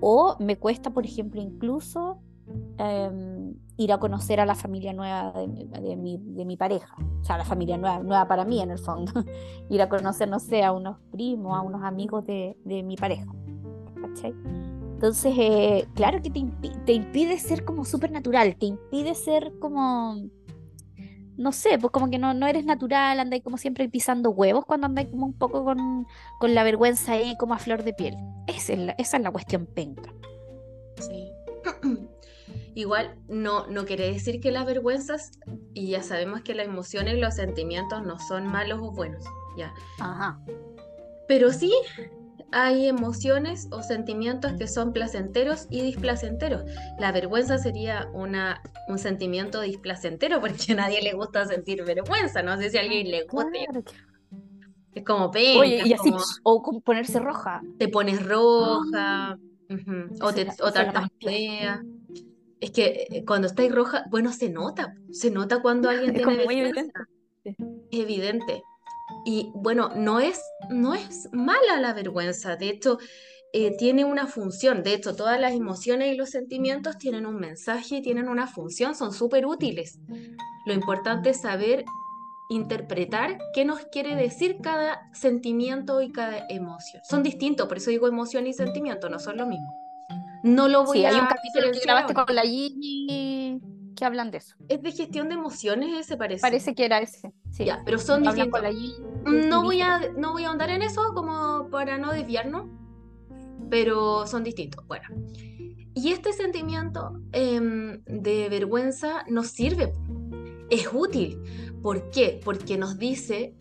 O 0.00 0.36
me 0.38 0.56
cuesta, 0.56 0.90
por 0.90 1.04
ejemplo, 1.04 1.40
incluso 1.40 2.20
em, 2.78 3.54
ir 3.76 3.92
a 3.92 3.98
conocer 3.98 4.40
a 4.40 4.46
la 4.46 4.54
familia 4.54 4.92
nueva 4.92 5.32
de, 5.32 5.80
de 5.80 5.96
mi, 5.96 6.18
de 6.18 6.44
mi 6.44 6.56
pareja. 6.56 6.94
O 7.20 7.24
sea, 7.24 7.38
la 7.38 7.44
familia 7.44 7.76
nueva, 7.76 7.98
nueva 8.00 8.26
para 8.28 8.44
mí 8.44 8.60
en 8.60 8.70
el 8.70 8.78
fondo. 8.78 9.12
ir 9.70 9.82
a 9.82 9.88
conocer, 9.88 10.28
no 10.28 10.38
sé, 10.38 10.62
a 10.64 10.72
unos 10.72 10.98
primos, 11.10 11.56
a 11.56 11.62
unos 11.62 11.82
amigos 11.82 12.24
de, 12.26 12.56
de 12.64 12.82
mi 12.82 12.96
pareja. 12.96 13.26
¿Cachai? 14.00 14.32
Entonces, 14.94 15.34
eh, 15.38 15.86
claro 15.94 16.22
que 16.22 16.30
te, 16.30 16.40
impi- 16.40 16.84
te 16.84 16.92
impide 16.94 17.38
ser 17.38 17.64
como 17.66 17.84
súper 17.84 18.10
natural, 18.10 18.56
te 18.56 18.64
impide 18.64 19.14
ser 19.14 19.52
como, 19.58 20.16
no 21.36 21.52
sé, 21.52 21.78
pues 21.78 21.90
como 21.90 22.08
que 22.08 22.18
no, 22.18 22.32
no 22.32 22.46
eres 22.46 22.64
natural, 22.64 23.20
andáis 23.20 23.42
como 23.42 23.58
siempre 23.58 23.90
pisando 23.90 24.30
huevos 24.30 24.64
cuando 24.64 24.86
andáis 24.86 25.08
como 25.10 25.26
un 25.26 25.34
poco 25.34 25.64
con, 25.64 26.06
con 26.40 26.54
la 26.54 26.64
vergüenza 26.64 27.12
ahí 27.12 27.36
como 27.36 27.52
a 27.52 27.58
flor 27.58 27.82
de 27.84 27.92
piel. 27.92 28.16
Esa 28.46 28.72
es 28.72 28.78
la, 28.78 28.92
esa 28.92 29.16
es 29.18 29.22
la 29.22 29.30
cuestión 29.30 29.66
penca. 29.66 30.14
Sí. 30.98 31.28
Igual 32.76 33.16
no, 33.26 33.66
no 33.68 33.86
quiere 33.86 34.12
decir 34.12 34.38
que 34.38 34.50
las 34.50 34.66
vergüenzas, 34.66 35.30
y 35.72 35.88
ya 35.92 36.02
sabemos 36.02 36.42
que 36.42 36.54
las 36.54 36.66
emociones 36.66 37.14
y 37.14 37.20
los 37.20 37.34
sentimientos 37.34 38.02
no 38.02 38.18
son 38.18 38.46
malos 38.46 38.80
o 38.82 38.92
buenos, 38.92 39.24
ya. 39.56 39.72
Ajá. 39.98 40.38
Pero 41.26 41.52
sí 41.52 41.72
hay 42.52 42.86
emociones 42.86 43.66
o 43.70 43.82
sentimientos 43.82 44.52
que 44.58 44.68
son 44.68 44.92
placenteros 44.92 45.68
y 45.70 45.80
displacenteros. 45.80 46.64
La 46.98 47.12
vergüenza 47.12 47.56
sería 47.56 48.10
una, 48.12 48.60
un 48.88 48.98
sentimiento 48.98 49.62
displacentero 49.62 50.38
porque 50.42 50.72
a 50.72 50.76
nadie 50.76 51.00
le 51.00 51.14
gusta 51.14 51.46
sentir 51.46 51.82
vergüenza. 51.82 52.42
No 52.42 52.58
sé 52.58 52.68
si 52.68 52.76
a 52.76 52.82
alguien 52.82 53.10
le 53.10 53.22
gusta. 53.22 53.50
Claro 53.52 53.82
Es 54.92 55.02
como 55.02 55.30
penca, 55.30 55.60
Oye, 55.60 55.82
y 55.82 55.92
es 55.94 56.00
así, 56.00 56.10
como 56.10 56.22
o 56.42 56.80
ponerse 56.82 57.20
roja. 57.20 57.62
te 57.78 57.88
pones 57.88 58.22
roja 58.22 59.38
ujú, 59.70 60.14
o, 60.20 60.32
te, 60.32 60.46
o 60.62 60.72
tartamudeas. 60.72 61.80
Es 62.60 62.70
que 62.70 63.06
eh, 63.10 63.24
cuando 63.26 63.46
estáis 63.46 63.72
roja, 63.72 64.04
bueno, 64.10 64.32
se 64.32 64.48
nota, 64.48 64.94
se 65.10 65.30
nota 65.30 65.60
cuando 65.60 65.88
alguien 65.88 66.10
Es 66.16 66.22
tiene 66.22 66.36
vergüenza. 66.36 66.92
Es 67.44 67.56
evidente. 67.90 68.62
Y 69.24 69.50
bueno, 69.54 69.90
no 69.94 70.20
es, 70.20 70.40
no 70.70 70.94
es 70.94 71.28
mala 71.32 71.80
la 71.80 71.92
vergüenza, 71.92 72.56
de 72.56 72.68
hecho, 72.70 72.98
eh, 73.52 73.76
tiene 73.76 74.04
una 74.04 74.26
función. 74.26 74.82
De 74.82 74.94
hecho, 74.94 75.14
todas 75.14 75.40
las 75.40 75.52
emociones 75.52 76.12
y 76.12 76.16
los 76.16 76.30
sentimientos 76.30 76.98
tienen 76.98 77.26
un 77.26 77.36
mensaje 77.36 77.96
y 77.96 78.02
tienen 78.02 78.28
una 78.28 78.46
función, 78.46 78.94
son 78.94 79.12
súper 79.12 79.46
útiles. 79.46 79.98
Lo 80.66 80.74
importante 80.74 81.30
es 81.30 81.40
saber 81.40 81.84
interpretar 82.48 83.38
qué 83.54 83.64
nos 83.64 83.80
quiere 83.86 84.14
decir 84.14 84.58
cada 84.62 85.10
sentimiento 85.12 86.00
y 86.00 86.12
cada 86.12 86.46
emoción. 86.48 87.02
Son 87.08 87.22
distintos, 87.22 87.66
por 87.66 87.78
eso 87.78 87.90
digo 87.90 88.06
emoción 88.08 88.46
y 88.46 88.52
sentimiento, 88.52 89.08
no 89.08 89.18
son 89.18 89.36
lo 89.36 89.46
mismo. 89.46 89.85
No 90.46 90.68
lo 90.68 90.84
voy 90.84 90.98
Sí, 90.98 91.04
a 91.04 91.08
hay 91.10 91.14
un 91.20 91.26
capítulo 91.26 91.72
que 91.72 91.80
grabaste 91.80 92.12
ahora. 92.12 92.26
con 92.26 92.34
la 92.36 92.42
Gigi 92.42 93.60
que 93.96 94.04
hablan 94.04 94.30
de 94.30 94.38
eso. 94.38 94.54
Es 94.68 94.82
de 94.82 94.92
gestión 94.92 95.28
de 95.30 95.34
emociones, 95.36 95.98
ese 95.98 96.16
parece. 96.18 96.42
Parece 96.42 96.74
que 96.74 96.84
era 96.84 96.98
ese. 97.00 97.32
Sí. 97.50 97.64
Ya, 97.64 97.82
pero 97.84 97.98
son 97.98 98.22
distintos. 98.22 98.50
con 98.52 98.62
la 98.62 98.70
Gigi. 98.70 98.94
No 99.24 99.62
y 99.62 99.64
voy 99.64 99.80
a, 99.80 100.00
no 100.16 100.32
voy 100.32 100.44
a 100.44 100.48
ahondar 100.48 100.70
en 100.70 100.82
eso 100.82 101.12
como 101.14 101.68
para 101.70 101.96
no 101.98 102.12
desviarnos, 102.12 102.66
pero 103.70 104.26
son 104.26 104.44
distintos. 104.44 104.86
Bueno, 104.86 105.08
y 105.94 106.12
este 106.12 106.32
sentimiento 106.34 107.20
em, 107.32 108.02
de 108.04 108.48
vergüenza 108.50 109.24
nos 109.28 109.48
sirve, 109.48 109.94
es 110.70 110.88
útil. 110.92 111.40
¿Por 111.82 112.10
qué? 112.10 112.38
Porque 112.44 112.76
nos 112.76 112.98
dice 112.98 113.54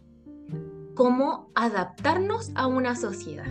cómo 0.95 1.50
adaptarnos 1.56 2.52
a 2.56 2.67
una 2.67 2.95
sociedad. 2.95 3.48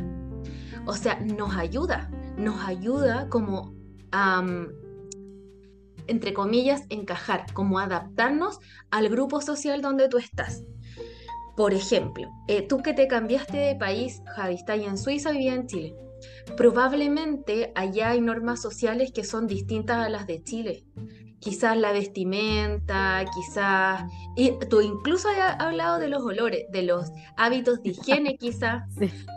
O 0.86 0.92
sea, 0.94 1.18
nos 1.20 1.56
ayuda, 1.56 2.10
nos 2.36 2.64
ayuda 2.64 3.28
como 3.28 3.74
a, 4.10 4.42
mm, 4.42 4.68
entre 6.06 6.34
comillas, 6.34 6.82
encajar, 6.90 7.52
como 7.52 7.78
adaptarnos 7.78 8.58
al 8.90 9.08
grupo 9.08 9.40
social 9.40 9.80
donde 9.80 10.08
tú 10.08 10.18
estás. 10.18 10.62
Por 11.56 11.72
ejemplo, 11.72 12.28
eh, 12.48 12.62
tú 12.62 12.82
que 12.82 12.94
te 12.94 13.06
cambiaste 13.06 13.56
de 13.56 13.76
país, 13.76 14.22
Javi, 14.34 14.54
está 14.54 14.74
en 14.74 14.98
Suiza, 14.98 15.30
vivía 15.30 15.54
en 15.54 15.66
Chile. 15.66 15.94
Probablemente 16.56 17.72
allá 17.74 18.10
hay 18.10 18.20
normas 18.20 18.60
sociales 18.60 19.12
que 19.12 19.24
son 19.24 19.46
distintas 19.46 19.98
a 19.98 20.08
las 20.08 20.26
de 20.26 20.42
Chile. 20.42 20.84
Quizás 21.44 21.76
la 21.76 21.92
vestimenta, 21.92 23.22
quizás... 23.34 24.10
Y 24.34 24.52
tú 24.70 24.80
incluso 24.80 25.28
has 25.28 25.60
hablado 25.60 25.98
de 25.98 26.08
los 26.08 26.22
olores, 26.22 26.64
de 26.72 26.84
los 26.84 27.10
hábitos 27.36 27.82
de 27.82 27.90
higiene 27.90 28.36
quizás. 28.40 28.82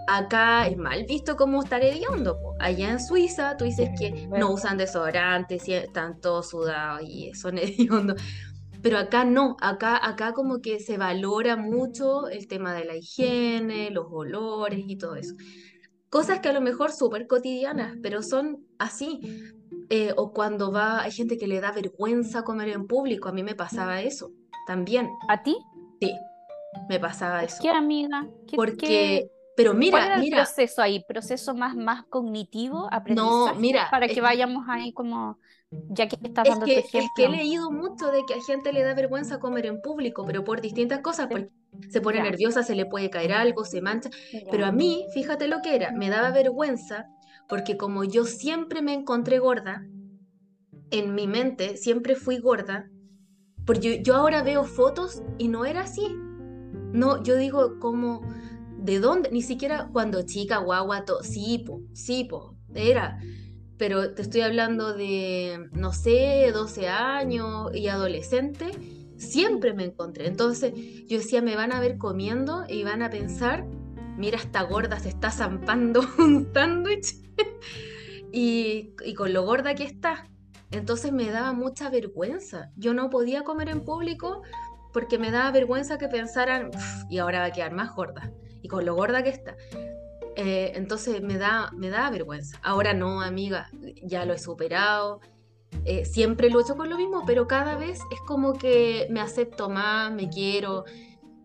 Acá 0.08 0.68
es 0.68 0.78
mal 0.78 1.04
visto 1.06 1.36
como 1.36 1.62
estar 1.62 1.84
hediondo. 1.84 2.38
Allá 2.60 2.92
en 2.92 3.02
Suiza 3.02 3.58
tú 3.58 3.66
dices 3.66 3.90
que 4.00 4.28
no 4.30 4.54
usan 4.54 4.78
desodorantes 4.78 5.68
y 5.68 5.74
están 5.74 6.22
todos 6.22 6.50
sudados 6.50 7.02
y 7.04 7.34
son 7.34 7.58
hediondos. 7.58 8.22
Pero 8.82 9.00
acá 9.00 9.26
no, 9.26 9.58
acá, 9.60 10.00
acá 10.02 10.32
como 10.32 10.62
que 10.62 10.80
se 10.80 10.98
valora 10.98 11.58
mucho 11.58 12.30
el 12.30 12.48
tema 12.48 12.74
de 12.74 12.86
la 12.86 12.96
higiene, 12.96 13.92
los 13.92 14.06
olores 14.10 14.80
y 14.88 14.98
todo 14.98 15.16
eso. 15.16 15.36
Cosas 16.10 16.40
que 16.40 16.48
a 16.48 16.54
lo 16.54 16.62
mejor 16.62 16.94
súper 16.94 17.28
cotidianas, 17.28 17.98
pero 18.02 18.22
son 18.22 18.66
así. 18.80 19.20
Eh, 19.90 20.14
o 20.18 20.34
cuando 20.34 20.72
va, 20.72 21.02
hay 21.02 21.12
gente 21.12 21.38
que 21.38 21.48
le 21.48 21.62
da 21.62 21.72
vergüenza 21.72 22.44
comer 22.44 22.70
en 22.70 22.88
público, 22.88 23.30
a 23.30 23.32
mí 23.32 23.44
me 23.44 23.56
pasaba 23.56 24.02
eso 24.02 24.32
también. 24.68 25.10
¿A 25.30 25.42
ti? 25.44 25.58
Sí, 26.02 26.14
me 26.90 27.00
pasaba 27.00 27.44
eso. 27.44 27.58
¿Qué 27.62 27.70
amiga? 27.70 28.28
¿Qué, 28.48 28.56
Porque, 28.58 29.30
pero 29.56 29.74
mira, 29.74 29.92
¿Cuál 30.00 30.08
era 30.08 30.20
mira. 30.20 30.38
el 30.42 30.44
proceso 30.44 30.82
ahí? 30.82 31.04
¿Proceso 31.08 31.56
más, 31.56 31.76
más 31.76 32.06
cognitivo, 32.10 32.84
No, 32.84 32.92
aprendizaje? 32.92 33.60
mira, 33.60 33.88
Para 33.90 34.08
que 34.08 34.14
es- 34.14 34.22
vayamos 34.22 34.66
ahí 34.68 34.92
como, 34.94 35.40
ya 35.90 36.08
que 36.08 36.18
estás 36.22 36.48
Es 36.48 36.52
dando 36.52 36.66
que, 36.66 36.82
tu 36.82 36.98
es 37.00 37.12
que 37.16 37.26
he 37.26 37.30
leído 37.30 37.72
mucho 37.72 38.12
de 38.12 38.26
que 38.26 38.34
a 38.36 38.42
gente 38.42 38.74
le 38.74 38.84
da 38.84 38.94
vergüenza 38.94 39.40
comer 39.40 39.66
en 39.66 39.82
público, 39.82 40.26
pero 40.26 40.44
por 40.44 40.62
distintas 40.62 41.00
cosas, 41.00 41.28
porque 41.32 41.50
se 41.90 42.02
pone 42.02 42.18
Ya. 42.18 42.24
nerviosa, 42.24 42.64
se 42.64 42.76
le 42.76 42.86
puede 42.86 43.10
caer 43.10 43.34
algo, 43.34 43.64
se 43.64 43.82
mancha. 43.82 44.10
Pero 44.52 44.66
a 44.66 44.72
mí, 44.72 45.08
fíjate 45.14 45.48
lo 45.48 45.62
que 45.62 45.76
era, 45.76 45.92
me 45.92 46.10
daba 46.10 46.32
vergüenza 46.32 47.06
porque 47.48 47.78
como 47.78 48.04
yo 48.04 48.26
siempre 48.26 48.82
me 48.82 48.94
encontré 48.94 49.40
gorda, 49.40 49.86
en 50.92 51.16
mi 51.16 51.28
mente 51.28 51.78
siempre 51.78 52.16
fui 52.16 52.40
gorda, 52.40 52.90
porque 53.66 54.02
yo, 54.02 54.16
ahora 54.16 54.44
veo 54.44 54.64
fotos 54.64 55.22
y 55.38 55.50
no 55.50 55.66
era 55.66 55.82
así. 55.82 56.08
No, 56.94 57.22
yo 57.22 57.36
digo 57.36 57.80
como, 57.80 58.22
¿de 58.78 59.00
dónde? 59.00 59.30
Ni 59.32 59.42
siquiera 59.42 59.90
cuando 59.92 60.22
chica, 60.22 60.58
guagua, 60.60 61.04
to- 61.04 61.22
sí, 61.24 61.64
po, 61.66 61.82
sí, 61.94 62.24
po, 62.24 62.56
era. 62.74 63.20
Pero 63.78 64.14
te 64.14 64.22
estoy 64.22 64.42
hablando 64.42 64.94
de, 64.94 65.68
no 65.74 65.92
sé, 65.92 66.50
12 66.54 66.88
años 66.88 67.70
y 67.76 67.88
adolescente, 67.90 68.72
siempre 69.18 69.74
me 69.74 69.84
encontré. 69.84 70.28
Entonces 70.28 70.74
yo 71.08 71.18
decía, 71.18 71.42
me 71.42 71.56
van 71.56 71.72
a 71.74 71.80
ver 71.80 71.98
comiendo 71.98 72.64
y 72.68 72.84
van 72.84 73.02
a 73.04 73.10
pensar, 73.10 73.68
mira, 74.18 74.38
esta 74.38 74.64
gorda 74.64 75.00
se 75.00 75.10
está 75.10 75.32
zampando 75.32 76.02
un 76.18 76.52
sándwich 76.54 77.16
y, 78.32 78.94
y 79.06 79.14
con 79.14 79.34
lo 79.34 79.44
gorda 79.44 79.76
que 79.76 79.84
está. 79.84 80.28
Entonces 80.72 81.12
me 81.14 81.32
daba 81.32 81.54
mucha 81.54 81.90
vergüenza. 81.90 82.72
Yo 82.76 82.94
no 82.94 83.10
podía 83.10 83.44
comer 83.44 83.70
en 83.70 83.86
público 83.86 84.42
porque 84.92 85.18
me 85.18 85.32
daba 85.32 85.52
vergüenza 85.52 85.98
que 85.98 86.08
pensaran, 86.08 86.72
"Uf, 86.74 87.04
y 87.10 87.20
ahora 87.20 87.40
va 87.40 87.46
a 87.46 87.52
quedar 87.52 87.72
más 87.74 87.96
gorda. 87.96 88.32
Y 88.62 88.68
con 88.68 88.86
lo 88.86 88.96
gorda 88.96 89.24
que 89.24 89.30
está. 89.30 89.56
Eh, 90.36 90.74
entonces 90.76 91.22
me 91.22 91.38
da, 91.38 91.72
me 91.74 91.90
da 91.90 92.10
vergüenza. 92.10 92.60
Ahora 92.64 92.94
no, 92.94 93.22
amiga, 93.22 93.70
ya 94.04 94.26
lo 94.26 94.34
he 94.34 94.38
superado. 94.38 95.22
Eh, 95.86 96.06
siempre 96.06 96.50
lucho 96.50 96.76
con 96.76 96.90
lo 96.90 96.98
mismo, 96.98 97.24
pero 97.26 97.48
cada 97.48 97.76
vez 97.76 98.00
es 98.12 98.20
como 98.28 98.54
que 98.54 99.08
me 99.10 99.20
acepto 99.20 99.70
más, 99.70 100.12
me 100.12 100.30
quiero, 100.30 100.86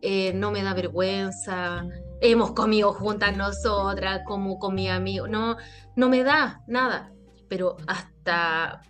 eh, 0.01 0.33
no 0.35 0.51
me 0.51 0.63
da 0.63 0.75
vergüenza. 0.75 1.87
Hemos 2.25 2.53
comido 2.53 2.93
juntas 2.93 3.37
nosotras, 3.37 4.21
como 4.25 4.61
con 4.61 4.77
mi 4.77 4.89
amigo. 4.89 5.27
No, 5.27 5.57
no 5.97 6.09
me 6.09 6.23
da 6.23 6.63
nada. 6.69 7.13
Pero 7.49 7.77
hasta 7.89 8.81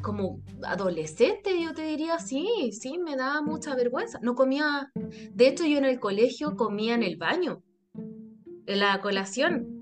como 0.00 0.40
adolescente, 0.64 1.62
yo 1.62 1.74
te 1.74 1.82
diría, 1.82 2.18
sí, 2.18 2.70
sí, 2.72 2.96
me 2.96 3.16
da 3.16 3.42
mucha 3.42 3.74
vergüenza. 3.74 4.18
No 4.22 4.34
comía, 4.34 4.90
de 4.94 5.48
hecho 5.48 5.66
yo 5.66 5.76
en 5.76 5.84
el 5.84 6.00
colegio 6.00 6.56
comía 6.56 6.94
en 6.94 7.02
el 7.02 7.18
baño, 7.18 7.62
en 8.64 8.78
la 8.78 8.98
colación. 9.02 9.79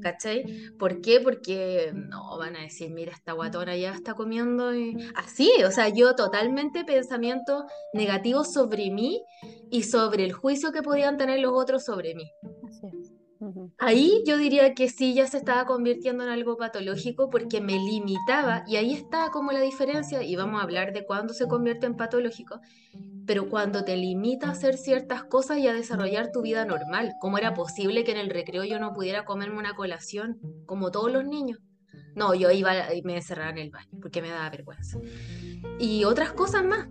¿Cachai? 0.00 0.44
¿Por 0.78 1.00
qué? 1.00 1.20
Porque 1.20 1.92
no 1.94 2.38
van 2.38 2.56
a 2.56 2.62
decir, 2.62 2.90
mira, 2.90 3.12
esta 3.12 3.32
guatona 3.32 3.76
ya 3.76 3.92
está 3.92 4.14
comiendo 4.14 4.74
y... 4.74 4.96
así, 5.14 5.50
o 5.66 5.70
sea, 5.70 5.88
yo 5.88 6.14
totalmente 6.14 6.84
pensamientos 6.84 7.64
negativos 7.92 8.52
sobre 8.52 8.90
mí 8.90 9.22
y 9.70 9.82
sobre 9.82 10.24
el 10.24 10.32
juicio 10.32 10.72
que 10.72 10.82
podían 10.82 11.16
tener 11.16 11.40
los 11.40 11.52
otros 11.54 11.84
sobre 11.84 12.14
mí. 12.14 12.32
Así 12.68 12.86
es. 12.86 13.15
Ahí 13.78 14.22
yo 14.26 14.36
diría 14.36 14.74
que 14.74 14.88
sí 14.88 15.14
ya 15.14 15.26
se 15.26 15.38
estaba 15.38 15.66
convirtiendo 15.66 16.24
en 16.24 16.30
algo 16.30 16.56
patológico 16.56 17.28
porque 17.30 17.60
me 17.60 17.74
limitaba 17.74 18.64
y 18.66 18.76
ahí 18.76 18.94
está 18.94 19.30
como 19.30 19.52
la 19.52 19.60
diferencia 19.60 20.22
y 20.22 20.36
vamos 20.36 20.60
a 20.60 20.64
hablar 20.64 20.92
de 20.92 21.04
cuándo 21.04 21.34
se 21.34 21.46
convierte 21.46 21.86
en 21.86 21.96
patológico, 21.96 22.60
pero 23.26 23.48
cuando 23.48 23.84
te 23.84 23.96
limita 23.96 24.48
a 24.48 24.52
hacer 24.52 24.76
ciertas 24.76 25.24
cosas 25.24 25.58
y 25.58 25.68
a 25.68 25.74
desarrollar 25.74 26.30
tu 26.32 26.42
vida 26.42 26.64
normal, 26.64 27.12
¿cómo 27.20 27.38
era 27.38 27.54
posible 27.54 28.04
que 28.04 28.12
en 28.12 28.18
el 28.18 28.30
recreo 28.30 28.64
yo 28.64 28.78
no 28.78 28.92
pudiera 28.92 29.24
comerme 29.24 29.58
una 29.58 29.74
colación 29.74 30.38
como 30.64 30.90
todos 30.90 31.12
los 31.12 31.24
niños? 31.24 31.58
No, 32.14 32.34
yo 32.34 32.50
iba 32.50 32.94
y 32.94 33.02
me 33.02 33.16
encerraba 33.16 33.50
en 33.50 33.58
el 33.58 33.70
baño 33.70 33.90
porque 34.00 34.22
me 34.22 34.30
daba 34.30 34.48
vergüenza. 34.48 34.98
Y 35.78 36.04
otras 36.04 36.32
cosas 36.32 36.64
más. 36.64 36.88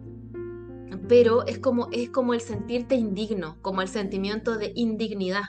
Pero 1.07 1.45
es 1.45 1.59
como, 1.59 1.89
es 1.91 2.09
como 2.09 2.33
el 2.33 2.41
sentirte 2.41 2.95
indigno, 2.95 3.57
como 3.61 3.81
el 3.81 3.87
sentimiento 3.87 4.57
de 4.57 4.71
indignidad, 4.75 5.43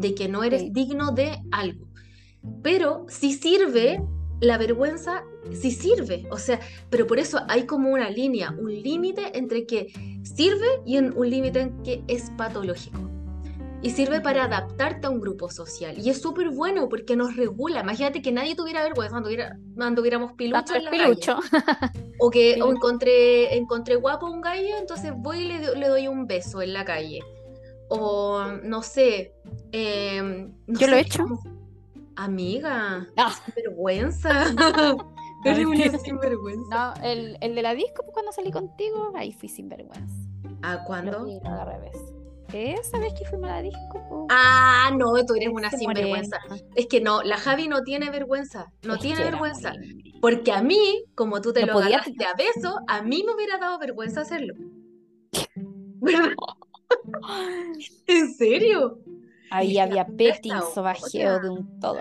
de 0.00 0.14
que 0.14 0.28
no 0.28 0.44
eres 0.44 0.62
Sí. 0.62 0.70
digno 0.70 1.12
de 1.12 1.38
algo. 1.52 1.86
Pero 2.62 3.04
si 3.08 3.32
sirve, 3.32 4.00
la 4.40 4.56
vergüenza 4.58 5.24
sí 5.52 5.70
sirve. 5.70 6.26
O 6.30 6.38
sea, 6.38 6.60
pero 6.90 7.06
por 7.06 7.18
eso 7.18 7.40
hay 7.48 7.66
como 7.66 7.90
una 7.90 8.08
línea, 8.10 8.54
un 8.58 8.72
límite 8.72 9.36
entre 9.36 9.66
que 9.66 9.88
sirve 10.22 10.66
y 10.86 10.98
un 10.98 11.28
límite 11.28 11.60
en 11.60 11.82
que 11.82 12.02
es 12.06 12.30
patológico. 12.36 13.00
Y 13.80 13.90
sirve 13.90 14.20
para 14.20 14.44
adaptarte 14.44 15.06
a 15.06 15.10
un 15.10 15.20
grupo 15.20 15.48
social. 15.50 15.96
Y 15.98 16.10
es 16.10 16.20
súper 16.20 16.50
bueno 16.50 16.88
porque 16.88 17.14
nos 17.14 17.36
regula. 17.36 17.80
Imagínate 17.82 18.22
que 18.22 18.32
nadie 18.32 18.56
tuviera 18.56 18.82
vergüenza, 18.82 19.16
anduviera, 19.18 19.56
anduviéramos 19.78 20.32
piluchos 20.32 20.64
Tanto 20.64 20.74
en 20.74 20.78
el 20.80 20.84
la 20.84 20.90
calle. 20.90 21.04
pilucho. 21.04 21.38
O 22.18 22.28
que 22.30 22.58
o 22.62 22.72
encontré, 22.72 23.56
encontré 23.56 23.94
guapo 23.94 24.26
a 24.26 24.30
un 24.30 24.40
gallo, 24.40 24.76
entonces 24.80 25.12
voy 25.16 25.38
y 25.44 25.48
le, 25.48 25.76
le 25.76 25.88
doy 25.88 26.08
un 26.08 26.26
beso 26.26 26.60
en 26.60 26.72
la 26.72 26.84
calle. 26.84 27.20
O 27.88 28.42
no 28.64 28.82
sé. 28.82 29.32
Em, 29.72 30.52
no 30.66 30.78
Yo 30.78 30.86
lo 30.86 30.96
he 30.96 31.00
hecho. 31.00 31.24
Amiga, 32.16 33.06
Ah. 33.16 33.34
vergüenza. 33.54 34.46
Eres 35.44 35.66
una 35.66 35.98
sinvergüenza. 35.98 36.94
No, 36.98 37.04
el, 37.04 37.38
el 37.40 37.54
de 37.54 37.62
la 37.62 37.74
disco, 37.74 38.02
pues, 38.02 38.12
cuando 38.12 38.32
salí 38.32 38.50
contigo, 38.50 39.12
ahí 39.14 39.32
fui 39.32 39.48
sin 39.48 39.68
vergüenza. 39.68 40.14
¿A 40.62 40.82
cuándo? 40.84 41.24
vi, 41.24 41.38
lo 41.40 41.48
agarré 41.48 41.74
a 41.74 41.78
beso. 41.78 42.14
Esa 42.52 42.98
vez 42.98 43.12
que 43.16 43.24
fuimos 43.26 43.48
a 43.50 43.56
la 43.56 43.62
disco, 43.62 44.04
pues, 44.08 44.22
Ah, 44.30 44.90
no, 44.96 45.12
tú 45.26 45.34
eres 45.34 45.50
una 45.52 45.68
ese 45.68 45.78
sinvergüenza. 45.78 46.38
moreno. 46.48 46.66
Es 46.74 46.86
que 46.86 47.00
no, 47.00 47.22
la 47.22 47.36
Javi 47.36 47.68
no 47.68 47.82
tiene 47.82 48.10
vergüenza. 48.10 48.72
No 48.82 48.94
Es 48.94 49.00
tiene 49.00 49.22
vergüenza. 49.22 49.72
muy- 49.74 50.14
Porque 50.20 50.50
a 50.50 50.60
mí, 50.62 51.04
como 51.14 51.40
tú 51.40 51.52
te 51.52 51.60
No 51.60 51.66
lo 51.68 51.72
podía- 51.74 51.98
agarraste 51.98 52.24
a 52.24 52.34
beso, 52.34 52.80
a 52.88 53.02
mí 53.02 53.22
me 53.24 53.34
hubiera 53.34 53.58
dado 53.58 53.78
vergüenza 53.78 54.22
hacerlo. 54.22 54.54
¿Verdad? 56.00 56.30
¿En 58.06 58.34
serio? 58.34 58.98
Ahí 59.50 59.78
había 59.78 60.02
"Esta 60.02 60.16
petting, 60.16 60.52
otra". 60.54 60.70
sobajeo 60.74 61.40
de 61.40 61.48
un 61.50 61.80
todo. 61.80 61.98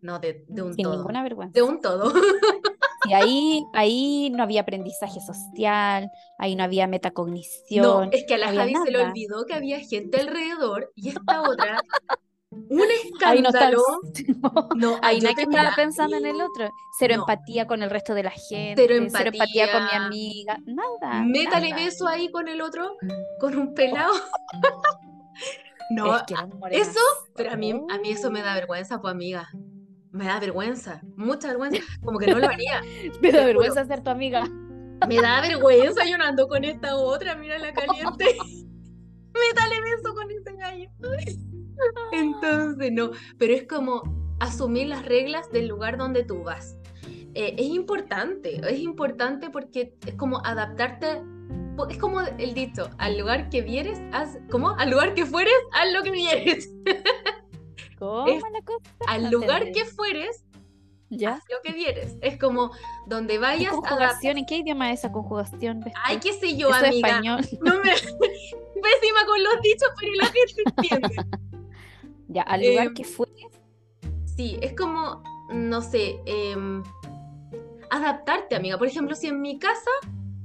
No, 0.00 0.18
de, 0.18 0.44
de 0.48 0.62
un 0.62 0.74
Sin 0.74 0.84
todo. 0.84 0.96
ninguna 0.96 1.22
vergüenza. 1.22 1.52
De 1.54 1.62
un 1.62 1.80
todo. 1.80 2.12
Y 3.06 3.12
ahí, 3.12 3.62
ahí 3.74 4.30
no 4.30 4.42
había 4.44 4.62
aprendizaje 4.62 5.20
social, 5.20 6.08
ahí 6.38 6.56
no 6.56 6.64
había 6.64 6.86
No, 6.86 6.90
metacognición, 6.92 8.08
es 8.12 8.24
que 8.26 8.34
a 8.34 8.38
la 8.38 8.50
no 8.50 8.58
Javi 8.60 8.74
se 8.82 8.90
le 8.90 9.02
olvidó 9.04 9.44
que 9.44 9.52
había 9.52 9.78
gente 9.80 10.20
alrededor 10.20 10.90
y 10.94 11.10
esta 11.10 11.42
otra, 11.42 11.82
un 12.50 12.80
Ahí 13.26 13.42
no 13.42 13.50
está 13.50 13.68
escándalo. 13.68 13.82
No, 14.76 14.96
Ahí 15.02 15.20
no 15.20 15.28
estaba 15.28 15.72
pensando 15.76 16.16
en 16.16 16.24
el 16.24 16.40
otro. 16.40 16.70
Cero 16.98 17.16
No. 17.16 17.22
empatía 17.24 17.66
con 17.66 17.82
el 17.82 17.90
resto 17.90 18.14
de 18.14 18.22
la 18.22 18.30
gente, 18.30 18.74
cero 18.86 18.94
empatía 18.94 19.70
con 19.70 19.84
mi 19.84 19.90
amiga, 19.92 20.56
nada. 20.64 21.24
Métale 21.26 21.70
nada. 21.72 21.84
beso 21.84 22.06
ahí 22.08 22.30
con 22.30 22.48
el 22.48 22.62
otro, 22.62 22.96
con 23.38 23.58
un 23.58 23.74
pelado. 23.74 24.14
No, 25.90 26.16
Es 26.16 26.22
que 26.24 26.34
eso, 26.70 27.00
pero 27.36 27.52
a 27.52 27.56
mí, 27.56 27.72
a 27.72 27.98
mí 27.98 28.10
eso 28.10 28.30
me 28.30 28.42
da 28.42 28.54
vergüenza, 28.54 29.00
pues 29.00 29.12
amiga. 29.12 29.48
Me 30.10 30.24
da 30.26 30.38
vergüenza, 30.38 31.00
mucha 31.16 31.48
vergüenza, 31.48 31.82
como 32.02 32.18
que 32.18 32.26
no 32.28 32.38
lo 32.38 32.48
haría. 32.48 32.80
Me 33.20 33.32
da 33.32 33.44
vergüenza 33.44 33.84
ser 33.84 34.00
tu 34.02 34.10
amiga. 34.10 34.44
Me 35.08 35.16
da 35.20 35.40
vergüenza, 35.40 36.04
yo 36.04 36.16
no 36.16 36.24
ando 36.24 36.46
con 36.46 36.64
esta 36.64 36.94
otra, 36.96 37.34
mira 37.34 37.58
la 37.58 37.72
caliente. 37.72 38.36
Métale 39.34 39.80
beso 39.80 40.14
con 40.14 40.30
ese 40.30 40.52
gallo. 40.56 40.88
Entonces, 42.12 42.92
no, 42.92 43.10
pero 43.38 43.54
es 43.54 43.66
como 43.66 44.02
asumir 44.40 44.86
las 44.88 45.04
reglas 45.04 45.50
del 45.50 45.66
lugar 45.68 45.98
donde 45.98 46.22
tú 46.24 46.42
vas. 46.44 46.76
eh, 47.34 47.56
es 47.58 47.66
importante, 47.66 48.60
es 48.70 48.78
importante 48.78 49.50
porque 49.50 49.96
es 50.06 50.14
como 50.14 50.38
adaptarte, 50.44 51.22
es 51.88 51.98
como 51.98 52.20
el 52.20 52.54
dicho, 52.54 52.88
al 52.98 53.18
lugar 53.18 53.48
que 53.50 53.62
vieres, 53.62 54.00
haz, 54.12 54.38
¿cómo? 54.50 54.70
Al 54.78 54.90
lugar 54.90 55.14
que 55.14 55.26
fueres, 55.26 55.54
haz 55.72 55.92
lo 55.92 56.02
que 56.02 56.10
vieres. 56.10 56.70
¿Cómo 57.98 58.26
la 58.26 58.60
cosa? 58.64 58.90
Al 59.06 59.30
lugar 59.30 59.70
que 59.72 59.84
fueres, 59.84 60.44
¿Ya? 61.10 61.40
lo 61.50 61.56
que 61.62 61.72
vieres. 61.72 62.16
Es 62.22 62.38
como 62.38 62.70
donde 63.06 63.38
vayas 63.38 63.70
¿Qué 63.72 63.76
conjugación? 63.76 64.38
¿En 64.38 64.46
qué 64.46 64.58
idioma 64.58 64.92
es 64.92 65.00
esa 65.00 65.12
conjugación? 65.12 65.84
Ay, 66.02 66.18
qué 66.18 66.32
sé 66.32 66.56
yo, 66.56 66.72
amiga. 66.72 67.08
Español. 67.08 67.40
No 67.62 67.74
me... 67.76 67.90
Pésima 67.90 69.24
con 69.26 69.42
los 69.42 69.62
dichos, 69.62 69.88
pero 69.98 70.12
la 70.14 70.26
gente 70.26 70.62
entiende. 70.66 71.16
ya, 72.28 72.42
al 72.42 72.60
lugar 72.60 72.86
em, 72.88 72.94
que 72.94 73.04
fueres. 73.04 73.46
Sí, 74.36 74.58
es 74.60 74.74
como, 74.74 75.22
no 75.50 75.80
sé, 75.80 76.20
em, 76.26 76.82
adaptarte, 77.90 78.56
amiga. 78.56 78.76
Por 78.76 78.88
ejemplo, 78.88 79.14
si 79.14 79.28
en 79.28 79.40
mi 79.40 79.58
casa 79.58 79.90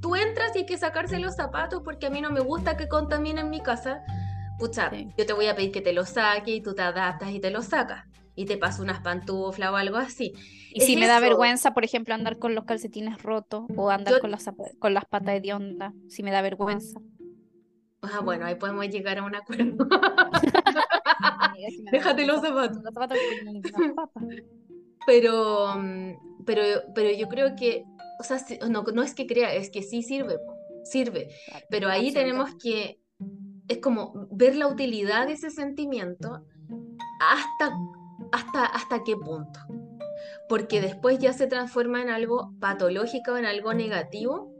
tú 0.00 0.16
entras 0.16 0.54
y 0.54 0.60
hay 0.60 0.66
que 0.66 0.78
sacarse 0.78 1.18
los 1.18 1.36
zapatos 1.36 1.82
porque 1.84 2.06
a 2.06 2.10
mí 2.10 2.20
no 2.20 2.30
me 2.30 2.40
gusta 2.40 2.76
que 2.76 2.88
contaminen 2.88 3.50
mi 3.50 3.60
casa, 3.60 4.02
pucha, 4.58 4.90
yo 4.92 5.26
te 5.26 5.32
voy 5.32 5.46
a 5.46 5.54
pedir 5.54 5.72
que 5.72 5.80
te 5.80 5.92
los 5.92 6.10
saque 6.10 6.52
y 6.52 6.60
tú 6.60 6.74
te 6.74 6.82
adaptas 6.82 7.30
y 7.30 7.40
te 7.40 7.50
los 7.50 7.66
sacas 7.66 8.06
y 8.34 8.46
te 8.46 8.56
paso 8.56 8.82
unas 8.82 9.00
pantuflas 9.00 9.70
o 9.70 9.76
algo 9.76 9.96
así. 9.96 10.32
Y 10.72 10.80
si 10.80 10.96
me 10.96 11.06
da 11.06 11.20
vergüenza, 11.20 11.74
por 11.74 11.84
ejemplo, 11.84 12.14
andar 12.14 12.38
con 12.38 12.54
los 12.54 12.64
calcetines 12.64 13.22
rotos 13.22 13.64
o 13.76 13.90
andar 13.90 14.20
con, 14.20 14.30
las, 14.30 14.48
con 14.78 14.94
las 14.94 15.04
patas 15.04 15.42
de 15.42 15.52
onda, 15.52 15.92
si 16.08 16.22
me 16.22 16.30
da 16.30 16.40
vergüenza. 16.40 17.00
Ah, 18.02 18.20
bueno, 18.24 18.46
ahí 18.46 18.54
podemos 18.54 18.88
llegar 18.88 19.18
a 19.18 19.24
un 19.24 19.34
acuerdo. 19.34 19.86
Déjate 21.92 22.26
los 22.26 22.40
zapatos. 22.40 22.78
pero, 25.06 25.74
mm, 25.76 26.44
pero, 26.46 26.62
pero 26.94 27.10
yo 27.10 27.28
creo 27.28 27.54
que, 27.56 27.84
o 28.20 28.22
sea, 28.22 28.38
no, 28.68 28.82
no 28.82 29.02
es 29.02 29.14
que 29.14 29.26
crea, 29.26 29.54
es 29.54 29.70
que 29.70 29.82
sí 29.82 30.02
sirve, 30.02 30.38
sirve. 30.84 31.30
Pero 31.68 31.88
ahí 31.88 32.12
tenemos 32.12 32.50
que, 32.62 33.00
es 33.68 33.78
como 33.78 34.28
ver 34.30 34.54
la 34.54 34.68
utilidad 34.68 35.26
de 35.26 35.32
ese 35.32 35.50
sentimiento 35.50 36.44
hasta 37.20 37.74
hasta, 38.32 38.64
hasta 38.64 39.04
qué 39.04 39.16
punto. 39.16 39.60
Porque 40.48 40.80
después 40.80 41.18
ya 41.18 41.32
se 41.32 41.46
transforma 41.46 42.02
en 42.02 42.10
algo 42.10 42.52
patológico, 42.60 43.36
en 43.36 43.46
algo 43.46 43.72
negativo, 43.74 44.52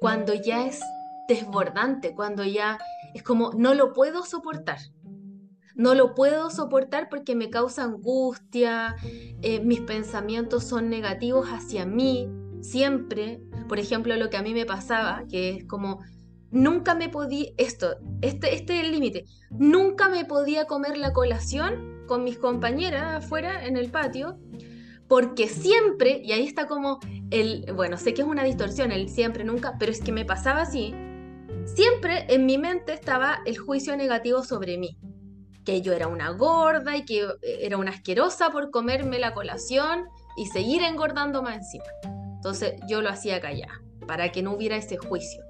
cuando 0.00 0.34
ya 0.34 0.66
es 0.66 0.80
desbordante, 1.28 2.14
cuando 2.14 2.44
ya 2.44 2.78
es 3.14 3.22
como 3.22 3.52
no 3.52 3.74
lo 3.74 3.92
puedo 3.92 4.24
soportar. 4.24 4.78
No 5.74 5.94
lo 5.94 6.14
puedo 6.14 6.50
soportar 6.50 7.08
porque 7.08 7.34
me 7.34 7.48
causa 7.48 7.84
angustia, 7.84 8.94
eh, 9.40 9.60
mis 9.60 9.80
pensamientos 9.80 10.64
son 10.64 10.90
negativos 10.90 11.48
hacia 11.48 11.86
mí, 11.86 12.28
siempre. 12.62 13.42
Por 13.68 13.78
ejemplo, 13.78 14.16
lo 14.16 14.30
que 14.30 14.38
a 14.38 14.42
mí 14.42 14.54
me 14.54 14.64
pasaba, 14.64 15.24
que 15.28 15.50
es 15.50 15.64
como, 15.64 16.00
nunca 16.50 16.94
me 16.94 17.08
podía, 17.08 17.48
esto, 17.56 17.96
este, 18.20 18.54
este 18.54 18.78
es 18.78 18.84
el 18.84 18.92
límite, 18.92 19.24
nunca 19.50 20.08
me 20.08 20.24
podía 20.24 20.66
comer 20.66 20.96
la 20.96 21.12
colación 21.12 22.04
con 22.06 22.24
mis 22.24 22.38
compañeras 22.38 23.24
afuera 23.24 23.66
en 23.66 23.76
el 23.76 23.90
patio, 23.90 24.38
porque 25.08 25.48
siempre, 25.48 26.20
y 26.22 26.32
ahí 26.32 26.46
está 26.46 26.66
como 26.66 27.00
el, 27.30 27.66
bueno, 27.74 27.96
sé 27.96 28.14
que 28.14 28.22
es 28.22 28.28
una 28.28 28.44
distorsión, 28.44 28.92
el 28.92 29.08
siempre, 29.08 29.44
nunca, 29.44 29.76
pero 29.78 29.92
es 29.92 30.00
que 30.00 30.12
me 30.12 30.24
pasaba 30.24 30.62
así, 30.62 30.94
siempre 31.64 32.26
en 32.28 32.46
mi 32.46 32.58
mente 32.58 32.92
estaba 32.92 33.40
el 33.46 33.58
juicio 33.58 33.96
negativo 33.96 34.42
sobre 34.42 34.78
mí, 34.78 34.98
que 35.64 35.80
yo 35.80 35.92
era 35.92 36.08
una 36.08 36.30
gorda 36.30 36.96
y 36.96 37.04
que 37.04 37.26
era 37.42 37.76
una 37.78 37.92
asquerosa 37.92 38.50
por 38.50 38.70
comerme 38.70 39.18
la 39.18 39.32
colación 39.32 40.04
y 40.36 40.46
seguir 40.46 40.82
engordando 40.82 41.42
más 41.42 41.56
encima. 41.56 42.21
Entonces 42.42 42.74
yo 42.88 43.02
lo 43.02 43.08
hacía 43.08 43.40
callar, 43.40 43.70
para 44.08 44.32
que 44.32 44.42
no 44.42 44.52
hubiera 44.52 44.74
ese 44.74 44.96
juicio. 44.96 45.44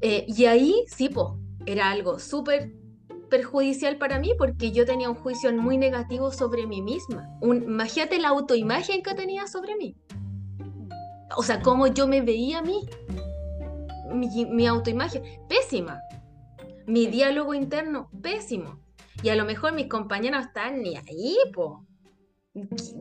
Eh, 0.00 0.24
y 0.28 0.44
ahí, 0.44 0.84
sí, 0.86 1.08
po, 1.08 1.40
era 1.66 1.90
algo 1.90 2.20
súper 2.20 2.72
perjudicial 3.28 3.98
para 3.98 4.20
mí 4.20 4.32
porque 4.38 4.70
yo 4.70 4.86
tenía 4.86 5.10
un 5.10 5.16
juicio 5.16 5.52
muy 5.52 5.76
negativo 5.76 6.30
sobre 6.30 6.68
mí 6.68 6.82
misma. 6.82 7.28
Un, 7.40 7.64
imagínate 7.64 8.20
la 8.20 8.28
autoimagen 8.28 9.02
que 9.02 9.12
tenía 9.14 9.48
sobre 9.48 9.74
mí. 9.74 9.96
O 11.36 11.42
sea, 11.42 11.60
cómo 11.62 11.88
yo 11.88 12.06
me 12.06 12.20
veía 12.20 12.60
a 12.60 12.62
mí. 12.62 12.86
Mi, 14.12 14.66
autoimagen, 14.68 15.22
pésima. 15.48 16.00
Mi 16.86 17.06
diálogo 17.06 17.54
interno, 17.54 18.08
pésimo. 18.22 18.80
Y 19.24 19.30
a 19.30 19.34
lo 19.34 19.44
mejor 19.44 19.72
mis 19.72 19.88
compañeros 19.88 20.46
están 20.46 20.80
ni 20.80 20.96
ahí, 20.96 21.36
po. 21.52 21.86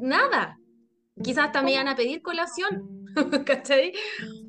Nada. 0.01 0.58
Quizás 1.23 1.51
me 1.63 1.73
iban 1.73 1.87
a 1.87 1.95
pedir 1.95 2.21
colación. 2.21 3.05
¿Cachai? 3.45 3.93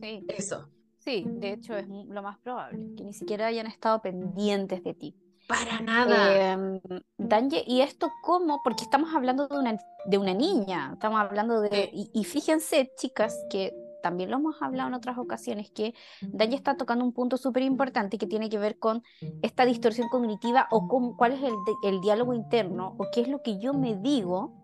Sí. 0.00 0.24
Eso. 0.28 0.68
Sí, 1.00 1.24
de 1.26 1.52
hecho 1.52 1.76
es 1.76 1.86
lo 1.88 2.22
más 2.22 2.38
probable, 2.38 2.78
que 2.96 3.04
ni 3.04 3.14
siquiera 3.14 3.46
hayan 3.46 3.66
estado 3.66 4.02
pendientes 4.02 4.84
de 4.84 4.94
ti. 4.94 5.16
Para 5.48 5.80
nada. 5.80 6.54
Eh, 6.54 6.80
Danje, 7.16 7.64
¿y 7.66 7.80
esto 7.80 8.12
cómo? 8.22 8.60
Porque 8.62 8.84
estamos 8.84 9.14
hablando 9.14 9.48
de 9.48 9.58
una, 9.58 9.78
de 10.04 10.18
una 10.18 10.34
niña, 10.34 10.90
estamos 10.92 11.18
hablando 11.20 11.60
de... 11.60 11.90
Y, 11.92 12.24
fíjense, 12.24 12.92
chicas, 12.96 13.34
que 13.50 13.72
también 14.02 14.30
lo 14.30 14.36
hemos 14.36 14.60
hablado 14.62 14.88
en 14.88 14.94
otras 14.94 15.16
ocasiones, 15.18 15.70
que 15.70 15.94
Danje 16.20 16.54
está 16.54 16.76
tocando 16.76 17.04
un 17.04 17.12
punto 17.12 17.38
súper 17.38 17.62
importante 17.62 18.18
que 18.18 18.26
tiene 18.26 18.50
que 18.50 18.58
ver 18.58 18.78
con 18.78 19.02
esta 19.42 19.64
distorsión 19.64 20.08
cognitiva 20.08 20.68
o 20.70 20.86
con, 20.86 21.16
cuál 21.16 21.32
es 21.32 21.42
el, 21.42 21.54
el 21.82 22.00
diálogo 22.02 22.34
interno 22.34 22.94
o 22.98 23.06
qué 23.10 23.22
es 23.22 23.28
lo 23.28 23.42
que 23.42 23.58
yo 23.58 23.72
me 23.72 23.96
digo 23.96 24.59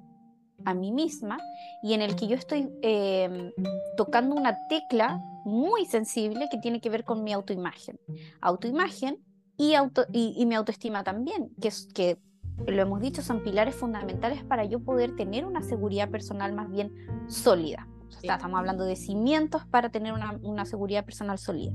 a 0.65 0.75
mí 0.75 0.93
misma 0.93 1.39
y 1.83 1.95
en 1.95 2.03
el 2.03 2.17
que 2.17 2.27
yo 2.27 2.37
estoy 2.37 2.71
em, 2.83 3.53
tocando 3.97 4.35
una 4.35 4.57
tecla 4.69 5.21
muy 5.45 5.87
sensible 5.87 6.49
que 6.51 6.59
tiene 6.59 6.81
que 6.81 6.91
ver 6.91 7.05
con 7.05 7.23
mi 7.23 7.33
autoimagen. 7.33 7.99
Autoimagen 8.41 9.19
y, 9.57 9.75
auto, 9.75 10.07
y, 10.13 10.45
mi 10.47 10.55
autoestima 10.55 11.05
también, 11.05 11.51
que, 11.61 11.69
es, 11.69 11.89
que 11.95 12.19
lo 12.67 12.83
hemos 12.83 13.01
dicho, 13.01 13.23
son 13.23 13.43
pilares 13.43 13.75
fundamentales 13.75 14.43
para 14.45 14.65
yo 14.65 14.81
poder 14.81 15.15
tener 15.17 15.45
una 15.45 15.63
seguridad 15.63 16.11
personal 16.11 16.53
más 16.53 16.71
bien 16.71 16.93
sólida. 17.29 17.89
estamos 18.23 18.59
hablando 18.59 18.85
de 18.85 18.97
cimientos 18.97 19.65
para 19.67 19.91
tener 19.91 20.13
una, 20.13 20.39
una 20.43 20.65
seguridad 20.65 21.05
personal 21.05 21.39
sólida. 21.39 21.73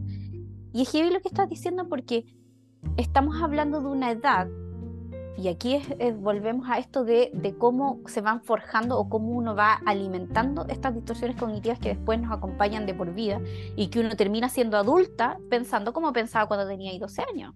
Y 0.73 0.83
es 0.83 0.91
heavy 0.91 1.11
lo 1.11 1.21
que 1.21 1.27
estás 1.27 1.49
diciendo 1.49 1.87
porque 1.87 2.25
estamos 2.97 3.41
hablando 3.41 3.81
de 3.81 3.87
una 3.87 4.11
edad 4.11 4.47
y 5.37 5.47
aquí 5.47 5.81
volvemos 6.17 6.69
a 6.69 6.77
esto 6.77 7.03
de, 7.03 7.31
cómo 7.57 7.99
se 8.07 8.21
van 8.21 8.41
forjando 8.41 8.99
o 8.99 9.09
cómo 9.09 9.31
uno 9.31 9.55
va 9.55 9.79
alimentando 9.85 10.65
estas 10.67 10.93
distorsiones 10.93 11.37
cognitivas 11.37 11.79
que 11.79 11.89
después 11.89 12.19
nos 12.19 12.31
acompañan 12.31 12.85
de 12.85 12.93
por 12.93 13.13
vida 13.13 13.39
y 13.75 13.87
que 13.87 14.01
uno 14.01 14.15
termina 14.15 14.49
siendo 14.49 14.77
adulta 14.77 15.37
pensando 15.49 15.93
como 15.93 16.13
pensaba 16.13 16.47
cuando 16.47 16.67
tenía 16.67 16.97
12 16.97 17.23
años. 17.33 17.55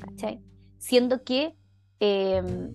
¿Cachai? 0.00 0.40
Siendo 0.78 1.22
que 1.22 1.54
em, 2.00 2.74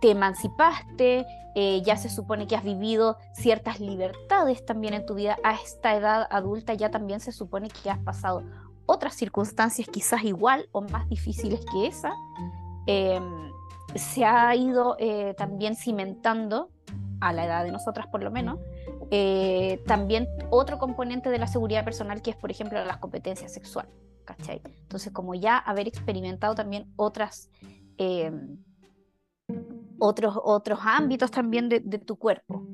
te 0.00 0.10
emancipaste, 0.10 1.26
eh, 1.54 1.82
ya 1.84 1.96
se 1.96 2.08
supone 2.08 2.46
que 2.46 2.56
has 2.56 2.64
vivido 2.64 3.16
ciertas 3.34 3.80
libertades 3.80 4.64
también 4.64 4.94
en 4.94 5.06
tu 5.06 5.14
vida, 5.14 5.36
a 5.44 5.54
esta 5.54 5.94
edad 5.94 6.26
adulta 6.30 6.74
ya 6.74 6.90
también 6.90 7.20
se 7.20 7.32
supone 7.32 7.68
que 7.68 7.90
has 7.90 7.98
pasado 7.98 8.42
otras 8.86 9.14
circunstancias 9.14 9.88
quizás 9.88 10.24
igual 10.24 10.68
o 10.72 10.80
más 10.80 11.08
difíciles 11.08 11.60
que 11.72 11.86
esa 11.86 12.12
Em, 12.86 13.50
se 13.94 14.24
ha 14.24 14.54
ido 14.54 14.96
eh, 14.98 15.34
también 15.36 15.76
cimentando, 15.76 16.70
a 17.20 17.32
la 17.32 17.46
edad 17.46 17.64
de 17.64 17.72
nosotras 17.72 18.06
por 18.08 18.22
lo 18.22 18.30
menos, 18.30 18.58
eh, 19.10 19.82
también 19.86 20.28
otro 20.50 20.78
componente 20.78 21.30
de 21.30 21.38
la 21.38 21.46
seguridad 21.46 21.84
personal 21.84 22.20
que 22.20 22.30
es, 22.30 22.36
por 22.36 22.50
ejemplo, 22.50 22.84
las 22.84 22.98
competencias 22.98 23.52
sexuales. 23.52 23.92
¿cachai? 24.26 24.60
Entonces, 24.82 25.12
como 25.12 25.34
ya 25.34 25.56
haber 25.56 25.88
experimentado 25.88 26.54
también 26.54 26.92
otras, 26.96 27.48
em, 27.96 28.58
otros, 29.98 30.38
otros 30.42 30.80
ámbitos 30.82 31.30
también 31.30 31.70
de, 31.70 31.80
tu 31.80 32.16
cuerpo, 32.16 32.66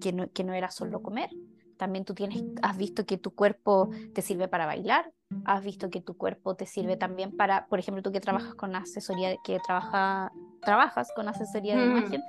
que 0.00 0.12
no, 0.12 0.30
que 0.30 0.44
no 0.44 0.52
era 0.52 0.70
solo 0.70 1.02
comer, 1.02 1.30
también 1.76 2.04
tú 2.04 2.14
tienes, 2.14 2.44
has 2.62 2.76
visto 2.76 3.04
que 3.06 3.18
tu 3.18 3.34
cuerpo 3.34 3.90
te 4.14 4.22
sirve 4.22 4.46
para 4.46 4.66
bailar, 4.66 5.12
has 5.44 5.62
visto 5.62 5.90
que 5.90 6.00
tu 6.00 6.16
cuerpo 6.16 6.54
te 6.56 6.66
sirve 6.66 6.96
también 6.96 7.36
para, 7.36 7.66
por 7.66 7.78
ejemplo, 7.78 8.02
tú 8.02 8.12
que 8.12 8.20
trabajas 8.20 8.54
con 8.54 8.74
asesoría, 8.74 9.36
que 9.44 9.58
trabaja, 9.60 10.32
trabajas 10.62 11.12
con 11.14 11.28
asesoría 11.28 11.76
de 11.76 11.86
mm. 11.86 11.90
imagen, 11.90 12.22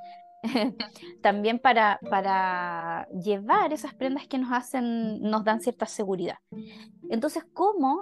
también 1.22 1.60
para, 1.60 2.00
para 2.10 3.08
llevar 3.10 3.74
esas 3.74 3.94
prendas 3.94 4.28
que 4.28 4.38
nos 4.38 4.52
hacen, 4.52 5.22
nos 5.22 5.44
dan 5.44 5.62
cierta 5.62 5.86
seguridad. 5.86 6.38
Entonces, 7.10 7.46
¿cómo 7.54 8.02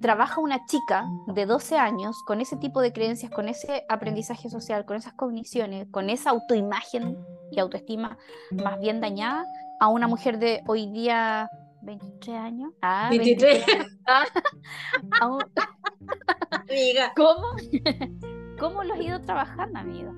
trabaja 0.00 0.40
una 0.40 0.64
chica 0.66 1.04
de 1.26 1.46
12 1.46 1.76
años 1.76 2.22
con 2.24 2.40
ese 2.40 2.56
tipo 2.56 2.80
de 2.80 2.92
creencias, 2.92 3.32
con 3.32 3.48
ese 3.48 3.84
aprendizaje 3.88 4.48
social, 4.48 4.84
con 4.84 4.96
esas 4.96 5.14
cogniciones, 5.14 5.88
con 5.90 6.08
esa 6.08 6.30
autoimagen 6.30 7.18
y 7.50 7.58
autoestima 7.58 8.16
más 8.52 8.78
bien 8.78 9.00
dañada 9.00 9.44
a 9.80 9.88
una 9.88 10.06
mujer 10.06 10.38
de 10.38 10.62
hoy 10.66 10.90
día 10.92 11.48
23 11.82 12.36
años. 12.36 12.72
Ah, 12.82 13.08
23. 13.10 13.64
amiga. 16.68 17.12
¿Cómo? 17.16 17.48
¿Cómo 18.58 18.84
lo 18.84 18.94
has 18.94 19.00
ido 19.00 19.20
trabajando, 19.20 19.78
amiga? 19.78 20.12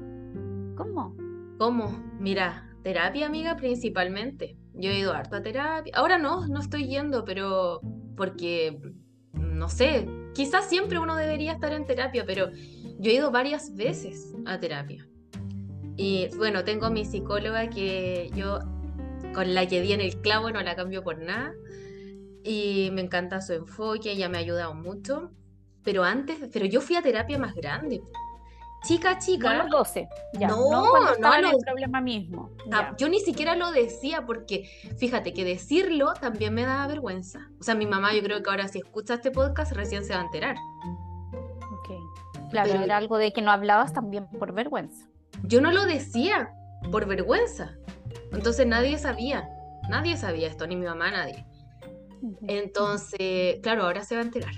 ¿Cómo? 0.77 1.14
¿Cómo? 1.59 2.03
Mira, 2.18 2.70
terapia, 2.83 3.27
amiga, 3.27 3.57
principalmente. 3.57 4.57
Yo 4.75 4.90
he 4.90 5.01
ido 5.01 5.12
harto 5.12 5.37
a 5.37 5.42
terapia. 5.42 5.92
Ahora 5.94 6.18
no, 6.18 6.46
no 6.46 6.61
estoy 6.61 6.87
yendo, 6.87 7.25
pero 7.25 7.81
porque, 8.16 8.79
no 9.33 9.68
sé, 9.68 10.09
quizás 10.35 10.68
siempre 10.68 10.99
uno 10.99 11.16
debería 11.16 11.53
estar 11.53 11.73
en 11.73 11.87
terapia, 11.87 12.25
pero 12.27 12.51
yo 12.99 13.11
he 13.11 13.14
ido 13.14 13.31
varias 13.31 13.75
veces 13.75 14.35
a 14.46 14.59
terapia. 14.59 15.07
Y 15.96 16.29
bueno, 16.37 16.64
tengo 16.64 16.90
mi 16.90 17.05
psicóloga 17.05 17.68
que 17.68 18.31
yo, 18.35 18.61
con 19.35 19.55
la 19.55 19.66
que 19.66 19.81
di 19.81 19.93
en 19.93 20.01
el 20.01 20.21
clavo, 20.21 20.51
no 20.51 20.61
la 20.62 20.77
cambio 20.77 21.03
por 21.03 21.19
nada. 21.19 21.53
Y 22.43 22.90
me 22.93 23.03
encanta 23.03 23.40
su 23.40 23.53
enfoque, 23.53 24.12
ella 24.12 24.29
me 24.29 24.38
ha 24.38 24.40
ayudado 24.40 24.75
mucho. 24.75 25.31
Pero 25.83 26.05
antes, 26.05 26.38
pero 26.53 26.66
yo 26.66 26.81
fui 26.81 26.97
a 26.97 27.03
terapia 27.03 27.38
más 27.38 27.55
grande 27.55 28.03
chica, 28.83 29.19
chica. 29.19 29.53
No 29.55 29.62
los 29.64 29.71
12. 29.71 30.09
Ya. 30.35 30.49
No, 30.49 30.71
no, 30.71 31.16
no 31.19 31.35
el 31.35 31.43
los- 31.43 31.62
problema 31.64 32.01
mismo. 32.01 32.51
Ah, 32.73 32.95
yo 32.99 33.09
ni 33.09 33.21
siquiera 33.21 33.55
lo 33.55 33.71
decía 33.73 34.25
porque, 34.27 34.71
fíjate, 34.99 35.33
que 35.33 35.45
decirlo 35.45 36.14
también 36.14 36.55
me 36.55 36.64
daba 36.64 36.87
vergüenza. 36.87 37.51
O 37.61 37.62
sea, 37.62 37.75
mi 37.75 37.87
mamá, 37.87 38.14
yo 38.14 38.23
creo 38.23 38.43
que 38.43 38.51
ahora 38.51 38.69
si 38.69 38.79
escucha 38.79 39.14
este 39.14 39.31
podcast 39.31 39.73
recién 39.73 40.05
se 40.05 40.14
va 40.14 40.21
a 40.21 40.25
enterar. 40.25 40.57
Ok. 41.73 42.51
Claro, 42.51 42.71
Pero- 42.73 42.85
era 42.85 42.97
algo 42.97 43.19
de 43.19 43.33
que 43.33 43.43
no 43.43 43.51
hablabas 43.51 43.93
también 43.93 44.27
por 44.29 44.53
vergüenza. 44.53 45.07
Yo 45.45 45.61
no 45.61 45.71
lo 45.73 45.85
decía 45.85 46.51
por 46.90 47.07
vergüenza. 47.07 47.77
Entonces 48.33 48.66
nadie 48.66 48.99
sabía. 48.99 49.49
Nadie 49.88 50.16
sabía 50.16 50.46
esto, 50.49 50.66
ni 50.66 50.77
mi 50.77 50.87
mamá, 50.87 51.11
nadie. 51.11 51.44
Entonces, 52.49 53.59
claro, 53.62 53.85
ahora 53.85 54.05
se 54.05 54.14
va 54.14 54.20
a 54.23 54.25
enterar. 54.25 54.55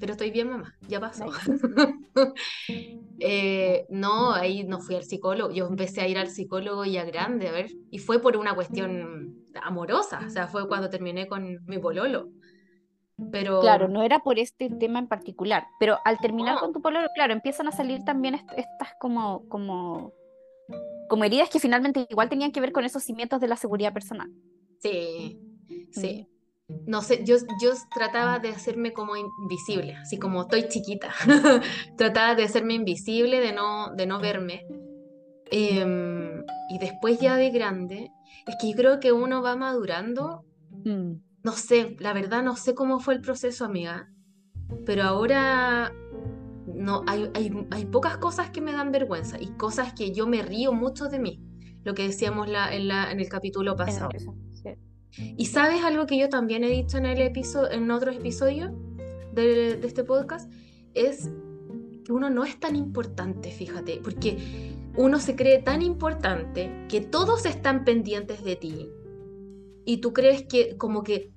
Pero 0.00 0.12
estoy 0.12 0.30
bien, 0.30 0.48
mamá, 0.50 0.74
ya 0.88 1.00
pasó. 1.00 1.26
Eh, 3.20 3.86
no, 3.90 4.32
ahí 4.32 4.64
no 4.64 4.80
fui 4.80 4.96
al 4.96 5.04
psicólogo. 5.04 5.52
Yo 5.54 5.68
empecé 5.68 6.00
a 6.00 6.08
ir 6.08 6.18
al 6.18 6.28
psicólogo 6.28 6.84
ya 6.84 7.04
grande, 7.04 7.48
a 7.48 7.52
ver, 7.52 7.70
y 7.90 7.98
fue 7.98 8.20
por 8.20 8.36
una 8.36 8.54
cuestión 8.56 9.36
amorosa, 9.62 10.20
o 10.26 10.30
sea, 10.30 10.48
fue 10.48 10.66
cuando 10.66 10.90
terminé 10.90 11.28
con 11.28 11.64
mi 11.64 11.78
pololo. 11.78 12.28
Pero 13.30 13.60
Claro, 13.60 13.86
no 13.88 14.02
era 14.02 14.18
por 14.18 14.40
este 14.40 14.68
tema 14.68 14.98
en 14.98 15.06
particular, 15.06 15.64
pero 15.78 15.98
al 16.04 16.18
terminar 16.18 16.56
No. 16.56 16.60
con 16.60 16.72
tu 16.72 16.82
pololo, 16.82 17.06
claro, 17.14 17.32
empiezan 17.32 17.68
a 17.68 17.72
salir 17.72 18.02
también 18.04 18.34
est- 18.34 18.50
estas 18.56 18.88
como, 18.98 19.48
como, 19.48 20.12
como 21.08 21.24
heridas 21.24 21.50
que 21.50 21.60
finalmente 21.60 22.06
igual 22.08 22.28
tenían 22.28 22.52
que 22.52 22.60
ver 22.60 22.72
con 22.72 22.84
esos 22.84 23.02
cimientos 23.02 23.40
de 23.40 23.48
la 23.48 23.56
seguridad 23.56 23.92
personal. 23.92 24.30
sí, 24.80 25.40
sí. 25.92 26.28
No 26.86 27.02
sé, 27.02 27.22
yo, 27.24 27.36
yo 27.60 27.72
trataba 27.94 28.38
de 28.38 28.48
hacerme 28.48 28.94
como 28.94 29.16
invisible, 29.16 29.96
así 29.96 30.18
como 30.18 30.42
estoy 30.42 30.66
chiquita. 30.68 31.12
trataba 31.98 32.34
de 32.34 32.44
hacerme 32.44 32.72
invisible, 32.72 33.38
de 33.40 33.52
no, 33.52 33.94
de 33.94 34.06
no 34.06 34.18
verme. 34.18 34.66
Em, 35.50 36.42
y 36.70 36.78
después 36.78 37.20
ya 37.20 37.36
de 37.36 37.50
grande, 37.50 38.10
es 38.46 38.56
que 38.58 38.70
yo 38.70 38.76
creo 38.76 38.98
que 38.98 39.12
uno 39.12 39.42
va 39.42 39.56
madurando 39.56 40.46
Mm. 40.84 41.20
No 41.42 41.52
sé, 41.52 41.96
la 41.98 42.12
verdad 42.12 42.42
no 42.42 42.56
sé 42.56 42.74
cómo 42.74 43.00
fue 43.00 43.14
el 43.14 43.20
proceso, 43.20 43.64
amiga, 43.64 44.08
pero 44.86 45.02
ahora 45.02 45.92
no, 46.74 47.02
hay, 47.06 47.30
hay, 47.34 47.50
hay 47.70 47.84
pocas 47.86 48.18
cosas 48.18 48.50
que 48.50 48.60
me 48.60 48.72
dan 48.72 48.92
vergüenza 48.92 49.40
y 49.40 49.48
cosas 49.52 49.94
que 49.94 50.12
yo 50.12 50.26
me 50.26 50.42
río 50.42 50.72
mucho 50.72 51.06
de 51.06 51.18
mí, 51.18 51.40
lo 51.84 51.94
que 51.94 52.02
decíamos 52.04 52.48
la, 52.48 52.74
en, 52.74 52.88
la, 52.88 53.10
en 53.10 53.20
el 53.20 53.28
capítulo 53.28 53.76
pasado. 53.76 54.10
sí. 54.18 54.70
Y 55.36 55.46
sabes 55.46 55.84
algo 55.84 56.06
que 56.06 56.18
yo 56.18 56.28
también 56.28 56.64
he 56.64 56.68
dicho 56.68 56.98
en 56.98 57.06
el 57.06 57.20
episodio, 57.20 57.70
en 57.70 57.88
otros 57.90 58.16
episodios 58.16 58.72
de, 59.32 59.76
de 59.76 59.86
este 59.86 60.02
podcast, 60.02 60.52
es 60.92 61.30
que 62.04 62.12
uno 62.12 62.30
no 62.30 62.44
es 62.44 62.58
tan 62.58 62.74
importante, 62.74 63.52
fíjate, 63.52 64.00
porque 64.02 64.74
uno 64.96 65.20
se 65.20 65.36
cree 65.36 65.62
tan 65.62 65.82
importante 65.82 66.86
que 66.88 67.00
todos 67.00 67.46
están 67.46 67.84
pendientes 67.84 68.42
de 68.44 68.56
ti 68.56 68.88
y 69.84 69.98
tú 69.98 70.12
crees 70.12 70.44
que 70.44 70.76
como 70.76 71.02
que 71.02 71.32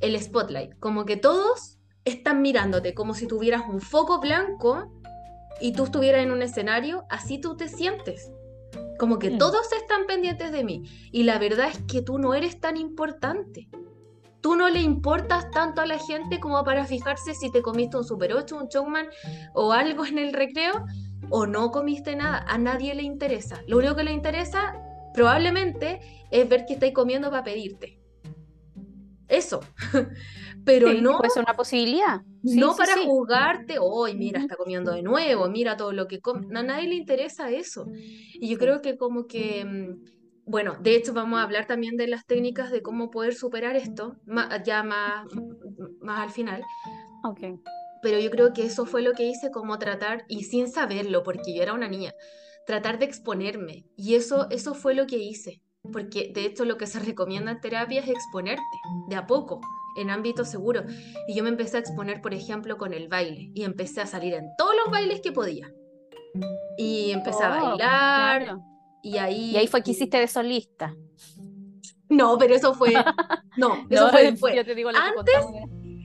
el 0.00 0.20
spotlight, 0.20 0.78
como 0.78 1.04
que 1.04 1.16
todos 1.16 1.77
están 2.08 2.42
mirándote, 2.42 2.94
como 2.94 3.14
si 3.14 3.26
tuvieras 3.26 3.62
un 3.68 3.80
foco 3.80 4.20
blanco 4.20 4.92
y 5.60 5.72
tú 5.72 5.84
estuvieras 5.84 6.22
en 6.22 6.30
un 6.30 6.42
escenario, 6.42 7.04
así 7.10 7.38
tú 7.40 7.56
te 7.56 7.68
sientes. 7.68 8.30
Como 8.98 9.18
que 9.18 9.30
Mm. 9.30 9.38
todos 9.38 9.72
están 9.72 10.06
pendientes 10.06 10.52
de 10.52 10.64
mí. 10.64 10.82
Y 11.12 11.22
la 11.22 11.38
verdad 11.38 11.68
es 11.70 11.78
que 11.86 12.02
tú 12.02 12.18
no 12.18 12.34
eres 12.34 12.60
tan 12.60 12.76
importante. 12.76 13.68
Tú 14.40 14.54
no 14.56 14.68
le 14.68 14.80
importas 14.80 15.50
tanto 15.50 15.80
a 15.80 15.86
la 15.86 15.98
gente 15.98 16.38
como 16.38 16.62
para 16.64 16.84
fijarse 16.84 17.34
si 17.34 17.50
te 17.50 17.60
comiste 17.62 17.96
un 17.96 18.04
Super 18.04 18.32
8, 18.34 18.56
un 18.56 18.68
Chowman 18.68 19.06
o 19.52 19.72
algo 19.72 20.04
en 20.06 20.18
el 20.18 20.32
recreo 20.32 20.84
o 21.30 21.46
no 21.46 21.70
comiste 21.72 22.14
nada. 22.14 22.44
A 22.48 22.56
nadie 22.58 22.94
le 22.94 23.02
interesa. 23.02 23.62
Lo 23.66 23.78
único 23.78 23.96
que 23.96 24.04
le 24.04 24.12
interesa 24.12 24.74
probablemente 25.12 26.00
es 26.30 26.48
ver 26.48 26.66
que 26.66 26.74
estáis 26.74 26.94
comiendo 26.94 27.30
para 27.30 27.42
pedirte. 27.42 27.97
Eso. 29.28 29.60
Pero 30.64 30.90
Sí, 30.90 31.00
no 31.00 31.16
puede 31.18 31.30
ser 31.30 31.44
una 31.44 31.54
posibilidad. 31.54 32.20
Sí, 32.44 32.58
no 32.58 32.72
sí, 32.72 32.78
para 32.78 32.96
juzgarte, 33.04 33.76
hoy 33.80 34.14
mira, 34.14 34.40
está 34.40 34.56
comiendo 34.56 34.92
de 34.92 35.02
nuevo, 35.02 35.48
mira 35.48 35.76
todo 35.76 35.92
lo 35.92 36.08
que 36.08 36.20
come. 36.20 36.46
A 36.58 36.62
nadie 36.62 36.88
le 36.88 36.94
interesa 36.94 37.50
eso. 37.50 37.86
Y 37.94 38.48
yo 38.48 38.58
creo 38.58 38.82
que 38.82 38.96
como 38.96 39.26
que, 39.26 39.64
mm, 39.64 40.04
bueno, 40.46 40.76
de 40.80 40.96
hecho 40.96 41.12
vamos 41.12 41.38
a 41.38 41.42
hablar 41.42 41.66
también 41.66 41.96
de 41.96 42.08
las 42.08 42.26
técnicas 42.26 42.70
de 42.70 42.82
cómo 42.82 43.10
poder 43.10 43.34
superar 43.34 43.76
esto, 43.76 44.16
ya 44.64 44.82
más, 44.82 45.26
más 46.00 46.20
al 46.20 46.30
final. 46.30 46.62
Ok. 47.24 47.40
Pero 48.02 48.18
yo 48.18 48.30
creo 48.30 48.52
que 48.52 48.64
eso 48.64 48.86
fue 48.86 49.02
lo 49.02 49.12
que 49.12 49.24
hice, 49.24 49.50
como 49.50 49.78
tratar, 49.78 50.24
y 50.28 50.44
sin 50.44 50.68
saberlo, 50.68 51.22
porque 51.22 51.54
yo 51.54 51.62
era 51.62 51.74
una 51.74 51.88
niña, 51.88 52.12
tratar 52.66 52.98
de 52.98 53.06
exponerme. 53.06 53.86
Y 53.96 54.14
eso, 54.14 54.48
eso 54.50 54.74
fue 54.74 54.94
lo 54.94 55.06
que 55.06 55.16
hice. 55.16 55.62
Porque 55.92 56.30
de 56.34 56.44
hecho 56.44 56.64
lo 56.64 56.76
que 56.76 56.86
se 56.86 56.98
recomienda 57.00 57.50
en 57.52 57.60
terapia 57.60 58.00
es 58.00 58.08
exponerte, 58.08 58.62
de 59.08 59.16
a 59.16 59.26
poco, 59.26 59.60
en 59.96 60.10
ámbitos 60.10 60.48
seguros. 60.48 60.84
Y 61.26 61.34
yo 61.34 61.42
me 61.42 61.48
empecé 61.50 61.76
a 61.76 61.80
exponer, 61.80 62.20
por 62.20 62.34
ejemplo, 62.34 62.76
con 62.76 62.92
el 62.94 63.08
baile. 63.08 63.50
Y 63.54 63.64
empecé 63.64 64.00
a 64.00 64.06
salir 64.06 64.34
en 64.34 64.48
todos 64.56 64.72
los 64.84 64.92
bailes 64.92 65.20
que 65.20 65.32
podía. 65.32 65.72
Y 66.76 67.10
empecé 67.10 67.42
a 67.42 67.48
Oh, 67.62 67.68
bailar. 67.70 68.42
claro. 68.44 68.62
Y 69.02 69.16
ahí... 69.18 69.50
Y 69.52 69.56
ahí 69.56 69.66
fue 69.66 69.82
que 69.82 69.92
hiciste 69.92 70.18
de 70.18 70.26
solista. 70.28 70.94
No, 72.08 72.38
pero 72.38 72.54
eso 72.54 72.74
fue... 72.74 72.92
No, 73.56 73.74
eso 73.90 74.04
No, 74.06 74.10
fue 74.10 74.22
después. 74.30 74.54
yo 74.54 74.64
te 74.64 74.74
digo 74.76 74.90
que 74.90 74.96
Antes, 74.96 75.34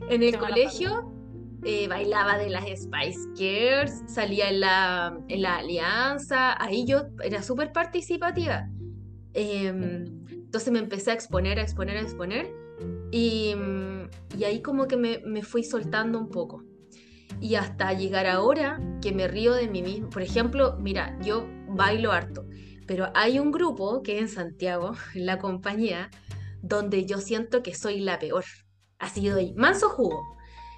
En 0.10 0.24
el 0.24 0.38
colegio 0.40 1.12
eh, 1.64 1.88
bailaba 1.88 2.38
de 2.40 2.50
las 2.50 2.66
Spice 2.66 3.20
Girls, 3.36 4.02
salía 4.08 4.50
en 4.50 4.60
la, 4.60 5.16
en 5.28 5.42
la 5.44 5.58
alianza, 5.58 6.62
ahí 6.62 6.86
yo 6.86 7.04
era 7.24 7.44
súper 7.44 7.72
participativa. 7.72 8.68
Em, 9.34 10.26
entonces 10.30 10.72
me 10.72 10.80
empecé 10.80 11.12
a 11.12 11.14
exponer, 11.14 11.60
a 11.60 11.64
exponer, 11.64 11.98
a 11.98 12.02
exponer 12.02 12.54
y, 13.12 13.56
mm, 13.56 14.10
y 14.38 14.44
ahí 14.44 14.62
como 14.62 14.88
que 14.88 14.98
me, 14.98 15.20
me 15.26 15.44
fui 15.44 15.64
soltando 15.64 16.20
un 16.20 16.30
poco. 16.30 16.64
Y 17.42 17.56
hasta 17.56 17.94
llegar 17.94 18.28
ahora 18.28 18.80
que 19.02 19.12
me 19.12 19.28
río 19.28 19.54
de 19.54 19.68
mí 19.68 19.82
mismo. 19.82 20.10
Por 20.10 20.22
ejemplo, 20.22 20.78
mira, 20.80 21.18
yo 21.22 21.48
bailo 21.68 22.12
harto, 22.12 22.46
pero 22.88 23.10
hay 23.16 23.40
un 23.40 23.52
grupo 23.52 24.04
que 24.04 24.18
es 24.18 24.22
en 24.22 24.30
Santiago, 24.30 24.94
en 25.16 25.26
la 25.26 25.40
compañía, 25.40 26.10
donde 26.62 27.06
yo 27.06 27.20
siento 27.20 27.64
que 27.64 27.76
soy 27.76 28.00
la 28.00 28.20
peor. 28.20 28.46
Así 29.00 29.28
doy 29.28 29.54
manso 29.54 29.90
jugo. 29.90 30.22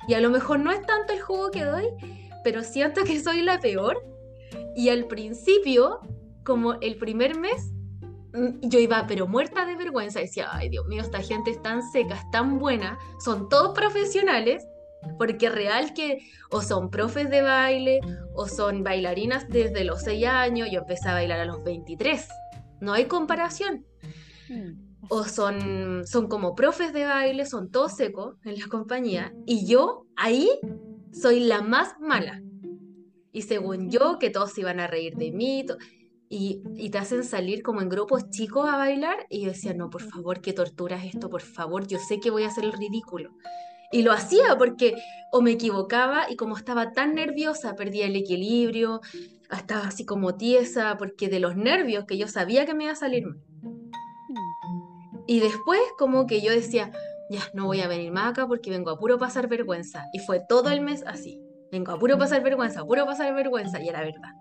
Y 0.07 0.13
a 0.13 0.19
lo 0.19 0.29
mejor 0.29 0.59
no 0.59 0.71
es 0.71 0.81
tanto 0.85 1.13
el 1.13 1.21
jugo 1.21 1.51
que 1.51 1.63
doy, 1.63 1.87
pero 2.43 2.63
siento 2.63 3.03
que 3.03 3.19
soy 3.19 3.41
la 3.41 3.59
peor. 3.59 3.97
Y 4.75 4.89
al 4.89 5.05
principio, 5.05 5.99
como 6.43 6.73
el 6.75 6.95
primer 6.97 7.37
mes, 7.37 7.71
yo 8.61 8.79
iba 8.79 9.05
pero 9.07 9.27
muerta 9.27 9.65
de 9.65 9.75
vergüenza. 9.75 10.19
Decía, 10.19 10.49
ay 10.51 10.69
Dios 10.69 10.85
mío, 10.87 11.01
esta 11.01 11.21
gente 11.21 11.51
es 11.51 11.61
tan 11.61 11.81
seca, 11.91 12.15
es 12.15 12.31
tan 12.31 12.59
buena, 12.59 12.97
son 13.23 13.49
todos 13.49 13.73
profesionales. 13.77 14.63
Porque 15.19 15.51
real 15.51 15.93
que 15.93 16.17
o 16.49 16.63
son 16.63 16.89
profes 16.89 17.29
de 17.29 17.43
baile 17.43 17.99
o 18.33 18.47
son 18.47 18.83
bailarinas 18.83 19.47
desde 19.49 19.83
los 19.83 20.01
6 20.01 20.25
años, 20.25 20.67
yo 20.71 20.79
empecé 20.79 21.09
a 21.09 21.13
bailar 21.13 21.39
a 21.41 21.45
los 21.45 21.63
23. 21.63 22.27
No 22.81 22.93
hay 22.93 23.05
comparación 23.05 23.85
Mm. 24.49 25.05
o 25.09 25.23
son, 25.25 26.07
son 26.07 26.27
como 26.27 26.55
profes 26.55 26.91
de 26.91 27.05
baile, 27.05 27.45
son 27.45 27.69
todos 27.69 27.95
secos 27.95 28.35
en 28.45 28.57
la 28.59 28.65
compañía, 28.67 29.31
y 29.45 29.67
yo 29.67 30.07
ahí 30.15 30.49
soy 31.11 31.39
la 31.41 31.61
más 31.61 31.95
mala. 31.99 32.41
Y 33.31 33.43
según 33.43 33.91
yo, 33.91 34.17
que 34.19 34.29
todos 34.31 34.53
se 34.53 34.61
iban 34.61 34.79
a 34.79 34.87
reír 34.87 35.15
de 35.17 35.31
mí, 35.31 35.65
to- 35.67 35.77
y, 36.35 36.61
y 36.75 36.89
te 36.89 36.97
hacen 36.97 37.23
salir 37.23 37.63
como 37.63 37.81
en 37.81 37.87
grupos 37.87 38.29
chicos 38.29 38.67
a 38.67 38.75
bailar, 38.75 39.25
y 39.29 39.41
yo 39.41 39.51
decía, 39.51 39.73
no, 39.73 39.89
por 39.89 40.01
favor, 40.01 40.41
qué 40.41 40.51
tortura 40.51 40.97
es 40.97 41.15
esto, 41.15 41.29
por 41.29 41.41
favor, 41.41 41.87
yo 41.87 41.97
sé 41.97 42.19
que 42.19 42.29
voy 42.29 42.43
a 42.43 42.47
hacer 42.47 42.65
el 42.65 42.73
ridículo. 42.73 43.31
Y 43.91 44.01
lo 44.01 44.11
hacía 44.11 44.57
porque 44.57 44.95
o 45.31 45.41
me 45.41 45.51
equivocaba 45.51 46.29
y 46.29 46.35
como 46.35 46.57
estaba 46.57 46.91
tan 46.91 47.15
nerviosa, 47.15 47.75
perdía 47.75 48.07
el 48.07 48.17
equilibrio, 48.17 48.99
estaba 49.49 49.87
así 49.87 50.05
como 50.05 50.35
tiesa, 50.35 50.97
porque 50.97 51.29
de 51.29 51.39
los 51.39 51.55
nervios 51.55 52.03
que 52.03 52.17
yo 52.17 52.27
sabía 52.27 52.65
que 52.65 52.73
me 52.73 52.83
iba 52.83 52.93
a 52.93 52.97
salir 52.97 53.25
mal. 53.25 53.37
Mm. 53.61 55.17
Y 55.27 55.39
después 55.39 55.79
como 55.97 56.27
que 56.27 56.41
yo 56.41 56.51
decía, 56.51 56.91
ya, 57.29 57.41
no 57.53 57.67
voy 57.67 57.79
a 57.79 57.87
venir 57.87 58.11
más 58.11 58.31
acá 58.31 58.45
porque 58.45 58.69
vengo 58.69 58.89
a 58.91 58.99
puro 58.99 59.17
pasar 59.17 59.47
vergüenza. 59.47 60.03
Y 60.11 60.19
fue 60.19 60.41
todo 60.49 60.69
el 60.69 60.81
mes 60.81 61.03
así. 61.07 61.39
Vengo 61.71 61.93
a 61.93 61.99
puro 61.99 62.17
pasar 62.17 62.43
vergüenza, 62.43 62.81
a 62.81 62.85
puro 62.85 63.05
pasar 63.05 63.33
vergüenza. 63.33 63.81
Y 63.81 63.87
era 63.87 64.01
verdad. 64.01 64.33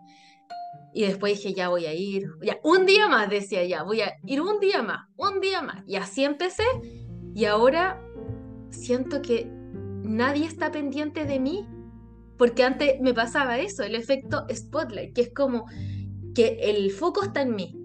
Y 0.97 1.03
después 1.03 1.37
dije, 1.37 1.55
ya 1.55 1.69
voy 1.69 1.87
a 1.87 1.93
ir, 1.93 2.31
ya, 2.41 2.61
un 2.63 2.87
día 2.87 3.09
más, 3.09 3.29
decía 3.29 3.65
ya, 3.65 3.83
voy 3.83 4.01
a 4.01 4.15
ir 4.25 4.41
un 4.41 4.61
día 4.61 4.81
más, 4.81 5.09
un 5.17 5.41
día 5.41 5.61
más. 5.61 5.83
Y 5.89 5.97
así 5.97 6.23
empecé. 6.23 6.63
Y 7.35 7.47
ahora 7.47 8.01
siento 8.71 9.21
que 9.21 9.51
nadie 10.05 10.47
está 10.47 10.71
pendiente 10.71 11.25
de 11.25 11.41
mí. 11.41 11.67
Porque 12.39 12.63
antes 12.63 13.01
me 13.01 13.13
pasaba 13.13 13.59
eso, 13.59 13.83
el 13.83 13.97
efecto 13.97 14.47
spotlight, 14.53 15.15
que 15.15 15.23
es 15.23 15.35
como 15.35 15.67
que 16.33 16.59
el 16.63 16.93
foco 16.93 17.25
está 17.25 17.43
en 17.43 17.57
mí. 17.57 17.77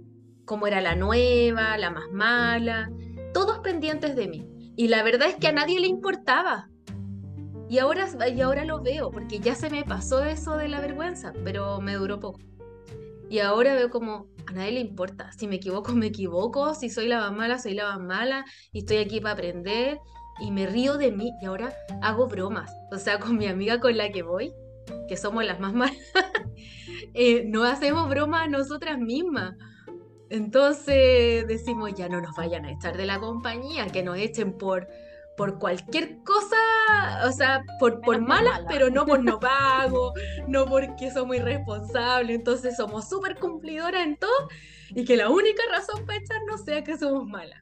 Como 0.46 0.68
era 0.68 0.80
la 0.80 0.96
nueva, 0.96 1.80
la 1.80 1.90
más 1.90 2.12
mala, 2.12 2.92
todos 3.34 3.58
pendientes 3.60 4.16
de 4.16 4.28
mí. 4.28 4.48
Y 4.76 4.88
la 4.88 5.02
verdad 5.02 5.30
es 5.30 5.36
que 5.36 5.48
a 5.48 5.52
nadie 5.52 5.80
le 5.80 5.88
importaba. 5.88 6.70
Y 7.70 7.80
ahora, 7.80 8.08
y 8.36 8.42
ahora 8.42 8.66
lo 8.66 8.84
veo, 8.84 9.10
porque 9.10 9.40
ya 9.40 9.56
se 9.56 9.72
me 9.72 9.84
pasó 9.84 10.24
eso 10.24 10.58
de 10.58 10.68
la 10.68 10.80
vergüenza, 10.80 11.34
pero 11.44 11.82
me 11.82 11.96
duró 11.96 12.20
poco. 12.20 12.40
Y 13.30 13.40
ahora 13.40 13.76
veo 13.76 13.90
como 13.90 14.28
a 14.48 14.52
nadie 14.52 14.72
le 14.72 14.80
importa. 14.80 15.32
Si 15.34 15.48
me 15.48 15.56
equivoco, 15.56 15.92
me 15.94 16.08
equivoco. 16.08 16.74
Si 16.74 16.90
soy 16.90 17.08
la 17.08 17.20
más 17.20 17.34
mala, 17.34 17.60
soy 17.60 17.74
la 17.74 17.86
más 17.86 18.00
mala. 18.00 18.46
Y 18.72 18.80
estoy 18.80 18.98
aquí 18.98 19.22
para 19.22 19.34
aprender. 19.34 20.00
Y 20.40 20.52
me 20.52 20.66
río 20.68 20.98
de 20.98 21.12
mí. 21.12 21.32
Y 21.42 21.46
ahora 21.46 21.74
hago 22.02 22.28
bromas. 22.28 22.72
O 22.92 22.98
sea, 22.98 23.20
con 23.20 23.38
mi 23.38 23.48
amiga 23.48 23.80
con 23.80 23.96
la 23.98 24.12
que 24.12 24.24
voy, 24.24 24.54
que 25.08 25.18
somos 25.18 25.46
las 25.46 25.60
más 25.60 25.74
malas, 25.76 25.98
eh, 27.14 27.44
no 27.46 27.64
hacemos 27.64 28.10
bromas 28.10 28.50
nosotras 28.50 28.98
mismas. 28.98 29.56
Entonces 30.30 31.48
decimos, 31.48 31.94
ya 31.96 32.08
no 32.08 32.22
nos 32.22 32.36
vayan 32.36 32.66
a 32.66 32.72
echar 32.72 32.96
de 32.98 33.08
la 33.08 33.20
compañía, 33.20 33.88
que 33.88 34.04
nos 34.04 34.18
echen 34.18 34.58
por 34.58 34.88
por 35.40 35.58
cualquier 35.58 36.22
cosa, 36.24 36.58
o 37.26 37.32
sea, 37.32 37.64
por, 37.80 38.02
por 38.02 38.20
malas, 38.20 38.60
pero 38.68 38.90
no 38.90 39.06
por 39.06 39.24
no 39.24 39.40
pago, 39.40 40.12
no 40.50 40.66
porque 40.66 41.12
somos 41.12 41.38
irresponsables, 41.38 42.36
entonces 42.36 42.76
somos 42.76 43.08
súper 43.08 43.38
cumplidoras 43.38 44.06
en 44.06 44.18
todo 44.18 44.50
y 44.90 45.06
que 45.06 45.16
la 45.16 45.30
única 45.30 45.64
razón 45.72 46.06
para 46.06 46.20
echarnos 46.20 46.66
sea 46.66 46.84
que 46.84 46.98
somos 46.98 47.26
malas. 47.26 47.62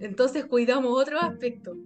Entonces 0.00 0.46
cuidamos 0.46 0.98
otros 0.98 1.22
aspectos, 1.22 1.76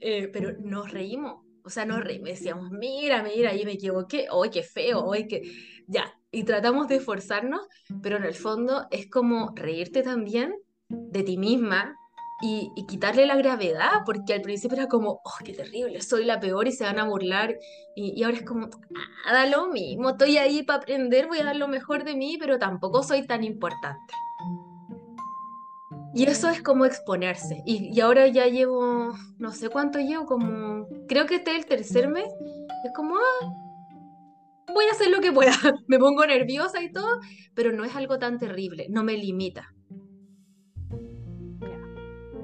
eh, 0.00 0.28
pero 0.28 0.56
nos 0.58 0.90
reímos, 0.90 1.44
o 1.62 1.68
sea, 1.68 1.84
nos 1.84 2.02
reímos, 2.02 2.30
decíamos, 2.30 2.70
mira, 2.70 3.22
mira, 3.22 3.50
ahí 3.50 3.66
me 3.66 3.72
equivoqué, 3.72 4.28
hoy 4.30 4.48
qué 4.48 4.62
feo, 4.62 5.04
hoy 5.04 5.28
que, 5.28 5.42
ya, 5.88 6.10
y 6.30 6.44
tratamos 6.44 6.88
de 6.88 6.94
esforzarnos, 6.94 7.68
pero 8.02 8.16
en 8.16 8.24
el 8.24 8.34
fondo 8.34 8.86
es 8.90 9.10
como 9.10 9.52
reírte 9.54 10.02
también 10.02 10.54
de 10.88 11.22
ti 11.22 11.36
misma, 11.36 11.94
y, 12.42 12.72
quitarle 12.86 13.26
la 13.26 13.36
gravedad, 13.36 14.02
porque 14.04 14.34
al 14.34 14.40
principio 14.40 14.76
era 14.76 14.88
como, 14.88 15.20
oh, 15.24 15.32
qué 15.44 15.52
terrible, 15.52 16.00
soy 16.00 16.24
la 16.24 16.40
peor 16.40 16.66
y 16.68 16.72
se 16.72 16.84
van 16.84 16.98
a 16.98 17.04
burlar, 17.04 17.56
y, 17.94 18.22
ahora 18.22 18.38
es 18.38 18.44
como, 18.44 18.68
ah, 19.26 19.32
da 19.32 19.46
lo 19.46 19.68
mismo, 19.68 20.10
estoy 20.10 20.38
ahí 20.38 20.62
para 20.62 20.80
aprender, 20.80 21.26
voy 21.26 21.38
a 21.38 21.44
dar 21.44 21.56
lo 21.56 21.68
mejor 21.68 22.04
de 22.04 22.16
mí, 22.16 22.36
pero 22.38 22.58
tampoco 22.58 23.02
soy 23.02 23.26
tan 23.26 23.44
importante. 23.44 24.14
Y 26.12 26.24
eso 26.24 26.48
es 26.48 26.60
como 26.60 26.86
exponerse. 26.86 27.62
Y, 27.64 27.96
y, 27.96 28.00
ahora 28.00 28.26
ya 28.26 28.46
llevo, 28.46 29.14
no 29.38 29.52
sé 29.52 29.68
cuánto 29.68 30.00
llevo, 30.00 30.26
como, 30.26 30.88
creo 31.08 31.26
que 31.26 31.36
este 31.36 31.52
es 31.52 31.58
el 31.58 31.66
tercer 31.66 32.08
mes. 32.08 32.26
Es 32.84 32.92
como, 32.94 33.14
ah, 33.16 33.70
voy 34.72 34.84
a 34.86 34.92
hacer 34.92 35.08
lo 35.08 35.20
que 35.20 35.32
pueda. 35.32 35.52
Me 35.86 35.98
pongo 35.98 36.26
nerviosa 36.26 36.82
y 36.82 36.92
todo, 36.92 37.20
pero 37.54 37.72
no 37.72 37.84
es 37.84 37.94
algo 37.94 38.18
tan 38.18 38.38
terrible, 38.38 38.86
no 38.90 39.04
me 39.04 39.16
limita. 39.16 39.72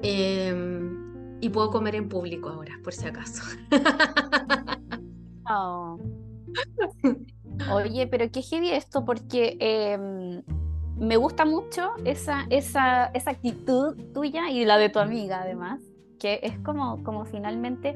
Em, 0.09 1.37
y 1.41 1.49
puedo 1.49 1.69
comer 1.69 1.95
en 1.95 2.07
público 2.07 2.47
ahora, 2.47 2.79
por 2.83 2.93
si 2.93 3.07
acaso. 3.07 3.43
Oh. 5.49 5.97
Oye, 7.71 8.05
pero 8.07 8.29
qué 8.29 8.41
heavy 8.41 8.71
esto, 8.71 9.05
porque 9.05 9.55
em, 9.61 10.43
me 10.97 11.15
gusta 11.15 11.45
mucho 11.45 11.91
esa, 12.03 12.45
esa, 12.49 13.05
esa 13.13 13.31
actitud 13.31 13.95
tuya 14.13 14.49
y 14.49 14.65
la 14.65 14.77
de 14.77 14.89
tu 14.89 14.99
amiga, 14.99 15.43
además, 15.43 15.79
que 16.19 16.41
es 16.43 16.59
como, 16.59 17.01
como 17.05 17.23
finalmente 17.23 17.95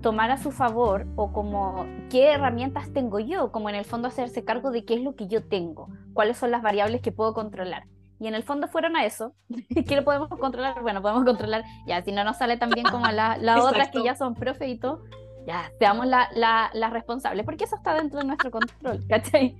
tomar 0.00 0.30
a 0.30 0.38
su 0.38 0.52
favor 0.52 1.08
o 1.16 1.32
como 1.32 1.84
qué 2.08 2.30
herramientas 2.30 2.92
tengo 2.92 3.18
yo, 3.18 3.50
como 3.50 3.68
en 3.68 3.74
el 3.74 3.84
fondo 3.84 4.06
hacerse 4.06 4.44
cargo 4.44 4.70
de 4.70 4.84
qué 4.84 4.94
es 4.94 5.00
lo 5.00 5.16
que 5.16 5.26
yo 5.26 5.42
tengo, 5.42 5.88
cuáles 6.12 6.36
son 6.36 6.52
las 6.52 6.62
variables 6.62 7.00
que 7.00 7.10
puedo 7.10 7.34
controlar. 7.34 7.88
Y 8.18 8.26
en 8.26 8.34
el 8.34 8.42
fondo 8.42 8.68
fueron 8.68 8.96
a 8.96 9.04
eso. 9.04 9.34
¿Qué 9.86 9.96
lo 9.96 10.04
podemos 10.04 10.28
controlar? 10.28 10.82
Bueno, 10.82 11.02
podemos 11.02 11.24
controlar, 11.24 11.64
ya, 11.86 12.02
si 12.02 12.12
no 12.12 12.24
nos 12.24 12.38
sale 12.38 12.56
tan 12.56 12.70
bien 12.70 12.86
como 12.86 13.06
las 13.08 13.38
otras 13.64 13.90
que 13.90 14.02
ya 14.02 14.14
son 14.14 14.34
profe 14.34 14.68
y 14.68 14.78
todo, 14.78 15.02
ya, 15.46 15.70
seamos 15.78 16.06
las 16.06 16.28
la, 16.34 16.90
responsables, 16.90 17.44
porque 17.44 17.64
eso 17.64 17.76
está 17.76 17.94
dentro 17.94 18.18
de 18.18 18.26
nuestro 18.26 18.50
control, 18.50 19.04
¿cachai? 19.08 19.56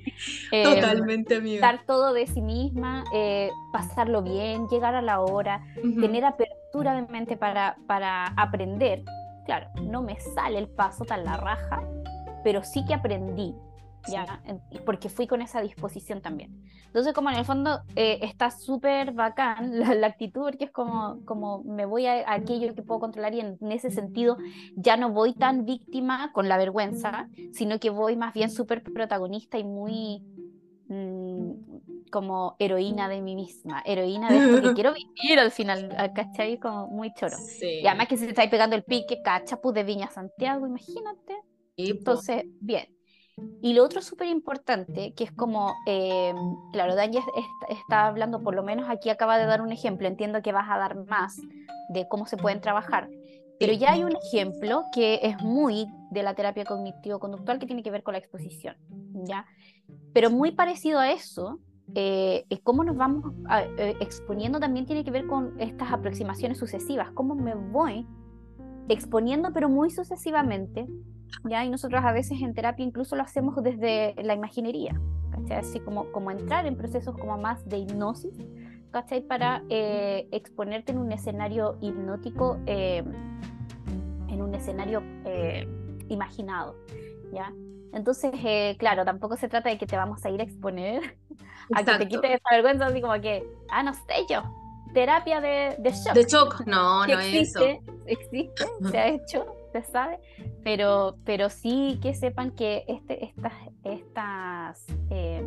Eh, 0.50 0.64
Totalmente, 0.64 1.36
amiga. 1.36 1.60
Dar 1.60 1.84
todo 1.86 2.12
de 2.12 2.26
sí 2.26 2.40
misma, 2.40 3.04
eh, 3.14 3.50
pasarlo 3.72 4.22
bien, 4.22 4.66
llegar 4.68 4.96
a 4.96 5.02
la 5.02 5.20
hora, 5.20 5.62
tener 6.00 6.24
apertura 6.24 6.94
de 6.94 7.02
mente 7.02 7.36
para, 7.36 7.76
para 7.86 8.26
aprender. 8.36 9.04
Claro, 9.44 9.68
no 9.80 10.02
me 10.02 10.18
sale 10.18 10.58
el 10.58 10.68
paso 10.68 11.04
tan 11.04 11.24
la 11.24 11.36
raja, 11.36 11.80
pero 12.42 12.64
sí 12.64 12.84
que 12.84 12.94
aprendí, 12.94 13.54
¿ya? 14.08 14.42
Porque 14.84 15.08
fui 15.08 15.26
con 15.26 15.42
esa 15.42 15.60
disposición 15.60 16.20
también. 16.20 16.62
Entonces, 16.86 17.12
como 17.12 17.28
en 17.30 17.36
el 17.36 17.44
fondo 17.44 17.80
eh, 17.94 18.20
está 18.22 18.50
súper 18.50 19.12
bacán 19.12 19.78
la, 20.00 20.06
actitud, 20.06 20.42
porque 20.44 20.64
es 20.64 20.70
como, 20.70 21.22
como 21.26 21.62
me 21.64 21.84
voy 21.84 22.06
a, 22.06 22.32
aquello 22.32 22.74
que 22.74 22.82
puedo 22.82 23.00
controlar 23.00 23.34
y 23.34 23.40
en, 23.40 23.58
ese 23.70 23.90
sentido 23.90 24.38
ya 24.76 24.96
no 24.96 25.10
voy 25.10 25.34
tan 25.34 25.66
víctima 25.66 26.32
con 26.32 26.48
la 26.48 26.56
vergüenza, 26.56 27.28
sino 27.52 27.78
que 27.78 27.90
voy 27.90 28.16
más 28.16 28.32
bien 28.32 28.50
súper 28.50 28.82
protagonista 28.82 29.58
y 29.58 29.64
muy 29.64 30.22
mm, 30.88 32.10
como 32.10 32.56
heroína 32.58 33.10
de 33.10 33.20
mí 33.20 33.34
misma, 33.34 33.82
heroína 33.84 34.30
de 34.30 34.38
esto 34.38 34.62
que 34.62 34.74
quiero 34.74 34.94
vivir 34.94 35.38
al 35.38 35.50
final, 35.50 35.94
¿cachai? 36.14 36.58
Como 36.58 36.86
muy 36.86 37.12
choro. 37.12 37.36
Y 37.60 37.86
además 37.86 38.08
que 38.08 38.16
se 38.16 38.26
está 38.26 38.40
ahí 38.40 38.48
pegando 38.48 38.74
el 38.74 38.84
pique, 38.84 39.20
cachapu 39.22 39.70
de 39.72 39.84
Viña 39.84 40.10
Santiago, 40.10 40.66
imagínate. 40.66 41.34
Entonces, 41.76 42.44
bien. 42.60 42.95
Y 43.60 43.74
lo 43.74 43.84
otro 43.84 44.00
súper 44.00 44.28
importante, 44.28 45.12
que 45.12 45.24
es 45.24 45.32
como, 45.32 45.74
eh, 45.86 46.32
claro, 46.72 46.94
Daniel 46.94 47.22
está, 47.68 48.06
hablando, 48.06 48.42
por 48.42 48.54
lo 48.54 48.62
menos 48.62 48.88
aquí 48.88 49.10
acaba 49.10 49.38
de 49.38 49.44
dar 49.44 49.60
un 49.60 49.72
ejemplo, 49.72 50.08
entiendo 50.08 50.40
que 50.40 50.52
vas 50.52 50.70
a 50.70 50.78
dar 50.78 50.96
más 51.06 51.36
de 51.90 52.08
cómo 52.08 52.26
se 52.26 52.38
pueden 52.38 52.62
trabajar, 52.62 53.10
pero 53.60 53.74
ya 53.74 53.92
hay 53.92 54.04
un 54.04 54.16
ejemplo 54.16 54.84
que 54.92 55.20
es 55.22 55.42
muy 55.42 55.86
de 56.10 56.22
la 56.22 56.34
terapia 56.34 56.64
cognitivo-conductual 56.64 57.58
que 57.58 57.66
tiene 57.66 57.82
que 57.82 57.90
ver 57.90 58.02
con 58.02 58.12
la 58.12 58.18
exposición, 58.18 58.76
¿ya? 59.24 59.46
Pero 60.14 60.30
muy 60.30 60.52
parecido 60.52 60.98
a 60.98 61.10
eso, 61.10 61.58
eh, 61.94 62.46
cómo 62.62 62.84
nos 62.84 62.96
vamos 62.96 63.34
eh, 63.78 63.96
exponiendo 64.00 64.60
también 64.60 64.86
tiene 64.86 65.04
que 65.04 65.10
ver 65.10 65.26
con 65.26 65.60
estas 65.60 65.92
aproximaciones 65.92 66.58
sucesivas, 66.58 67.10
cómo 67.12 67.34
me 67.34 67.54
voy 67.54 68.06
exponiendo 68.88 69.52
pero 69.52 69.68
muy 69.68 69.90
sucesivamente 69.90 70.86
¿ya? 71.44 71.64
Y 71.64 71.70
nosotros 71.70 72.04
a 72.04 72.12
veces 72.12 72.40
en 72.40 72.54
terapia 72.54 72.84
incluso 72.84 73.16
lo 73.16 73.22
hacemos 73.22 73.56
desde 73.62 74.14
la 74.22 74.34
imaginería, 74.34 75.00
¿cachai? 75.30 75.58
Así 75.58 75.80
como, 75.80 76.10
como 76.12 76.30
entrar 76.30 76.66
en 76.66 76.76
procesos 76.76 77.16
como 77.16 77.38
más 77.38 77.66
de 77.68 77.78
hipnosis, 77.78 78.34
¿cachai? 78.90 79.20
Para 79.22 79.62
eh, 79.68 80.28
exponerte 80.32 80.92
en 80.92 80.98
un 80.98 81.12
escenario 81.12 81.76
hipnótico, 81.80 82.58
eh, 82.66 83.04
en 84.28 84.42
un 84.42 84.54
escenario 84.54 85.02
eh, 85.24 85.68
imaginado, 86.08 86.76
¿ya? 87.32 87.52
Entonces, 87.92 88.32
claro, 88.78 89.04
tampoco 89.04 89.36
se 89.36 89.48
trata 89.48 89.70
de 89.70 89.78
que 89.78 89.86
te 89.86 89.96
vamos 89.96 90.24
a 90.24 90.30
ir 90.30 90.40
a 90.40 90.44
exponer, 90.44 91.16
a 91.74 91.82
que 91.82 91.98
te 91.98 92.08
quites 92.08 92.30
esa 92.30 92.50
vergüenza, 92.50 92.86
así 92.86 93.00
como 93.00 93.18
que, 93.20 93.46
ah, 93.70 93.82
no 93.82 93.94
sé 93.94 94.26
yo, 94.28 94.42
terapia 94.92 95.40
de, 95.40 95.76
de 95.78 95.90
shock. 95.90 96.14
De 96.14 96.24
shock, 96.24 96.66
no, 96.66 97.06
no 97.06 97.20
es 97.20 97.48
eso. 97.48 97.60
Existe, 98.06 98.66
se 98.90 98.98
ha 98.98 99.08
hecho, 99.08 99.46
sabe, 99.82 100.18
pero, 100.62 101.16
pero 101.24 101.50
sí 101.50 101.98
que 102.02 102.14
sepan 102.14 102.52
que 102.52 102.84
este, 102.88 103.24
estas, 103.24 103.52
estas 103.84 104.86
eh, 105.10 105.44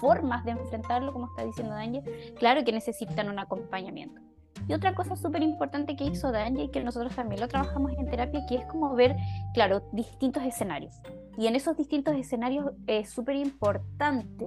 formas 0.00 0.44
de 0.44 0.52
enfrentarlo, 0.52 1.12
como 1.12 1.26
está 1.26 1.44
diciendo 1.44 1.74
Daniel, 1.74 2.04
claro 2.38 2.64
que 2.64 2.72
necesitan 2.72 3.28
un 3.28 3.38
acompañamiento. 3.38 4.20
Y 4.66 4.72
otra 4.72 4.94
cosa 4.94 5.16
súper 5.16 5.42
importante 5.42 5.94
que 5.96 6.04
hizo 6.04 6.32
Daniel, 6.32 6.70
que 6.70 6.82
nosotros 6.82 7.14
también 7.14 7.40
lo 7.40 7.48
trabajamos 7.48 7.92
en 7.98 8.08
terapia, 8.08 8.46
que 8.48 8.56
es 8.56 8.66
como 8.66 8.94
ver, 8.94 9.16
claro, 9.52 9.82
distintos 9.92 10.42
escenarios. 10.42 10.94
Y 11.36 11.46
en 11.46 11.56
esos 11.56 11.76
distintos 11.76 12.14
escenarios 12.14 12.72
es 12.86 13.10
súper 13.10 13.36
importante 13.36 14.46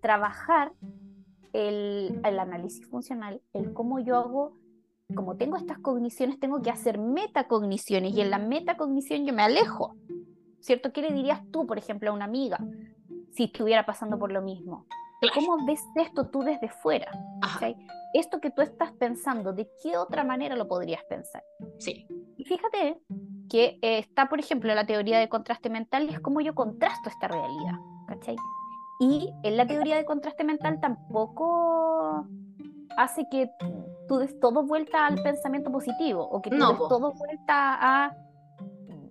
trabajar 0.00 0.72
el, 1.52 2.20
el, 2.22 2.38
análisis 2.38 2.86
funcional, 2.86 3.40
el 3.54 3.72
cómo 3.72 3.98
yo 3.98 4.16
hago 4.18 4.58
como 5.14 5.36
tengo 5.36 5.56
estas 5.56 5.78
cogniciones, 5.78 6.40
tengo 6.40 6.62
que 6.62 6.70
hacer 6.70 6.98
metacogniciones 6.98 8.14
y 8.14 8.20
en 8.20 8.30
la 8.30 8.38
metacognición 8.38 9.24
yo 9.24 9.32
me 9.32 9.42
alejo. 9.42 9.96
¿Cierto? 10.60 10.92
¿Qué 10.92 11.02
le 11.02 11.12
dirías 11.12 11.40
tú, 11.52 11.66
por 11.66 11.78
ejemplo, 11.78 12.10
a 12.10 12.14
una 12.14 12.24
amiga 12.24 12.58
si 13.32 13.44
estuviera 13.44 13.86
pasando 13.86 14.18
por 14.18 14.32
lo 14.32 14.42
mismo? 14.42 14.86
¿Cómo 15.34 15.64
ves 15.64 15.80
esto 15.94 16.28
tú 16.28 16.42
desde 16.42 16.68
fuera? 16.68 17.10
Esto 18.14 18.40
que 18.40 18.50
tú 18.50 18.62
estás 18.62 18.92
pensando, 18.92 19.52
¿de 19.52 19.68
qué 19.82 19.96
otra 19.96 20.24
manera 20.24 20.56
lo 20.56 20.66
podrías 20.66 21.04
pensar? 21.04 21.42
Sí. 21.78 22.06
Y 22.36 22.44
fíjate 22.44 23.00
que 23.48 23.78
eh, 23.82 23.98
está, 23.98 24.28
por 24.28 24.40
ejemplo, 24.40 24.74
la 24.74 24.86
teoría 24.86 25.18
de 25.18 25.28
contraste 25.28 25.70
mental 25.70 26.08
y 26.10 26.14
es 26.14 26.20
como 26.20 26.40
yo 26.40 26.54
contrasto 26.54 27.08
esta 27.08 27.28
realidad. 27.28 27.78
¿cachai? 28.06 28.36
Y 28.98 29.32
en 29.42 29.56
la 29.56 29.66
teoría 29.66 29.96
de 29.96 30.04
contraste 30.04 30.44
mental 30.44 30.80
tampoco 30.80 32.26
hace 32.96 33.26
que 33.30 33.50
tú 34.08 34.18
des 34.18 34.38
todo 34.40 34.64
vuelta 34.64 35.06
al 35.06 35.20
pensamiento 35.22 35.70
positivo 35.70 36.22
o 36.22 36.40
que 36.40 36.50
tú 36.50 36.56
No, 36.56 36.68
des 36.70 36.78
po. 36.78 36.88
todo 36.88 37.12
vuelta 37.12 37.76
a, 38.06 38.16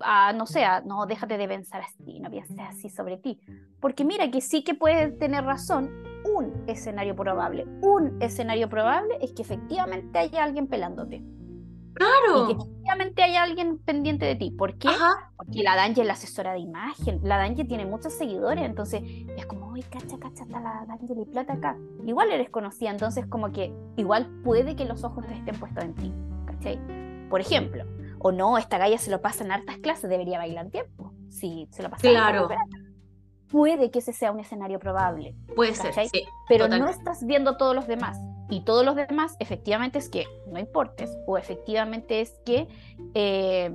a, 0.01 0.33
no 0.33 0.45
sé, 0.45 0.63
a, 0.63 0.81
no, 0.81 1.05
déjate 1.05 1.37
de 1.37 1.47
pensar 1.47 1.81
así, 1.81 2.19
no 2.19 2.29
pienses 2.29 2.57
así 2.59 2.89
sobre 2.89 3.17
ti. 3.17 3.39
Porque 3.79 4.03
mira 4.05 4.29
que 4.31 4.41
sí 4.41 4.63
que 4.63 4.73
puedes 4.73 5.17
tener 5.19 5.43
razón, 5.43 5.89
un 6.25 6.63
escenario 6.67 7.15
probable, 7.15 7.65
un 7.81 8.21
escenario 8.21 8.67
probable 8.69 9.17
es 9.21 9.33
que 9.33 9.43
efectivamente 9.43 10.17
haya 10.17 10.43
alguien 10.43 10.67
pelándote 10.67 11.23
y 11.95 11.97
que 11.97 12.05
Claro. 12.05 12.49
efectivamente 12.51 13.23
haya 13.23 13.43
alguien 13.43 13.77
pendiente 13.79 14.25
de 14.25 14.35
ti. 14.35 14.51
¿Por 14.51 14.77
qué? 14.77 14.89
Ajá. 14.89 15.31
Porque 15.37 15.63
la 15.63 15.75
Danje 15.75 16.01
es 16.01 16.07
la 16.07 16.13
asesora 16.13 16.53
de 16.53 16.59
imagen, 16.59 17.19
la 17.23 17.37
Danje 17.37 17.65
tiene 17.65 17.85
muchos 17.85 18.13
seguidores, 18.13 18.63
entonces 18.65 19.01
es 19.37 19.45
como, 19.45 19.67
uy, 19.71 19.81
cacha, 19.83 20.17
cacha, 20.19 20.43
está 20.43 20.59
la 20.59 20.85
Danje 20.87 21.13
de 21.15 21.25
plata 21.25 21.53
acá. 21.53 21.77
Igual 22.05 22.31
eres 22.31 22.49
conocida, 22.49 22.89
entonces 22.91 23.25
como 23.27 23.51
que 23.51 23.73
igual 23.95 24.27
puede 24.43 24.75
que 24.75 24.85
los 24.85 25.03
ojos 25.03 25.25
estén 25.31 25.57
puestos 25.59 25.83
en 25.83 25.93
ti, 25.95 26.13
¿cachai? 26.45 26.79
Por 27.29 27.41
ejemplo, 27.41 27.85
o 28.19 28.31
no, 28.31 28.57
esta 28.57 28.77
galla 28.77 28.97
se 28.97 29.11
lo 29.11 29.21
pasa 29.21 29.43
en 29.43 29.51
hartas 29.51 29.77
clases, 29.77 30.09
debería 30.09 30.37
bailar 30.37 30.69
tiempo. 30.69 31.11
Si 31.29 31.67
se 31.71 31.83
lo 31.83 31.89
pasa 31.89 32.01
Claro. 32.07 32.47
Puede 33.51 33.91
que 33.91 33.99
ese 33.99 34.11
sea 34.11 34.31
un 34.31 34.39
escenario 34.39 34.79
probable, 34.79 35.35
Puede 35.55 35.75
ser, 35.75 35.93
sí. 36.09 36.23
pero 36.49 36.67
no 36.67 36.87
estás 36.89 37.25
viendo 37.25 37.57
todos 37.57 37.75
los 37.75 37.87
demás. 37.87 38.17
Y 38.49 38.61
todos 38.61 38.85
los 38.85 38.95
demás, 38.95 39.35
efectivamente, 39.39 39.97
es 39.97 40.09
que 40.09 40.25
no 40.51 40.59
importes, 40.59 41.17
o 41.25 41.37
efectivamente 41.37 42.21
es 42.21 42.31
que, 42.45 42.67
eh, 43.13 43.71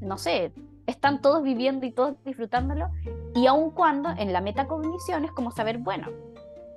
no 0.00 0.18
sé, 0.18 0.52
están 0.86 1.20
todos 1.20 1.42
viviendo 1.42 1.86
y 1.86 1.92
todos 1.92 2.16
disfrutándolo. 2.24 2.88
Y 3.34 3.46
aun 3.46 3.70
cuando 3.70 4.10
en 4.10 4.32
la 4.32 4.40
metacognición 4.40 5.24
es 5.24 5.30
como 5.30 5.52
saber, 5.52 5.78
bueno, 5.78 6.08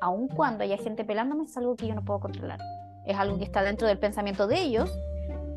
aun 0.02 0.28
cuando 0.28 0.64
haya 0.64 0.78
gente 0.78 1.04
pelándome, 1.04 1.46
es 1.46 1.58
algo 1.58 1.76
que 1.76 1.88
yo 1.88 1.96
no 1.96 2.04
puedo 2.06 2.20
controlar. 2.20 2.60
Es 3.06 3.18
algo 3.18 3.38
que 3.38 3.44
está 3.44 3.64
dentro 3.64 3.88
del 3.88 3.98
pensamiento 3.98 4.48
de 4.48 4.62
ellos. 4.62 4.92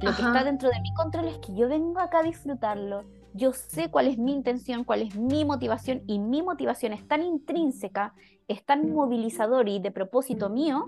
Lo 0.01 0.15
que 0.15 0.23
Ajá. 0.23 0.29
está 0.29 0.45
dentro 0.45 0.69
de 0.71 0.81
mi 0.81 0.93
control 0.95 1.29
es 1.29 1.39
que 1.39 1.55
yo 1.55 1.69
vengo 1.69 1.99
acá 2.01 2.21
a 2.21 2.23
disfrutarlo. 2.23 3.05
Yo 3.35 3.53
sé 3.53 3.91
cuál 3.91 4.07
es 4.07 4.17
mi 4.17 4.33
intención, 4.33 4.85
cuál 4.85 5.03
es 5.03 5.17
mi 5.17 5.45
motivación, 5.45 6.03
y 6.07 6.19
mi 6.19 6.43
motivación 6.43 6.93
es 6.93 7.07
tan 7.07 7.23
intrínseca, 7.23 8.15
es 8.49 8.65
tan 8.65 8.93
movilizador 8.93 9.69
y 9.69 9.81
de 9.81 9.91
propósito 9.91 10.49
mío, 10.49 10.87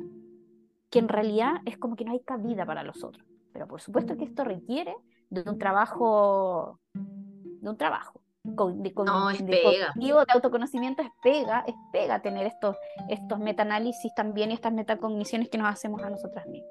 que 0.90 0.98
en 0.98 1.08
realidad 1.08 1.54
es 1.66 1.78
como 1.78 1.96
que 1.96 2.04
no 2.04 2.12
hay 2.12 2.20
cabida 2.20 2.66
para 2.66 2.82
los 2.82 3.02
otros. 3.04 3.26
Pero 3.52 3.66
por 3.66 3.80
supuesto 3.80 4.16
que 4.16 4.24
esto 4.24 4.44
requiere 4.44 4.94
de 5.30 5.42
un 5.48 5.58
trabajo, 5.58 6.78
de 6.94 7.68
un 7.70 7.76
trabajo. 7.76 8.20
con- 8.56 8.82
De, 8.82 8.94
con- 8.94 9.04
No, 9.06 9.28
es 9.30 9.44
de 9.44 9.52
pega. 9.52 9.88
cognitivo, 9.88 10.20
de 10.20 10.32
autoconocimiento, 10.32 11.02
es 11.02 11.10
pega, 11.22 11.62
es 11.66 11.74
pega 11.92 12.22
tener 12.22 12.46
estos, 12.46 12.74
estos 13.10 13.38
metaanálisis 13.38 14.14
también 14.14 14.50
y 14.50 14.54
estas 14.54 14.72
metacogniciones 14.72 15.50
que 15.50 15.58
nos 15.58 15.68
hacemos 15.68 16.02
a 16.02 16.08
nosotras 16.08 16.46
mismas. 16.46 16.70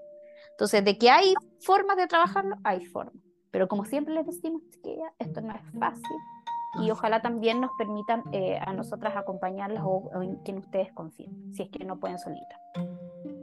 Entonces, 0.52 0.84
de 0.84 0.98
que 0.98 1.12
hay 1.12 1.36
formas 1.62 1.96
de 1.96 2.08
trabajarlo, 2.08 2.56
hay 2.64 2.86
formas. 2.86 3.24
Pero 3.52 3.68
como 3.68 3.86
siempre 3.86 4.16
les 4.16 4.26
decimos, 4.26 4.64
chiquillas, 4.72 5.12
esto 5.20 5.42
no 5.42 5.54
es 5.54 5.62
fácil 5.80 6.18
y 6.82 6.90
ojalá 6.92 7.22
también 7.22 7.62
nos 7.62 7.72
permitan 7.78 8.24
eh, 8.32 8.58
a 8.60 8.74
nosotras 8.74 9.16
acompañarlas 9.16 9.84
o, 9.84 10.10
o 10.14 10.22
en 10.24 10.38
quien 10.38 10.58
ustedes 10.58 10.92
confíen, 10.94 11.54
si 11.54 11.64
es 11.64 11.70
que 11.70 11.86
no 11.86 12.00
pueden 12.00 12.18
solitas. 12.20 12.60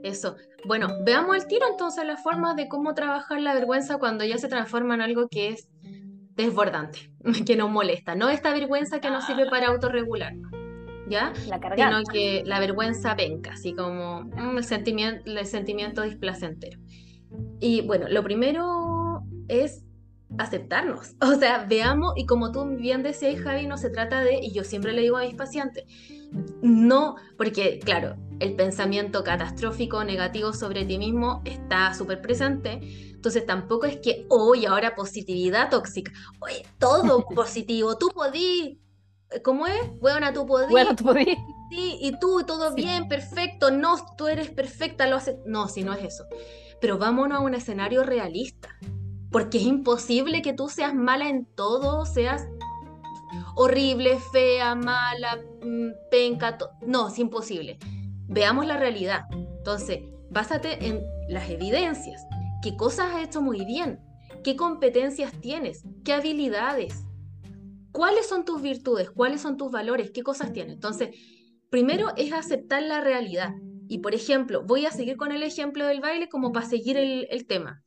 Eso. 0.02 0.36
Bueno, 0.64 0.88
veamos 1.04 1.36
al 1.36 1.46
tiro 1.46 1.66
entonces 1.70 2.04
las 2.06 2.22
formas 2.22 2.56
de 2.56 2.68
cómo 2.68 2.94
trabajar 2.94 3.40
la 3.40 3.54
vergüenza 3.54 3.98
cuando 3.98 4.24
ya 4.24 4.38
se 4.38 4.48
transforma 4.48 4.94
en 4.94 5.00
algo 5.00 5.28
que 5.28 5.48
es 5.48 5.68
desbordante, 6.36 7.10
que 7.46 7.56
nos 7.56 7.70
molesta. 7.70 8.14
No 8.14 8.28
esta 8.28 8.52
vergüenza 8.52 9.00
que 9.00 9.10
nos 9.10 9.24
sirve 9.24 9.48
para 9.48 9.68
autorregularnos, 9.68 10.52
¿ya? 11.08 11.32
La 11.48 11.60
cargada. 11.60 11.98
Sino 11.98 12.12
que 12.12 12.42
la 12.44 12.60
vergüenza 12.60 13.14
venga, 13.14 13.52
así 13.52 13.74
como 13.74 14.22
mm, 14.22 14.58
el 14.58 14.64
sentimiento, 14.64 15.22
el 15.30 15.46
sentimiento 15.46 16.02
displacentero. 16.02 16.78
Y 17.60 17.82
bueno, 17.82 18.06
lo 18.08 18.22
primero 18.22 19.22
es 19.48 19.85
aceptarnos. 20.38 21.14
O 21.20 21.34
sea, 21.34 21.64
veamos, 21.68 22.14
y 22.16 22.26
como 22.26 22.52
tú 22.52 22.64
bien 22.66 23.02
decías, 23.02 23.40
Javi, 23.40 23.66
no 23.66 23.78
se 23.78 23.90
trata 23.90 24.20
de, 24.20 24.38
y 24.40 24.52
yo 24.52 24.64
siempre 24.64 24.92
le 24.92 25.02
digo 25.02 25.16
a 25.16 25.22
mis 25.22 25.34
pacientes, 25.34 25.84
no, 26.62 27.16
porque 27.38 27.78
claro, 27.78 28.16
el 28.40 28.54
pensamiento 28.56 29.22
catastrófico, 29.24 30.02
negativo 30.04 30.52
sobre 30.52 30.84
ti 30.84 30.98
mismo 30.98 31.40
está 31.44 31.94
súper 31.94 32.20
presente. 32.20 32.80
Entonces 33.14 33.46
tampoco 33.46 33.86
es 33.86 33.96
que 33.98 34.26
hoy 34.28 34.66
ahora 34.66 34.94
positividad 34.94 35.70
tóxica. 35.70 36.12
Oye, 36.40 36.64
todo 36.78 37.26
positivo, 37.34 37.96
tú 37.96 38.08
podí. 38.08 38.80
¿Cómo 39.42 39.66
es? 39.66 39.98
Bueno, 40.00 40.32
tú 40.32 40.46
podí. 40.46 40.70
Bueno, 40.70 40.94
tú 40.94 41.04
podías. 41.04 41.38
Sí, 41.70 41.98
y 42.00 42.12
tú, 42.20 42.44
todo 42.46 42.70
Sí. 42.74 42.82
bien, 42.82 43.08
perfecto. 43.08 43.70
No, 43.70 43.96
tú 44.16 44.28
eres 44.28 44.50
perfecta, 44.50 45.06
lo 45.08 45.16
haces. 45.16 45.36
No, 45.46 45.68
si 45.68 45.82
no 45.82 45.94
es 45.94 46.04
eso. 46.04 46.24
Pero 46.80 46.98
vámonos 46.98 47.38
a 47.38 47.40
un 47.40 47.54
escenario 47.54 48.02
realista. 48.04 48.68
Porque 49.36 49.58
es 49.58 49.64
imposible 49.64 50.40
que 50.40 50.54
tú 50.54 50.70
seas 50.70 50.94
mala 50.94 51.28
en 51.28 51.44
todo, 51.44 52.06
seas 52.06 52.48
horrible, 53.54 54.18
fea, 54.32 54.74
mala, 54.74 55.38
mm, 55.62 55.90
penca. 56.10 56.56
No, 56.80 57.08
es 57.08 57.18
imposible. 57.18 57.78
Veamos 58.28 58.64
la 58.64 58.78
realidad. 58.78 59.26
Entonces, 59.30 60.00
básate 60.30 60.86
en 60.86 61.02
las 61.28 61.50
evidencias. 61.50 62.24
¿Qué 62.62 62.78
cosas 62.78 63.14
has 63.14 63.24
hecho 63.24 63.42
muy 63.42 63.66
bien? 63.66 64.00
¿Qué 64.42 64.56
competencias 64.56 65.38
tienes? 65.42 65.84
¿Qué 66.02 66.14
habilidades? 66.14 67.04
¿Cuáles 67.92 68.26
son 68.26 68.46
tus 68.46 68.62
virtudes? 68.62 69.10
¿Cuáles 69.10 69.42
son 69.42 69.58
tus 69.58 69.70
valores? 69.70 70.12
¿Qué 70.12 70.22
cosas 70.22 70.54
tienes? 70.54 70.76
Entonces, 70.76 71.14
primero 71.68 72.14
es 72.16 72.32
aceptar 72.32 72.82
la 72.82 73.02
realidad. 73.02 73.50
Y 73.86 73.98
por 73.98 74.14
ejemplo, 74.14 74.62
voy 74.64 74.86
a 74.86 74.90
seguir 74.92 75.18
con 75.18 75.30
el 75.30 75.42
ejemplo 75.42 75.86
del 75.86 76.00
baile 76.00 76.30
como 76.30 76.52
para 76.52 76.64
seguir 76.64 76.96
el, 76.96 77.28
el 77.30 77.46
tema. 77.46 77.84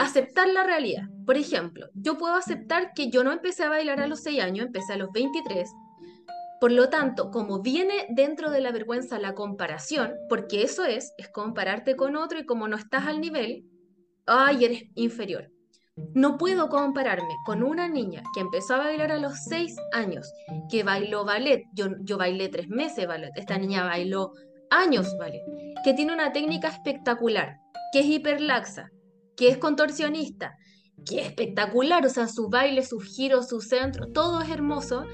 Aceptar 0.00 0.48
la 0.48 0.64
realidad. 0.64 1.02
Por 1.26 1.36
ejemplo, 1.36 1.90
yo 1.92 2.16
puedo 2.16 2.32
aceptar 2.32 2.94
que 2.94 3.10
yo 3.10 3.22
no 3.22 3.32
empecé 3.32 3.64
a 3.64 3.68
bailar 3.68 4.00
a 4.00 4.06
los 4.06 4.20
6 4.20 4.40
años, 4.40 4.64
empecé 4.64 4.94
a 4.94 4.96
los 4.96 5.12
23. 5.12 5.70
Por 6.58 6.72
lo 6.72 6.88
tanto, 6.88 7.30
como 7.30 7.60
viene 7.60 8.06
dentro 8.08 8.50
de 8.50 8.62
la 8.62 8.72
vergüenza 8.72 9.18
la 9.18 9.34
comparación, 9.34 10.14
porque 10.30 10.62
eso 10.62 10.86
es, 10.86 11.12
es 11.18 11.28
compararte 11.28 11.96
con 11.96 12.16
otro 12.16 12.38
y 12.38 12.46
como 12.46 12.66
no 12.66 12.78
estás 12.78 13.06
al 13.06 13.20
nivel, 13.20 13.66
ay, 14.24 14.64
eres 14.64 14.84
inferior. 14.94 15.50
No 16.14 16.38
puedo 16.38 16.70
compararme 16.70 17.36
con 17.44 17.62
una 17.62 17.86
niña 17.86 18.22
que 18.32 18.40
empezó 18.40 18.76
a 18.76 18.84
bailar 18.84 19.12
a 19.12 19.18
los 19.18 19.34
6 19.50 19.76
años, 19.92 20.32
que 20.70 20.82
bailó 20.82 21.26
ballet. 21.26 21.64
Yo, 21.74 21.88
yo 22.00 22.16
bailé 22.16 22.48
tres 22.48 22.68
meses 22.68 23.06
ballet. 23.06 23.32
Esta 23.36 23.58
niña 23.58 23.84
bailó 23.84 24.32
años 24.70 25.14
ballet. 25.18 25.42
Que 25.84 25.92
tiene 25.92 26.14
una 26.14 26.32
técnica 26.32 26.68
espectacular, 26.68 27.58
que 27.92 28.00
es 28.00 28.06
hiperlaxa, 28.06 28.90
que 29.36 29.48
es 29.48 29.58
contorsionista, 29.58 30.56
que 31.04 31.20
es 31.20 31.26
espectacular. 31.26 32.04
O 32.04 32.08
sea, 32.08 32.28
su 32.28 32.48
baile, 32.48 32.84
sus 32.84 33.04
giros, 33.04 33.48
su 33.48 33.60
centro, 33.60 34.06
todo 34.08 34.40
es 34.40 34.50
hermoso. 34.50 35.04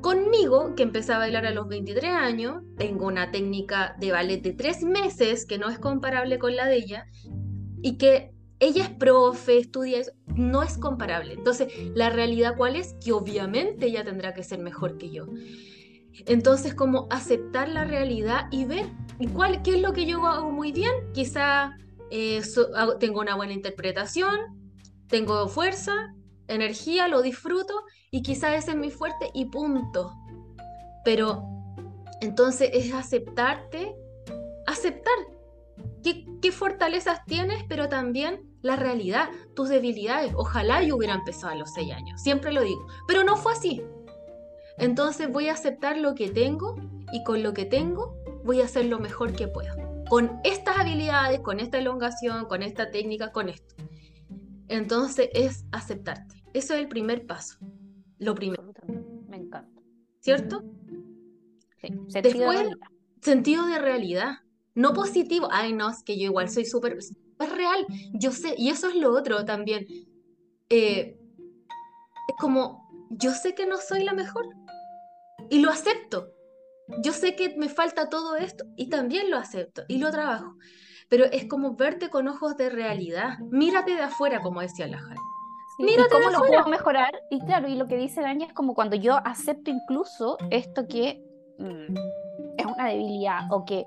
Conmigo, 0.00 0.74
que 0.74 0.82
empecé 0.82 1.12
a 1.12 1.18
bailar 1.18 1.46
a 1.46 1.50
los 1.50 1.68
23 1.68 2.10
años, 2.10 2.62
tengo 2.76 3.06
una 3.06 3.30
técnica 3.30 3.96
de 4.00 4.12
ballet 4.12 4.42
de 4.42 4.52
tres 4.52 4.82
meses 4.82 5.46
que 5.46 5.58
no 5.58 5.68
es 5.68 5.78
comparable 5.78 6.38
con 6.38 6.56
la 6.56 6.66
de 6.66 6.76
ella 6.76 7.06
y 7.82 7.98
que 7.98 8.32
ella 8.60 8.84
es 8.84 8.90
profe, 8.90 9.58
estudia 9.58 9.98
eso, 9.98 10.12
no 10.34 10.62
es 10.62 10.76
comparable. 10.76 11.34
Entonces, 11.34 11.72
la 11.94 12.10
realidad 12.10 12.56
cuál 12.56 12.76
es? 12.76 12.94
Que 13.04 13.12
obviamente 13.12 13.86
ella 13.86 14.04
tendrá 14.04 14.34
que 14.34 14.42
ser 14.42 14.58
mejor 14.58 14.98
que 14.98 15.10
yo. 15.10 15.26
Entonces, 16.26 16.74
como 16.74 17.06
aceptar 17.10 17.68
la 17.68 17.84
realidad 17.84 18.48
y 18.50 18.64
ver 18.66 18.86
¿y 19.18 19.28
cuál, 19.28 19.62
qué 19.62 19.76
es 19.76 19.82
lo 19.82 19.92
que 19.92 20.06
yo 20.06 20.26
hago 20.26 20.50
muy 20.50 20.72
bien. 20.72 20.90
Quizá 21.12 21.76
eh, 22.10 22.42
so- 22.42 22.70
tengo 22.98 23.20
una 23.20 23.36
buena 23.36 23.52
interpretación, 23.52 24.38
tengo 25.08 25.48
fuerza, 25.48 26.14
energía, 26.48 27.08
lo 27.08 27.22
disfruto 27.22 27.74
y 28.10 28.22
quizá 28.22 28.54
ese 28.56 28.72
es 28.72 28.76
mi 28.76 28.90
fuerte 28.90 29.30
y 29.34 29.46
punto. 29.46 30.12
Pero 31.04 31.44
entonces 32.20 32.70
es 32.72 32.92
aceptarte, 32.92 33.94
aceptar 34.66 35.14
qué, 36.02 36.52
fortalezas 36.52 37.24
tienes, 37.26 37.64
pero 37.68 37.88
también 37.88 38.42
la 38.62 38.76
realidad, 38.76 39.30
tus 39.54 39.68
debilidades. 39.68 40.32
Ojalá 40.34 40.82
yo 40.82 40.96
hubiera 40.96 41.14
empezado 41.14 41.52
a 41.52 41.56
los 41.56 41.72
seis 41.72 41.92
años, 41.92 42.20
siempre 42.22 42.52
lo 42.52 42.62
digo, 42.62 42.86
pero 43.06 43.24
no 43.24 43.36
fue 43.36 43.52
así. 43.52 43.82
Entonces 44.78 45.30
voy 45.30 45.48
a 45.48 45.52
aceptar 45.54 45.96
lo 45.96 46.14
que 46.14 46.30
tengo 46.30 46.76
y 47.12 47.22
con 47.24 47.42
lo 47.42 47.52
que 47.52 47.64
tengo 47.64 48.16
voy 48.44 48.60
a 48.60 48.64
hacer 48.64 48.86
lo 48.86 48.98
mejor 48.98 49.32
que 49.32 49.48
puedo. 49.48 49.79
Con 50.10 50.40
estas 50.44 50.76
habilidades, 50.78 51.40
con 51.40 51.58
esta 51.60 51.78
elongación, 51.78 52.44
con 52.44 52.62
esta 52.62 52.90
técnica, 52.90 53.32
con 53.32 53.48
esto. 53.48 53.74
Entonces 54.68 55.30
es 55.32 55.64
aceptarte. 55.72 56.42
Eso 56.52 56.74
es 56.74 56.80
el 56.80 56.88
primer 56.88 57.26
paso. 57.26 57.56
Lo 58.18 58.34
primero. 58.34 58.70
Me 59.28 59.38
encanta. 59.38 59.80
¿cierto? 60.20 60.62
Sí. 61.80 61.88
Sentido 62.08 62.10
de 62.10 62.22
Después- 62.22 62.58
realidad. 62.58 62.86
Sentido 63.22 63.66
de 63.66 63.78
realidad. 63.78 64.32
No 64.74 64.92
positivo. 64.92 65.48
Ay, 65.50 65.72
no, 65.72 65.88
es 65.90 66.02
que 66.02 66.18
yo 66.18 66.24
igual 66.24 66.48
soy 66.50 66.64
súper... 66.66 66.98
Es 66.98 67.52
real. 67.56 67.86
Yo 68.12 68.32
sé, 68.32 68.54
y 68.58 68.68
eso 68.68 68.88
es 68.88 68.96
lo 68.96 69.12
otro 69.12 69.44
también. 69.44 69.86
Eh, 70.68 71.18
es 72.28 72.34
como, 72.38 73.08
yo 73.10 73.32
sé 73.32 73.54
que 73.54 73.66
no 73.66 73.78
soy 73.78 74.04
la 74.04 74.12
mejor. 74.12 74.46
Y 75.48 75.60
lo 75.60 75.70
acepto. 75.70 76.28
Yo 77.02 77.12
sé 77.12 77.36
que 77.36 77.56
me 77.56 77.68
falta 77.68 78.08
todo 78.08 78.36
esto 78.36 78.64
y 78.76 78.88
también 78.88 79.30
lo 79.30 79.38
acepto 79.38 79.82
y 79.88 79.98
lo 79.98 80.10
trabajo, 80.10 80.56
pero 81.08 81.24
es 81.24 81.46
como 81.46 81.74
verte 81.74 82.10
con 82.10 82.28
ojos 82.28 82.56
de 82.56 82.70
realidad. 82.70 83.38
Mírate 83.50 83.94
de 83.94 84.02
afuera, 84.02 84.40
como 84.40 84.60
decía 84.60 84.86
la 84.86 84.98
Jai. 84.98 85.16
Mírate 85.78 86.08
¿Y 86.08 86.22
cómo 86.22 86.30
lo 86.30 86.46
puedo 86.46 86.66
mejorar? 86.66 87.18
Y 87.30 87.40
claro, 87.40 87.68
y 87.68 87.74
lo 87.74 87.86
que 87.86 87.96
dice 87.96 88.20
Dani 88.20 88.44
es 88.44 88.52
como 88.52 88.74
cuando 88.74 88.96
yo 88.96 89.16
acepto 89.24 89.70
incluso 89.70 90.36
esto 90.50 90.86
que 90.86 91.22
mm, 91.58 91.94
es 92.58 92.66
una 92.66 92.88
debilidad 92.88 93.50
o 93.50 93.64
que, 93.64 93.86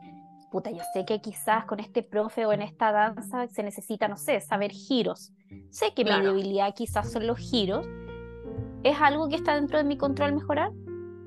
puta, 0.51 0.71
yo 0.71 0.81
sé 0.93 1.05
que 1.05 1.21
quizás 1.21 1.65
con 1.65 1.79
este 1.79 2.01
profe 2.01 2.45
o 2.45 2.53
en 2.53 2.63
esta 2.63 2.91
danza 2.91 3.47
se 3.47 3.61
necesita, 3.61 4.07
no 4.07 4.17
sé, 4.17 4.41
saber 4.41 4.71
giros. 4.71 5.31
Sé 5.69 5.93
que 5.93 6.03
mi 6.03 6.19
debilidad 6.19 6.73
quizás 6.73 7.11
son 7.11 7.27
los 7.27 7.37
giros. 7.37 7.85
¿Es 8.83 8.99
algo 8.99 9.29
que 9.29 9.35
está 9.35 9.55
dentro 9.55 9.77
de 9.77 9.83
mi 9.83 9.97
control 9.97 10.33
mejorar? 10.33 10.71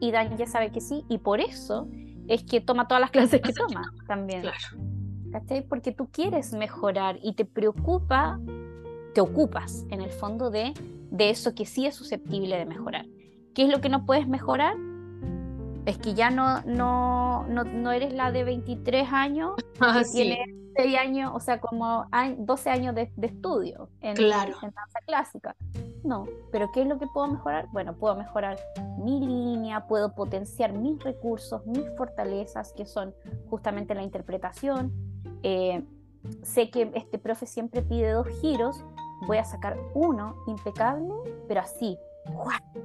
Y 0.01 0.11
Dani 0.11 0.37
ya 0.37 0.47
sabe 0.47 0.71
que 0.71 0.81
sí, 0.81 1.05
y 1.09 1.19
por 1.19 1.41
eso 1.41 1.89
es 2.29 2.43
que 2.45 2.61
toma 2.61 2.89
todas 2.89 3.01
las 3.01 3.11
clases 3.11 3.41
que 3.41 3.53
toma 3.53 3.93
también. 4.07 4.43
Claro. 4.43 4.97
¿cachai? 5.33 5.63
Porque 5.63 5.93
tú 5.93 6.09
quieres 6.11 6.53
mejorar 6.53 7.19
y 7.23 7.35
te 7.35 7.45
preocupa, 7.45 8.41
te 9.15 9.21
ocupas 9.21 9.85
en 9.91 10.01
el 10.01 10.11
fondo 10.11 10.51
de, 10.51 10.73
de 11.11 11.31
eso 11.31 11.55
que 11.55 11.67
sí 11.67 11.87
es 11.87 11.95
susceptible 11.95 12.57
de 12.57 12.67
mejorar. 12.67 13.07
¿Qué 13.55 13.65
es 13.65 13.69
lo 13.69 13.81
que 13.81 13.89
no 13.89 14.05
puedes 14.05 14.27
mejorar? 14.27 14.77
Es 15.87 15.99
que 15.99 16.15
ya 16.15 16.31
no, 16.31 16.63
no, 16.63 17.47
no, 17.47 17.93
eres 17.93 18.13
la 18.13 18.33
de 18.33 18.45
23 18.45 19.09
años, 19.13 19.53
ah, 19.81 20.03
que 20.03 20.11
tiene 20.11 20.39
6 20.77 20.99
años, 20.99 21.33
o 21.35 21.41
sea, 21.41 21.61
como 21.61 22.07
12 22.39 22.70
años 22.70 22.95
de, 22.95 23.11
estudio 23.22 23.89
en, 24.01 24.14
claro. 24.14 24.53
en 24.62 24.70
danza 24.70 25.01
clásica. 25.07 25.57
No, 26.05 26.27
pero 26.53 26.70
¿qué 26.72 26.83
es 26.83 26.87
lo 26.87 26.99
que 26.99 27.07
puedo 27.07 27.27
mejorar? 27.27 27.66
Bueno, 27.72 27.95
puedo 27.95 28.14
mejorar 28.14 28.59
mi 28.99 29.20
línea, 29.20 29.87
puedo 29.87 30.14
potenciar 30.14 30.72
mis 30.72 31.03
recursos, 31.03 31.66
mis 31.66 31.85
fortalezas, 31.97 32.72
que 32.72 32.87
son 32.87 33.14
justamente 33.51 33.95
la 33.95 34.03
interpretación, 34.03 34.93
eh, 35.43 35.85
sé 36.43 36.70
que 36.70 36.91
este 36.95 37.18
profe 37.18 37.47
siempre 37.47 37.83
pide 37.83 38.12
dos 38.12 38.29
giros, 38.41 38.85
voy 39.27 39.39
a 39.39 39.45
sacar 39.45 39.77
uno 39.95 40.37
impecable, 40.47 41.12
pero 41.49 41.61
así, 41.61 41.99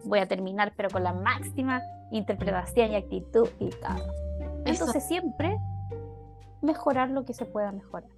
voy 0.05 0.19
a 0.19 0.27
terminar, 0.27 0.73
pero 0.75 0.89
con 0.89 1.03
la 1.03 1.13
máxima 1.13 1.81
interpretación 2.11 2.91
y 2.91 2.95
actitud 2.95 3.47
y 3.59 3.69
tal. 3.69 4.01
Entonces 4.65 5.07
siempre 5.07 5.57
mejorar 6.61 7.09
lo 7.09 7.25
que 7.25 7.33
se 7.33 7.45
pueda 7.45 7.71
mejorar. 7.71 8.09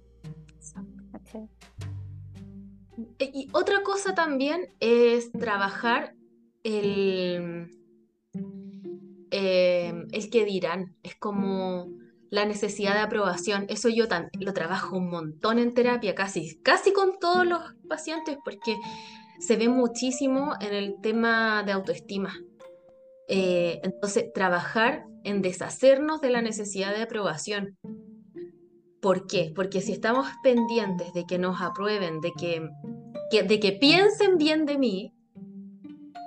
Y 3.18 3.48
otra 3.52 3.82
cosa 3.82 4.14
también 4.14 4.74
es 4.80 5.32
trabajar 5.32 6.14
el, 6.62 7.70
eh, 9.30 9.92
el 10.12 10.30
que 10.30 10.44
dirán. 10.44 10.96
Es 11.02 11.16
como 11.16 11.88
la 12.30 12.44
necesidad 12.44 12.94
de 12.94 13.00
aprobación. 13.00 13.66
Eso 13.68 13.88
yo 13.88 14.06
lo 14.40 14.52
trabajo 14.52 14.96
un 14.96 15.10
montón 15.10 15.58
en 15.58 15.74
terapia, 15.74 16.14
casi, 16.14 16.58
casi 16.62 16.92
con 16.92 17.18
todos 17.18 17.46
los 17.46 17.60
pacientes, 17.88 18.38
porque 18.44 18.76
se 19.38 19.56
ve 19.56 19.68
muchísimo 19.68 20.54
en 20.60 20.74
el 20.74 21.00
tema 21.00 21.62
de 21.64 21.72
autoestima. 21.72 22.34
Eh, 23.28 23.80
entonces, 23.82 24.32
trabajar 24.32 25.06
en 25.22 25.42
deshacernos 25.42 26.20
de 26.20 26.30
la 26.30 26.42
necesidad 26.42 26.94
de 26.94 27.02
aprobación. 27.02 27.78
¿Por 29.04 29.26
qué? 29.26 29.52
Porque 29.54 29.82
si 29.82 29.92
estamos 29.92 30.28
pendientes 30.42 31.12
de 31.12 31.26
que 31.26 31.36
nos 31.38 31.60
aprueben, 31.60 32.22
de 32.22 32.32
que, 32.32 32.70
de 33.30 33.60
que 33.60 33.72
piensen 33.72 34.38
bien 34.38 34.64
de 34.64 34.78
mí, 34.78 35.12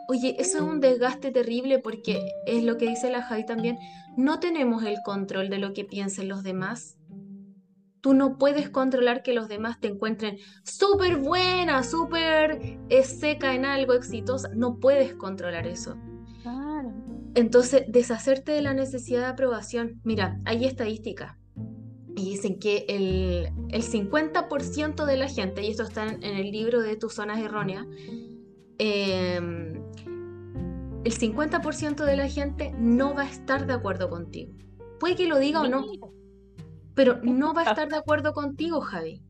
Oye, 0.09 0.35
eso 0.39 0.59
es 0.59 0.63
un 0.63 0.79
desgaste 0.79 1.31
terrible 1.31 1.79
porque 1.79 2.21
es 2.45 2.63
lo 2.63 2.77
que 2.77 2.87
dice 2.87 3.09
la 3.09 3.23
Jai 3.23 3.47
también, 3.47 3.79
no 4.15 4.39
tenemos 4.39 4.83
el 4.83 5.01
control 5.03 5.49
de 5.49 5.57
lo 5.57 5.73
que 5.73 5.85
piensen 5.85 6.29
los 6.29 6.43
demás. 6.43 6.99
Tú 7.99 8.13
no 8.13 8.37
puedes 8.37 8.69
controlar 8.69 9.23
que 9.23 9.33
los 9.33 9.47
demás 9.49 9.79
te 9.81 9.87
encuentren 9.87 10.37
súper 10.63 11.17
buena, 11.17 11.81
súper 11.83 12.77
eh, 12.89 13.03
seca 13.03 13.55
en 13.55 13.65
algo, 13.65 13.93
exitosa. 13.93 14.49
No 14.53 14.79
puedes 14.79 15.15
controlar 15.15 15.65
eso. 15.65 15.97
Entonces, 17.33 17.85
deshacerte 17.87 18.51
de 18.51 18.61
la 18.61 18.75
necesidad 18.75 19.21
de 19.21 19.25
aprobación. 19.25 19.99
Mira, 20.03 20.39
hay 20.45 20.65
estadísticas 20.65 21.37
y 22.17 22.31
dicen 22.31 22.59
que 22.59 22.85
el, 22.89 23.49
el 23.69 23.83
50% 23.83 25.05
de 25.05 25.17
la 25.17 25.27
gente, 25.27 25.61
y 25.63 25.69
esto 25.69 25.83
está 25.83 26.07
en, 26.07 26.23
el 26.23 26.51
libro 26.51 26.81
de 26.81 26.95
tus 26.97 27.13
zonas 27.13 27.39
erróneas, 27.39 27.85
eh, 28.79 29.37
el 29.37 31.17
50% 31.17 32.03
de 32.03 32.17
la 32.17 32.27
gente 32.27 32.73
no 32.77 33.13
va 33.13 33.21
a 33.21 33.29
estar 33.29 33.67
de 33.67 33.73
acuerdo 33.73 34.09
contigo. 34.09 34.51
Puede 34.99 35.15
que 35.15 35.27
lo 35.27 35.37
diga 35.37 35.61
o 35.61 35.67
no, 35.67 35.85
pero 36.95 37.19
no 37.21 37.53
va 37.53 37.61
a 37.61 37.65
estar 37.69 37.87
de 37.87 37.97
acuerdo 37.97 38.33
contigo, 38.33 38.81
Javi. 38.81 39.21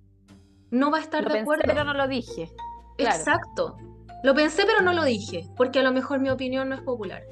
No 0.71 0.89
va 0.89 0.99
a 0.99 1.01
estar 1.01 1.29
de 1.29 1.39
acuerdo. 1.39 1.63
Pero 1.67 1.83
no 1.83 1.93
lo 1.93 2.07
dije. 2.07 2.49
Exacto. 2.97 3.77
Lo 4.23 4.33
pensé, 4.33 4.63
pero 4.65 4.81
no 4.81 4.93
lo 4.93 5.03
dije, 5.03 5.47
porque 5.55 5.79
a 5.79 5.83
lo 5.83 5.91
mejor 5.91 6.19
mi 6.19 6.29
opinión 6.29 6.69
no 6.69 6.75
es 6.75 6.81
popular. 6.81 7.23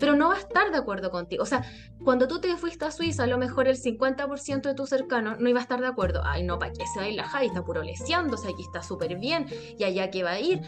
Pero 0.00 0.16
no 0.16 0.30
va 0.30 0.34
a 0.34 0.38
estar 0.38 0.72
de 0.72 0.78
acuerdo 0.78 1.12
contigo. 1.12 1.44
O 1.44 1.46
sea, 1.46 1.62
cuando 2.02 2.26
tú 2.26 2.40
te 2.40 2.56
fuiste 2.56 2.84
a 2.86 2.90
Suiza, 2.90 3.22
a 3.22 3.26
lo 3.28 3.38
mejor 3.38 3.68
el 3.68 3.76
50% 3.76 4.62
de 4.62 4.74
tus 4.74 4.88
cercanos 4.88 5.38
no 5.38 5.48
iba 5.48 5.60
a 5.60 5.62
estar 5.62 5.80
de 5.80 5.86
acuerdo. 5.86 6.22
Ay, 6.24 6.42
no, 6.42 6.58
¿para 6.58 6.72
qué 6.72 6.84
se 6.92 6.98
va 6.98 7.04
a 7.04 7.08
ir 7.08 7.14
la 7.14 7.28
Javi? 7.28 7.46
Está 7.46 7.62
puro 7.62 7.84
leseándose, 7.84 8.48
aquí 8.48 8.62
está 8.62 8.82
súper 8.82 9.16
bien, 9.16 9.46
y 9.78 9.84
allá 9.84 10.10
que 10.10 10.24
va 10.24 10.32
a 10.32 10.40
ir. 10.40 10.62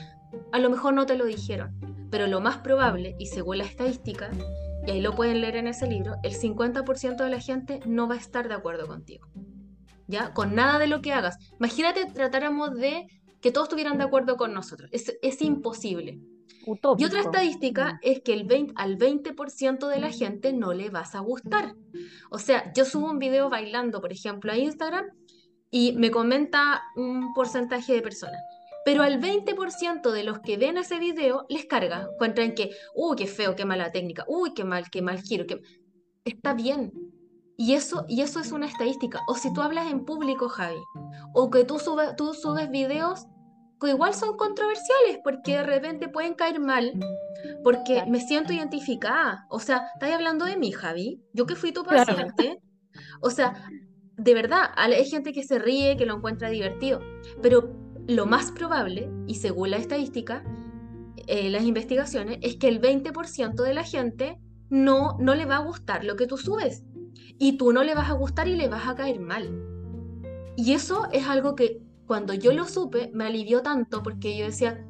A 0.53 0.61
lo 0.61 0.71
mejor 0.71 0.95
no 0.95 1.07
te 1.07 1.17
lo 1.17 1.25
dijeron 1.25 1.75
pero 2.13 2.27
lo 2.27 2.43
más 2.43 2.59
probable, 2.59 3.17
y 3.19 3.27
según 3.27 3.57
la 3.57 3.65
estadística, 3.65 4.31
y 4.87 4.91
ahí 4.91 5.01
lo 5.01 5.15
pueden 5.15 5.41
leer 5.41 5.57
en 5.57 5.67
ese 5.67 5.87
libro, 5.87 6.17
el 6.23 6.35
50% 6.35 7.17
de 7.17 7.31
la 7.31 7.41
gente 7.41 7.81
no 7.87 8.07
va 8.07 8.17
a 8.17 8.19
estar 8.19 8.49
de 8.49 8.55
acuerdo 8.55 8.87
contigo. 8.87 9.27
¿Ya? 10.09 10.35
Con 10.35 10.55
nada 10.55 10.79
de 10.79 10.89
lo 10.89 11.01
que 11.01 11.15
hagas. 11.15 11.39
Imagínate 11.59 12.05
tratáramos 12.13 12.75
de 12.75 13.07
que 13.41 13.51
todos 13.51 13.69
estuvieran 13.69 13.97
de 13.97 14.05
acuerdo 14.05 14.37
con 14.37 14.53
nosotros. 14.53 14.91
Es, 14.93 15.41
imposible. 15.41 16.21
Y 16.99 17.05
otra 17.05 17.21
estadística 17.21 17.95
mm. 17.95 17.99
es 18.03 18.21
que 18.23 18.33
el 18.33 18.45
20, 18.45 18.75
al 18.77 18.99
20% 18.99 19.89
de 19.89 20.01
la 20.01 20.11
gente 20.11 20.53
no 20.53 20.73
le 20.73 20.91
vas 20.91 21.15
a 21.15 21.21
gustar. 21.21 21.75
O 22.31 22.39
sea, 22.39 22.73
yo 22.75 22.85
subo 22.85 23.11
un 23.11 23.19
video 23.19 23.51
bailando, 23.51 24.01
por 24.01 24.13
ejemplo, 24.13 24.53
a 24.53 24.57
Instagram 24.57 25.07
y 25.71 25.93
me 25.93 26.11
comenta 26.11 26.83
un 26.97 27.33
porcentaje 27.35 27.95
de 27.95 28.03
personas 28.03 28.41
pero 28.85 29.03
al 29.03 29.21
20% 29.21 30.11
de 30.11 30.25
los 30.25 30.41
que 30.41 30.57
ven 30.57 30.77
ese 30.77 30.99
video 30.99 31.47
les 31.49 31.67
carga, 31.67 32.09
encuentran 32.13 32.55
que, 32.55 32.71
uy, 32.95 33.17
qué 33.17 33.27
feo, 33.27 33.55
qué 33.55 33.65
mala 33.65 33.93
técnica, 33.93 34.25
uy, 34.27 34.55
qué 34.55 34.65
mal, 34.65 34.91
qué 34.91 35.03
mal 35.03 35.21
giro, 35.21 35.47
que 35.47 35.61
está 36.25 36.55
bien. 36.55 36.93
Y 37.57 37.75
eso, 37.75 38.05
y 38.09 38.23
eso 38.23 38.41
es 38.41 38.51
una 38.51 38.67
estadística. 38.67 39.21
O 39.29 39.37
si 39.37 39.53
tú 39.53 39.61
hablas 39.61 39.91
en 39.91 40.05
público, 40.05 40.49
Javi, 40.49 40.81
o 41.33 41.51
que 41.51 41.65
tú, 41.65 41.79
subes, 41.79 42.17
tú 42.17 42.35
subes 42.35 42.71
videos 42.71 43.27
igual 43.89 44.15
son 44.15 44.37
controversiales, 44.37 45.19
porque 45.23 45.59
de 45.59 45.63
repente 45.63 46.09
pueden 46.09 46.35
caer 46.35 46.61
mal, 46.61 46.93
porque 47.63 48.05
me 48.07 48.21
siento 48.21 48.53
identificada. 48.53 49.47
O 49.49 49.59
sea, 49.59 49.87
estás 49.95 50.13
hablando 50.13 50.45
de 50.45 50.57
mí, 50.57 50.73
Javi. 50.73 51.21
Yo 51.33 51.47
que 51.47 51.57
fui 51.57 51.73
tu 51.73 51.85
paciente. 51.85 52.61
O 53.21 53.31
sea, 53.31 53.55
de 54.17 54.35
verdad, 54.35 54.71
hay 54.77 55.05
gente 55.07 55.33
que 55.33 55.43
se 55.43 55.59
ríe, 55.59 55.97
que 55.97 56.07
lo 56.07 56.17
encuentra 56.17 56.51
divertido, 56.51 57.01
pero 57.41 57.75
lo 58.07 58.27
más 58.27 58.53
probable, 58.53 59.11
y 59.27 59.37
según 59.37 59.71
la 59.71 59.77
estadística, 59.77 60.45
eh, 61.27 61.51
las 61.51 61.65
investigaciones, 61.65 62.39
es 62.43 62.57
que 62.57 62.69
el 62.69 62.81
20% 62.81 63.63
de 63.63 63.75
la 63.75 63.85
gente 63.85 64.39
no, 64.71 65.17
no 65.19 65.35
le 65.35 65.47
va 65.47 65.57
a 65.57 65.65
gustar 65.65 66.05
lo 66.05 66.17
que 66.17 66.27
tú 66.27 66.37
subes. 66.37 66.85
Y 67.39 67.57
tú 67.57 67.73
no 67.73 67.83
le 67.83 67.95
vas 67.95 68.11
a 68.11 68.15
gustar 68.15 68.49
y 68.49 68.57
le 68.57 68.69
vas 68.69 68.89
a 68.89 68.95
caer 68.95 69.21
mal. 69.21 69.51
Y 70.57 70.73
eso 70.73 71.09
es 71.13 71.27
algo 71.27 71.55
que 71.55 71.81
cuando 72.13 72.35
yo 72.35 72.53
lo 72.53 72.67
supe 72.67 73.11
me 73.15 73.25
alivió 73.25 73.63
tanto 73.63 74.03
porque 74.03 74.37
yo 74.37 74.45
decía, 74.45 74.87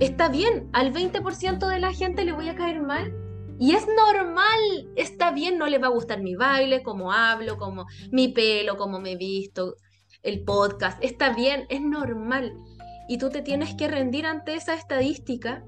está 0.00 0.28
bien, 0.28 0.68
al 0.72 0.92
20% 0.92 1.68
de 1.68 1.78
la 1.78 1.92
gente 1.92 2.24
le 2.24 2.32
voy 2.32 2.48
a 2.48 2.56
caer 2.56 2.82
mal. 2.82 3.14
Y 3.56 3.76
es 3.76 3.86
normal, 3.86 4.90
está 4.96 5.30
bien, 5.30 5.58
no 5.58 5.68
le 5.68 5.78
va 5.78 5.86
a 5.86 5.90
gustar 5.90 6.22
mi 6.22 6.34
baile, 6.34 6.82
cómo 6.82 7.12
hablo, 7.12 7.56
como 7.56 7.86
mi 8.10 8.32
pelo, 8.32 8.76
cómo 8.76 8.98
me 8.98 9.14
visto, 9.14 9.76
el 10.24 10.42
podcast, 10.42 10.98
está 11.04 11.32
bien, 11.32 11.66
es 11.68 11.82
normal. 11.82 12.52
Y 13.08 13.18
tú 13.18 13.30
te 13.30 13.42
tienes 13.42 13.76
que 13.76 13.86
rendir 13.86 14.26
ante 14.26 14.54
esa 14.54 14.74
estadística 14.74 15.62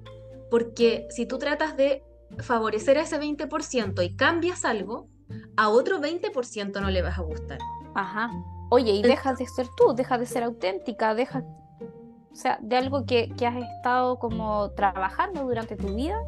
porque 0.50 1.06
si 1.10 1.26
tú 1.26 1.38
tratas 1.38 1.76
de 1.76 2.02
favorecer 2.38 2.98
a 2.98 3.02
ese 3.02 3.20
20% 3.20 4.04
y 4.04 4.16
cambias 4.16 4.64
algo, 4.64 5.08
a 5.56 5.68
otro 5.68 6.00
20% 6.00 6.80
no 6.80 6.90
le 6.90 7.02
vas 7.02 7.20
a 7.20 7.22
gustar. 7.22 7.60
Ajá. 7.94 8.32
Oye, 8.70 8.92
y 8.92 9.02
dejas 9.02 9.38
de 9.38 9.46
ser 9.46 9.66
tú, 9.76 9.94
dejas 9.94 10.20
de 10.20 10.26
ser 10.26 10.42
auténtica, 10.42 11.14
dejas, 11.14 11.42
o 11.42 12.34
sea, 12.34 12.58
de 12.60 12.76
algo 12.76 13.06
que, 13.06 13.32
has 13.46 13.56
estado 13.56 14.18
como 14.18 14.70
trabajando 14.72 15.44
durante 15.44 15.76
tu 15.76 15.94
vida, 15.94 16.18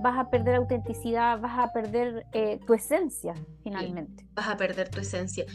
vas 0.00 0.18
a 0.18 0.28
perder 0.30 0.56
autenticidad, 0.56 1.40
vas 1.40 1.58
a 1.58 1.72
perder 1.72 2.26
eh, 2.32 2.60
tu 2.66 2.74
esencia 2.74 3.34
finalmente. 3.62 4.26
vas 4.34 4.48
a 4.48 4.56
perder 4.56 4.88
tu 4.90 5.00
esencia. 5.00 5.46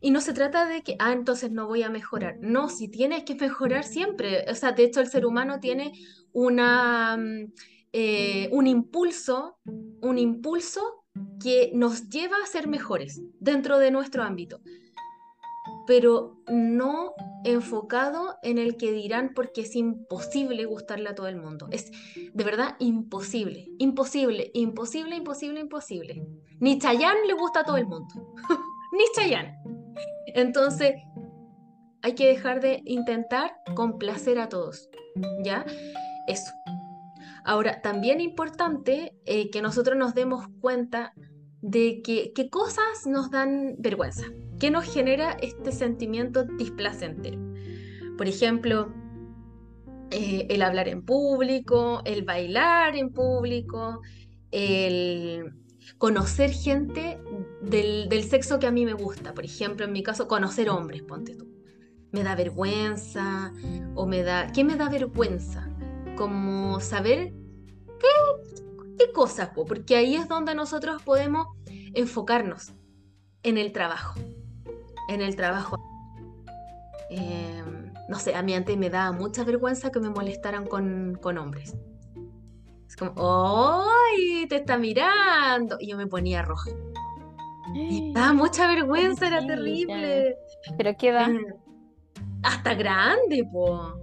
Y 0.00 0.10
no 0.10 0.20
se 0.20 0.32
trata 0.32 0.66
de 0.66 0.82
que, 0.82 0.96
ah, 0.98 1.12
entonces 1.12 1.52
no 1.52 1.68
voy 1.68 1.84
a 1.84 1.88
mejorar. 1.88 2.36
No, 2.40 2.68
si 2.68 2.88
tienes 2.88 3.22
que 3.22 3.36
mejorar 3.36 3.84
siempre. 3.84 4.44
O 4.50 4.54
sea, 4.56 4.72
de 4.72 4.82
hecho 4.82 5.00
el 5.00 5.06
ser 5.06 5.24
humano 5.24 5.60
tiene 5.60 5.92
una, 6.32 7.16
mm, 7.16 7.52
eh, 7.92 8.48
un 8.50 8.66
impulso, 8.66 9.58
un 9.64 10.18
impulso 10.18 11.04
que 11.40 11.70
nos 11.74 12.08
lleva 12.08 12.36
a 12.42 12.46
ser 12.46 12.66
mejores 12.66 13.22
dentro 13.38 13.78
de 13.78 13.92
nuestro 13.92 14.24
ámbito, 14.24 14.60
pero 15.86 16.36
no 16.48 17.12
enfocado 17.44 18.36
en 18.42 18.58
el 18.58 18.76
que 18.76 18.92
dirán 18.92 19.32
porque 19.34 19.62
es 19.62 19.74
imposible 19.74 20.64
gustarle 20.64 21.08
a 21.08 21.14
todo 21.14 21.28
el 21.28 21.36
mundo. 21.36 21.68
Es 21.70 21.90
de 22.32 22.44
verdad 22.44 22.76
imposible, 22.78 23.68
imposible, 23.78 24.50
imposible, 24.54 25.16
imposible, 25.16 25.60
imposible. 25.60 26.26
Ni 26.60 26.78
Chayanne 26.78 27.26
le 27.26 27.34
gusta 27.34 27.60
a 27.60 27.64
todo 27.64 27.76
el 27.76 27.86
mundo, 27.86 28.14
ni 28.92 29.04
Chayanne. 29.14 29.58
Entonces, 30.34 30.94
hay 32.02 32.14
que 32.14 32.26
dejar 32.26 32.60
de 32.60 32.82
intentar 32.84 33.54
complacer 33.74 34.38
a 34.38 34.48
todos, 34.48 34.88
¿ya? 35.44 35.64
Eso. 36.26 36.52
Ahora, 37.44 37.80
también 37.80 38.20
importante 38.20 39.16
eh, 39.24 39.50
que 39.50 39.62
nosotros 39.62 39.96
nos 39.96 40.14
demos 40.14 40.46
cuenta 40.60 41.12
de 41.60 42.02
que, 42.02 42.32
qué 42.34 42.50
cosas 42.50 43.06
nos 43.06 43.30
dan 43.30 43.76
vergüenza, 43.78 44.26
qué 44.62 44.70
nos 44.70 44.84
genera 44.84 45.32
este 45.42 45.72
sentimiento 45.72 46.44
displacentero. 46.44 47.36
Por 48.16 48.28
ejemplo, 48.28 48.94
eh, 50.12 50.46
el 50.50 50.62
hablar 50.62 50.86
en 50.86 51.04
público, 51.04 52.00
el 52.04 52.22
bailar 52.22 52.94
en 52.94 53.12
público, 53.12 54.02
el 54.52 55.52
conocer 55.98 56.52
gente 56.52 57.18
del, 57.60 58.08
del, 58.08 58.22
sexo 58.22 58.60
que 58.60 58.68
a 58.68 58.70
mí 58.70 58.84
me 58.84 58.92
gusta. 58.92 59.34
Por 59.34 59.44
ejemplo, 59.44 59.84
en 59.84 59.90
mi 59.90 60.04
caso, 60.04 60.28
conocer 60.28 60.70
hombres, 60.70 61.02
ponte 61.02 61.34
tú. 61.34 61.48
Me 62.12 62.22
da 62.22 62.36
vergüenza 62.36 63.52
o 63.96 64.06
me 64.06 64.22
da... 64.22 64.52
¿Qué 64.52 64.62
me 64.62 64.76
da 64.76 64.88
vergüenza? 64.88 65.68
Como 66.16 66.78
saber 66.78 67.32
qué, 67.98 68.94
qué 68.96 69.10
cosas, 69.10 69.50
porque 69.56 69.96
ahí 69.96 70.14
es 70.14 70.28
donde 70.28 70.54
nosotros 70.54 71.02
podemos 71.02 71.48
enfocarnos 71.94 72.74
en 73.42 73.58
el 73.58 73.72
trabajo. 73.72 74.20
En 75.08 75.20
el 75.20 75.36
trabajo. 75.36 75.76
Em, 77.10 77.92
no 78.08 78.18
sé, 78.18 78.34
a 78.34 78.42
mí 78.42 78.54
antes 78.54 78.76
me 78.76 78.90
daba 78.90 79.12
mucha 79.12 79.44
vergüenza 79.44 79.90
que 79.90 80.00
me 80.00 80.08
molestaran 80.08 80.66
con, 80.66 81.18
con 81.20 81.38
hombres. 81.38 81.76
Es 82.88 82.96
como, 82.96 83.12
¡ay! 83.16 84.46
Te 84.48 84.56
está 84.56 84.76
mirando. 84.78 85.76
Y 85.80 85.88
yo 85.88 85.96
me 85.96 86.06
ponía 86.06 86.42
roja. 86.42 86.70
Me 87.72 88.12
daba 88.12 88.32
mucha 88.32 88.66
vergüenza, 88.66 89.28
era 89.28 89.46
terrible. 89.46 90.36
¿Pero 90.76 90.96
qué 90.98 91.12
va? 91.12 91.26
Eh, 91.26 91.54
hasta 92.42 92.74
grande, 92.74 93.48
po. 93.50 93.94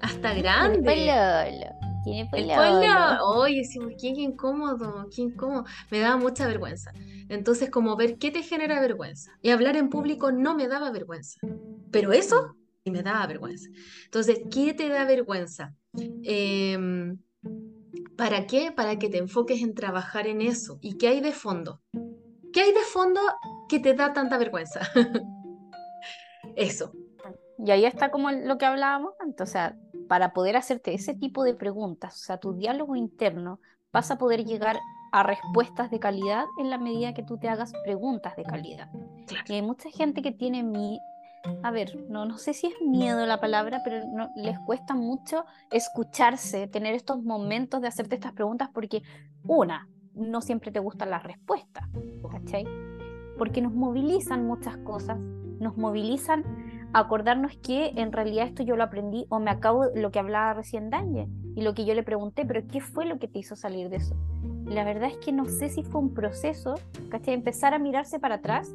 Hasta 0.00 0.32
grande. 0.34 0.78
Pololo. 0.80 1.78
Tiene 2.04 2.20
El 2.20 2.46
pololo. 2.46 2.54
pueblo, 2.54 3.26
oye, 3.40 3.64
sí, 3.64 3.78
qué, 4.00 4.14
qué 4.14 4.20
incómodo, 4.22 5.08
qué 5.14 5.22
incómodo. 5.22 5.64
Me 5.90 5.98
daba 5.98 6.16
mucha 6.16 6.46
vergüenza. 6.46 6.92
Entonces, 7.28 7.70
como 7.70 7.96
ver 7.96 8.18
qué 8.18 8.30
te 8.30 8.42
genera 8.42 8.80
vergüenza. 8.80 9.32
Y 9.42 9.50
hablar 9.50 9.76
en 9.76 9.88
público 9.88 10.32
no 10.32 10.54
me 10.54 10.68
daba 10.68 10.90
vergüenza. 10.90 11.38
Pero 11.90 12.12
eso 12.12 12.56
sí 12.84 12.90
me 12.90 13.02
daba 13.02 13.26
vergüenza. 13.26 13.68
Entonces, 14.04 14.40
¿qué 14.50 14.74
te 14.74 14.88
da 14.88 15.04
vergüenza? 15.04 15.74
Em, 16.22 17.18
¿Para 18.16 18.46
qué? 18.46 18.72
Para 18.72 18.98
que 18.98 19.08
te 19.08 19.18
enfoques 19.18 19.62
en 19.62 19.74
trabajar 19.74 20.26
en 20.26 20.40
eso. 20.40 20.78
¿Y 20.80 20.98
qué 20.98 21.08
hay 21.08 21.20
de 21.20 21.32
fondo? 21.32 21.80
¿Qué 22.52 22.62
hay 22.62 22.72
de 22.72 22.80
fondo 22.80 23.20
que 23.68 23.78
te 23.78 23.94
da 23.94 24.12
tanta 24.12 24.38
vergüenza? 24.38 24.80
Eso. 26.56 26.92
Y 27.58 27.70
ahí 27.70 27.84
está 27.84 28.10
como 28.10 28.30
lo 28.30 28.58
que 28.58 28.66
hablábamos 28.66 29.14
antes, 29.20 29.48
o 29.48 29.50
sea, 29.50 29.76
para 30.08 30.32
poder 30.32 30.56
hacerte 30.56 30.94
ese 30.94 31.14
tipo 31.14 31.44
de 31.44 31.54
preguntas, 31.54 32.14
o 32.14 32.24
sea, 32.24 32.38
tu 32.38 32.54
diálogo 32.54 32.96
interno, 32.96 33.60
vas 33.92 34.10
a 34.10 34.18
poder 34.18 34.44
llegar 34.44 34.78
a 35.12 35.22
respuestas 35.22 35.90
de 35.90 35.98
calidad 35.98 36.44
en 36.58 36.70
la 36.70 36.78
medida 36.78 37.14
que 37.14 37.22
tú 37.22 37.38
te 37.38 37.48
hagas 37.48 37.72
preguntas 37.84 38.36
de 38.36 38.44
calidad. 38.44 38.90
Claro. 39.26 39.44
Y 39.48 39.54
hay 39.54 39.62
mucha 39.62 39.90
gente 39.90 40.22
que 40.22 40.32
tiene 40.32 40.62
mi, 40.62 41.00
a 41.62 41.70
ver, 41.70 41.96
no, 42.08 42.24
no 42.24 42.38
sé 42.38 42.54
si 42.54 42.66
es 42.66 42.74
miedo 42.80 43.24
la 43.26 43.40
palabra, 43.40 43.80
pero 43.84 44.06
no, 44.06 44.30
les 44.34 44.58
cuesta 44.60 44.94
mucho 44.94 45.44
escucharse, 45.70 46.66
tener 46.68 46.94
estos 46.94 47.22
momentos 47.22 47.80
de 47.80 47.88
hacerte 47.88 48.14
estas 48.16 48.32
preguntas 48.32 48.70
porque, 48.72 49.02
una, 49.44 49.88
no 50.14 50.40
siempre 50.40 50.70
te 50.70 50.80
gustan 50.80 51.10
las 51.10 51.22
respuestas, 51.22 51.84
¿cachai? 52.30 52.64
Porque 53.36 53.60
nos 53.60 53.72
movilizan 53.72 54.46
muchas 54.46 54.76
cosas, 54.78 55.18
nos 55.18 55.76
movilizan 55.76 56.44
acordarnos 56.92 57.56
que 57.58 57.92
en 57.96 58.12
realidad 58.12 58.46
esto 58.46 58.62
yo 58.62 58.76
lo 58.76 58.84
aprendí 58.84 59.26
o 59.28 59.40
me 59.40 59.50
acabo 59.50 59.86
lo 59.94 60.10
que 60.10 60.18
hablaba 60.18 60.54
recién 60.54 60.90
Daniel 60.90 61.28
y 61.54 61.62
lo 61.62 61.74
que 61.74 61.84
yo 61.84 61.94
le 61.94 62.02
pregunté, 62.02 62.44
pero 62.46 62.66
¿qué 62.66 62.80
fue 62.80 63.04
lo 63.04 63.18
que 63.18 63.28
te 63.28 63.38
hizo 63.40 63.56
salir 63.56 63.88
de 63.88 63.96
eso? 63.96 64.16
La 64.64 64.84
verdad 64.84 65.10
es 65.10 65.16
que 65.18 65.32
no 65.32 65.46
sé 65.46 65.68
si 65.68 65.82
fue 65.82 66.00
un 66.00 66.14
proceso, 66.14 66.74
¿cachai? 67.10 67.34
Empezar 67.34 67.74
a 67.74 67.78
mirarse 67.78 68.18
para 68.18 68.36
atrás 68.36 68.74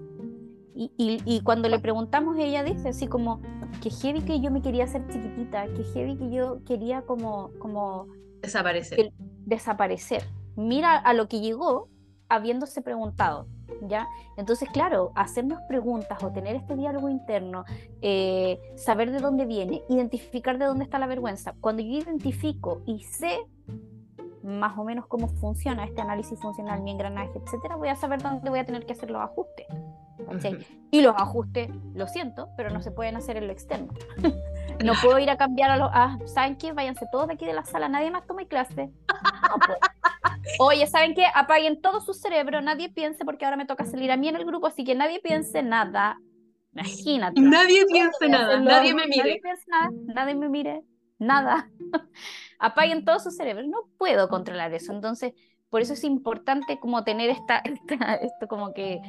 y, 0.75 0.91
y, 0.97 1.21
y, 1.25 1.41
cuando 1.41 1.69
le 1.69 1.77
preguntamos, 1.77 2.35
ella 2.37 2.63
dice 2.63 2.89
así 2.89 3.05
como 3.07 3.41
que 3.81 3.91
heavy 3.91 4.21
que 4.21 4.39
yo 4.39 4.49
me 4.49 4.61
quería 4.61 4.85
hacer 4.85 5.07
chiquitita, 5.07 5.67
que 5.67 5.83
heavy 5.83 6.17
que 6.17 6.31
yo 6.31 6.63
quería 6.65 7.03
como, 7.03 7.51
como 7.59 8.07
Desaparecer. 8.41 9.11
desaparecer. 9.45 10.23
Mira 10.55 10.97
a 10.97 11.13
lo 11.13 11.27
que 11.27 11.41
llegó 11.41 11.89
habiéndose 12.33 12.81
preguntado, 12.81 13.47
¿ya? 13.81 14.07
Entonces, 14.37 14.69
claro, 14.69 15.11
hacernos 15.15 15.59
preguntas 15.67 16.23
o 16.23 16.31
tener 16.31 16.55
este 16.55 16.75
diálogo 16.75 17.09
interno, 17.09 17.65
eh, 18.01 18.59
saber 18.75 19.11
de 19.11 19.19
dónde 19.19 19.45
viene, 19.45 19.83
identificar 19.89 20.57
de 20.57 20.65
dónde 20.65 20.83
está 20.83 20.97
la 20.99 21.07
vergüenza. 21.07 21.53
Cuando 21.61 21.83
yo 21.83 21.89
identifico 21.89 22.81
y 22.85 23.03
sé 23.03 23.45
más 24.43 24.77
o 24.77 24.83
menos 24.83 25.07
cómo 25.07 25.27
funciona 25.27 25.85
este 25.85 26.01
análisis 26.01 26.39
funcional, 26.39 26.81
mi 26.81 26.91
engranaje, 26.91 27.31
etcétera, 27.43 27.75
voy 27.75 27.89
a 27.89 27.95
saber 27.95 28.21
dónde 28.21 28.49
voy 28.49 28.59
a 28.59 28.65
tener 28.65 28.85
que 28.85 28.93
hacer 28.93 29.09
los 29.09 29.21
ajustes. 29.21 29.67
Y 30.91 31.01
los 31.01 31.15
ajustes, 31.17 31.69
lo 31.93 32.07
siento, 32.07 32.49
pero 32.55 32.69
no 32.69 32.81
se 32.81 32.91
pueden 32.91 33.15
hacer 33.15 33.37
en 33.37 33.47
lo 33.47 33.53
externo. 33.53 33.93
no 34.83 34.93
puedo 35.01 35.19
ir 35.19 35.29
a 35.29 35.37
cambiar 35.37 35.71
a 35.71 35.77
los. 35.77 35.89
Ah, 35.91 36.17
¿Saben 36.25 36.57
qué? 36.57 36.71
Váyanse 36.71 37.05
todos 37.11 37.27
de 37.27 37.33
aquí 37.33 37.45
de 37.45 37.53
la 37.53 37.63
sala, 37.63 37.89
nadie 37.89 38.11
más 38.11 38.25
tome 38.25 38.47
clase. 38.47 38.91
No 39.49 39.57
puedo. 39.65 39.79
Oye, 40.59 40.87
¿saben 40.87 41.13
qué? 41.15 41.25
Apaguen 41.33 41.81
todo 41.81 42.01
su 42.01 42.13
cerebro, 42.13 42.61
nadie 42.61 42.89
piense, 42.89 43.25
porque 43.25 43.45
ahora 43.45 43.57
me 43.57 43.65
toca 43.65 43.85
salir 43.85 44.11
a 44.11 44.17
mí 44.17 44.27
en 44.27 44.35
el 44.35 44.45
grupo, 44.45 44.67
así 44.67 44.83
que 44.83 44.95
nadie 44.95 45.19
piense 45.19 45.63
nada. 45.63 46.17
Imagínate. 46.73 47.39
Nadie 47.39 47.85
piense 47.85 48.29
nada, 48.29 48.59
nadie 48.59 48.93
me 48.93 49.07
Nadie 49.07 49.23
mire. 49.23 49.39
piense 49.41 49.65
nada, 49.67 49.89
nadie 50.13 50.35
me 50.35 50.49
mire, 50.49 50.83
nada. 51.19 51.69
Apaguen 52.63 53.03
todo 53.05 53.19
su 53.19 53.29
cerebro. 53.31 53.67
No 53.67 53.89
puedo 53.97 54.29
controlar 54.29 54.73
eso. 54.73 54.93
Entonces, 54.93 55.33
por 55.69 55.81
eso 55.81 55.93
es 55.93 56.03
importante 56.03 56.79
como 56.79 57.03
tener 57.03 57.29
esta, 57.29 57.57
esta- 57.63 58.15
esto 58.15 58.47
como 58.47 58.73
que 58.73 59.01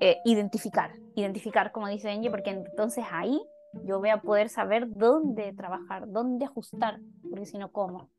eh, 0.00 0.18
identificar, 0.24 0.90
identificar, 1.14 1.72
como 1.72 1.88
dice 1.88 2.10
Angie, 2.10 2.30
porque 2.30 2.50
entonces 2.50 3.04
ahí 3.10 3.40
yo 3.84 3.98
voy 3.98 4.08
a 4.10 4.20
poder 4.20 4.48
saber 4.48 4.88
dónde 4.90 5.52
trabajar, 5.52 6.04
dónde 6.08 6.46
ajustar, 6.46 6.98
porque 7.30 7.46
si 7.46 7.58
no, 7.58 7.70
¿cómo? 7.70 8.10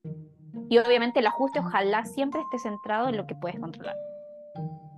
Y 0.69 0.77
obviamente 0.79 1.19
el 1.19 1.27
ajuste 1.27 1.59
ojalá 1.59 2.05
siempre 2.05 2.41
esté 2.41 2.59
centrado 2.59 3.09
en 3.09 3.17
lo 3.17 3.25
que 3.27 3.35
puedes 3.35 3.59
controlar. 3.59 3.95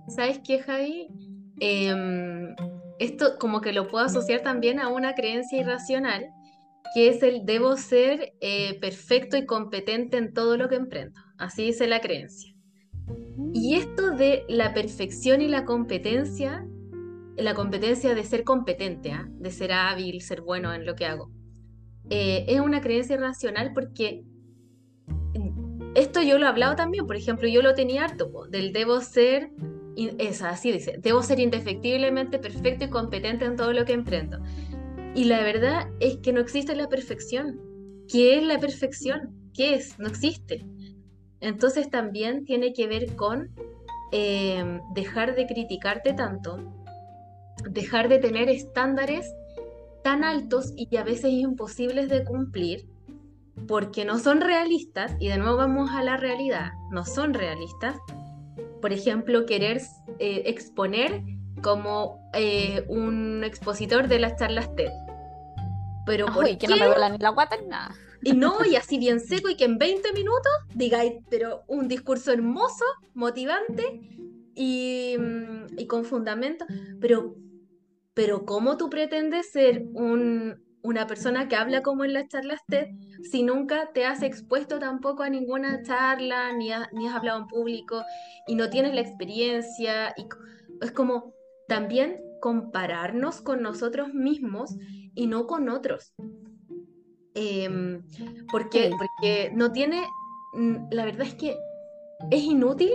¿Sabes 0.08 0.40
qué, 0.40 0.60
Javi? 0.60 1.08
Em, 1.60 2.54
esto 2.98 3.38
como 3.38 3.60
que 3.60 3.72
lo 3.72 3.88
puedo 3.88 4.04
asociar 4.04 4.40
también 4.40 4.80
a 4.80 4.88
una 4.88 5.14
creencia 5.14 5.58
irracional, 5.60 6.30
que 6.94 7.08
es 7.08 7.22
el 7.22 7.44
debo 7.44 7.76
ser 7.76 8.34
eh, 8.40 8.78
perfecto 8.80 9.36
y 9.36 9.46
competente 9.46 10.16
en 10.16 10.32
todo 10.32 10.56
lo 10.56 10.68
que 10.68 10.76
emprendo. 10.76 11.20
Así 11.38 11.66
dice 11.66 11.86
la 11.86 12.00
creencia. 12.00 12.54
Y 13.54 13.74
esto 13.74 14.10
de 14.10 14.44
la 14.48 14.74
perfección 14.74 15.40
y 15.40 15.48
la 15.48 15.64
competencia, 15.64 16.66
la 17.36 17.54
competencia 17.54 18.14
de 18.14 18.24
ser 18.24 18.44
competente, 18.44 19.12
¿ah? 19.12 19.28
de 19.30 19.50
ser 19.50 19.72
hábil, 19.72 20.20
ser 20.20 20.42
bueno 20.42 20.72
en 20.72 20.84
lo 20.84 20.94
que 20.94 21.06
hago, 21.06 21.30
eh, 22.08 22.44
es 22.48 22.60
una 22.60 22.80
creencia 22.80 23.16
irracional 23.16 23.72
porque 23.72 24.24
esto 25.94 26.22
yo 26.22 26.38
lo 26.38 26.46
he 26.46 26.48
hablado 26.48 26.76
también, 26.76 27.06
por 27.06 27.16
ejemplo, 27.16 27.48
yo 27.48 27.62
lo 27.62 27.74
tenía 27.74 28.04
harto, 28.04 28.30
del 28.48 28.72
debo 28.72 29.00
ser, 29.00 29.50
es 29.96 30.42
así 30.42 30.70
dice, 30.70 30.96
debo 30.98 31.22
ser 31.22 31.40
indefectiblemente 31.40 32.38
perfecto 32.38 32.84
y 32.84 32.90
competente 32.90 33.44
en 33.44 33.56
todo 33.56 33.72
lo 33.72 33.84
que 33.84 33.92
emprendo. 33.92 34.38
Y 35.14 35.24
la 35.24 35.42
verdad 35.42 35.88
es 35.98 36.18
que 36.18 36.32
no 36.32 36.40
existe 36.40 36.74
la 36.76 36.88
perfección. 36.88 37.60
¿Qué 38.08 38.38
es 38.38 38.44
la 38.44 38.58
perfección? 38.58 39.34
¿Qué 39.54 39.74
es? 39.74 39.98
No 39.98 40.06
existe. 40.08 40.64
Entonces 41.40 41.90
también 41.90 42.44
tiene 42.44 42.72
que 42.72 42.86
ver 42.86 43.16
con 43.16 43.50
eh, 44.12 44.80
dejar 44.94 45.34
de 45.34 45.46
criticarte 45.46 46.12
tanto, 46.12 46.58
dejar 47.68 48.08
de 48.08 48.18
tener 48.18 48.48
estándares 48.48 49.32
tan 50.02 50.24
altos 50.24 50.72
y 50.76 50.96
a 50.96 51.04
veces 51.04 51.32
imposibles 51.32 52.08
de 52.08 52.24
cumplir, 52.24 52.86
porque 53.66 54.04
no 54.04 54.18
son 54.18 54.40
realistas, 54.40 55.14
y 55.18 55.28
de 55.28 55.38
nuevo 55.38 55.56
vamos 55.56 55.90
a 55.90 56.02
la 56.02 56.16
realidad, 56.16 56.72
no 56.90 57.04
son 57.04 57.34
realistas. 57.34 57.96
Por 58.80 58.92
ejemplo, 58.92 59.44
querer 59.44 59.80
eh, 60.18 60.42
exponer 60.46 61.22
como 61.62 62.30
eh, 62.34 62.84
un 62.88 63.42
expositor 63.44 64.08
de 64.08 64.18
las 64.18 64.36
charlas 64.36 64.74
TED. 64.76 64.90
Pero 66.06 66.26
¿por 66.26 66.44
Uy, 66.44 66.56
que 66.56 66.66
no 66.68 66.76
me 66.76 66.86
duela 66.86 67.08
ni 67.08 67.18
la 67.18 67.30
guata 67.30 67.56
ni 67.56 67.66
nada. 67.66 67.94
Y 68.22 68.32
no, 68.32 68.64
y 68.64 68.76
así 68.76 68.98
bien 68.98 69.20
seco 69.20 69.48
y 69.48 69.56
que 69.56 69.64
en 69.64 69.78
20 69.78 70.12
minutos 70.12 70.52
digáis, 70.74 71.14
pero 71.28 71.62
un 71.68 71.88
discurso 71.88 72.32
hermoso, 72.32 72.84
motivante, 73.14 74.00
y, 74.54 75.16
mm, 75.18 75.78
y 75.78 75.86
con 75.86 76.04
fundamento, 76.04 76.66
pero, 77.00 77.34
pero 78.14 78.44
¿cómo 78.44 78.76
tú 78.76 78.90
pretendes 78.90 79.50
ser 79.50 79.84
un, 79.94 80.62
una 80.82 81.06
persona 81.06 81.48
que 81.48 81.56
habla 81.56 81.82
como 81.82 82.04
en 82.04 82.12
las 82.12 82.28
charlas 82.28 82.60
TED 82.66 82.88
si 83.22 83.42
nunca 83.42 83.90
te 83.92 84.04
has 84.04 84.22
expuesto 84.22 84.78
tampoco 84.78 85.22
a 85.22 85.30
ninguna 85.30 85.82
charla, 85.82 86.52
ni, 86.52 86.70
ni 86.92 87.08
has 87.08 87.14
hablado 87.14 87.40
en 87.40 87.46
público 87.46 88.02
y 88.46 88.54
no 88.54 88.70
tienes 88.70 88.94
la 88.94 89.00
experiencia? 89.00 90.14
Y 90.16 90.26
es 90.82 90.92
como 90.92 91.34
también 91.70 92.20
compararnos 92.40 93.40
con 93.42 93.62
nosotros 93.62 94.12
mismos 94.12 94.76
y 95.14 95.28
no 95.28 95.46
con 95.46 95.68
otros. 95.68 96.14
Em, 97.36 98.02
porque, 98.50 98.90
porque 98.98 99.52
no 99.54 99.70
tiene, 99.70 100.02
la 100.90 101.04
verdad 101.04 101.28
es 101.28 101.34
que 101.36 101.56
es 102.32 102.42
inútil 102.42 102.90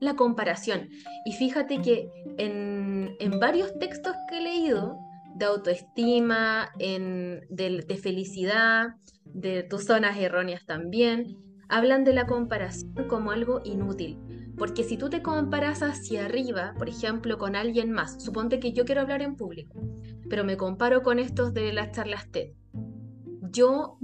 la 0.00 0.16
comparación. 0.16 0.88
Y 1.24 1.34
fíjate 1.34 1.80
que 1.80 2.10
en, 2.36 3.14
en 3.20 3.38
varios 3.38 3.78
textos 3.78 4.16
que 4.28 4.38
he 4.38 4.40
leído, 4.40 4.98
de 5.36 5.44
autoestima, 5.44 6.70
en, 6.80 7.46
de, 7.48 7.84
de, 7.86 7.96
felicidad, 7.96 8.88
de 9.24 9.62
tus 9.62 9.84
zonas 9.84 10.18
erróneas 10.18 10.66
también, 10.66 11.36
hablan 11.68 12.02
de 12.02 12.12
la 12.12 12.26
comparación 12.26 13.06
como 13.08 13.30
algo 13.30 13.60
inútil. 13.62 14.18
Porque 14.56 14.84
si 14.84 14.96
tú 14.96 15.10
te 15.10 15.22
comparas 15.22 15.82
hacia 15.82 16.24
arriba, 16.24 16.74
por 16.78 16.88
ejemplo, 16.88 17.38
con 17.38 17.56
alguien 17.56 17.92
más, 17.92 18.22
suponte 18.22 18.58
que 18.58 18.72
yo 18.72 18.84
quiero 18.84 19.02
hablar 19.02 19.22
en 19.22 19.36
público, 19.36 19.80
pero 20.30 20.44
me 20.44 20.56
comparo 20.56 21.02
con 21.02 21.18
estos 21.18 21.52
de 21.52 21.72
las 21.72 21.92
charlas 21.92 22.30
TED, 22.30 22.52
yo 23.50 23.98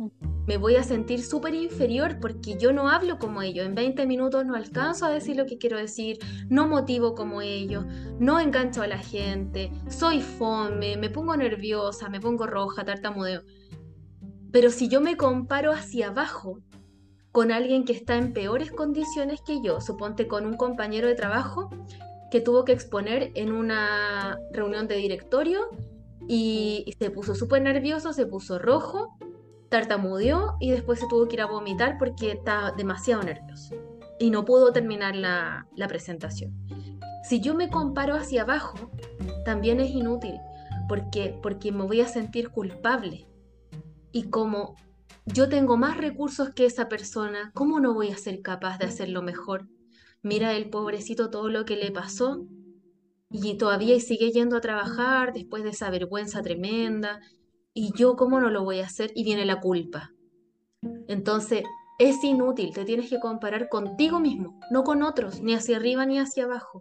me 0.47 0.57
voy 0.57 0.75
a 0.77 0.83
sentir 0.83 1.23
súper 1.23 1.55
inferior 1.55 2.19
porque 2.21 2.57
yo 2.59 2.73
no 2.73 2.89
hablo 2.89 3.19
como 3.19 3.43
ellos. 3.43 3.65
En 3.65 3.75
20 3.75 4.07
minutos 4.07 4.45
no 4.45 4.55
alcanzo 4.55 5.07
a 5.07 5.11
decir 5.11 5.37
lo 5.37 5.47
que 5.47 5.59
quiero 5.59 5.79
decir, 5.79 6.19
no 6.49 6.67
motivo 6.67 7.15
como 7.15 7.43
ellos, 7.43 7.85
no 8.19 8.41
engancho 8.41 8.83
a 8.83 8.87
la 8.87 8.99
gente, 8.99 9.71
soy 9.89 10.21
fome, 10.21 10.97
me 10.97 11.11
pongo 11.11 11.37
nerviosa, 11.37 12.09
me 12.09 12.21
pongo 12.21 12.47
roja, 12.47 12.85
tartamudeo. 12.85 13.43
Pero 14.51 14.71
si 14.71 14.89
yo 14.89 15.01
me 15.01 15.17
comparo 15.17 15.73
hacia 15.73 16.09
abajo 16.09 16.61
con 17.33 17.51
alguien 17.51 17.85
que 17.85 17.93
está 17.93 18.17
en 18.17 18.33
peores 18.33 18.71
condiciones 18.71 19.41
que 19.41 19.61
yo, 19.63 19.81
suponte 19.81 20.29
con 20.29 20.47
un 20.47 20.57
compañero 20.57 21.09
de 21.09 21.15
trabajo 21.15 21.71
que 22.31 22.41
tuvo 22.41 22.65
que 22.65 22.73
exponer 22.73 23.33
en 23.35 23.53
una 23.53 24.39
reunión 24.53 24.87
de 24.87 24.97
directorio 24.97 25.71
y 26.29 26.95
se 26.99 27.11
puso 27.11 27.35
súper 27.35 27.63
nervioso, 27.63 28.13
se 28.13 28.27
puso 28.27 28.59
rojo 28.59 29.17
tartamudeó 29.73 30.57
y 30.61 30.71
después 30.71 31.01
se 31.01 31.09
tuvo 31.09 31.27
que 31.27 31.37
ir 31.37 31.41
a 31.41 31.47
vomitar 31.47 31.97
porque 31.99 32.33
estaba 32.33 32.73
demasiado 32.73 33.23
nervioso 33.23 33.75
y 34.21 34.29
no 34.29 34.45
pudo 34.45 34.71
terminar 34.71 35.17
la, 35.17 35.67
la 35.75 35.89
presentación. 35.89 36.55
Si 37.25 37.41
yo 37.41 37.55
me 37.55 37.71
comparo 37.71 38.15
hacia 38.15 38.43
abajo, 38.43 38.91
también 39.47 39.81
es 39.81 39.91
inútil 39.91 40.35
porque, 40.89 41.39
porque 41.43 41.73
me 41.73 41.85
voy 41.85 42.03
a 42.03 42.07
sentir 42.07 42.51
culpable. 42.51 43.27
Y 44.13 44.25
como 44.25 44.77
yo 45.27 45.49
tengo 45.49 45.77
más 45.77 45.97
recursos 45.97 46.51
que 46.51 46.67
esa 46.67 46.89
persona, 46.89 47.53
¿cómo 47.55 47.81
no 47.81 47.95
voy 47.95 48.11
a 48.11 48.17
ser 48.17 48.43
capaz 48.43 48.79
de 48.79 48.87
hacerlo 48.87 49.23
mejor? 49.23 49.69
Mira 50.23 50.55
el 50.55 50.71
pobrecito 50.71 51.31
todo 51.31 51.49
lo 51.49 51.65
que 51.65 51.77
le 51.77 51.91
pasó 51.91 52.47
y 53.31 53.57
todavía 53.57 53.99
sigue 54.01 54.31
yendo 54.31 54.57
a 54.57 54.61
trabajar 54.61 55.33
después 55.33 55.63
de 55.65 55.71
esa 55.71 55.91
vergüenza 55.91 56.43
tremenda 56.43 57.21
y 57.75 57.93
yo 57.97 58.17
cómo 58.17 58.41
no 58.41 58.51
lo 58.51 58.65
voy 58.65 58.81
a 58.81 58.87
hacer 58.87 59.11
y 59.15 59.25
viene 59.25 59.47
la 59.47 59.61
culpa. 59.61 60.13
Entonces, 61.09 61.65
es 61.99 62.23
inútil, 62.25 62.73
te 62.75 62.85
tienes 62.85 63.09
que 63.09 63.21
comparar 63.21 63.69
contigo 63.69 64.19
mismo, 64.19 64.59
no 64.71 64.83
con 64.83 65.03
otros, 65.03 65.41
ni 65.41 65.55
hacia 65.55 65.77
arriba 65.77 66.05
ni 66.05 66.19
hacia 66.19 66.45
abajo. 66.45 66.81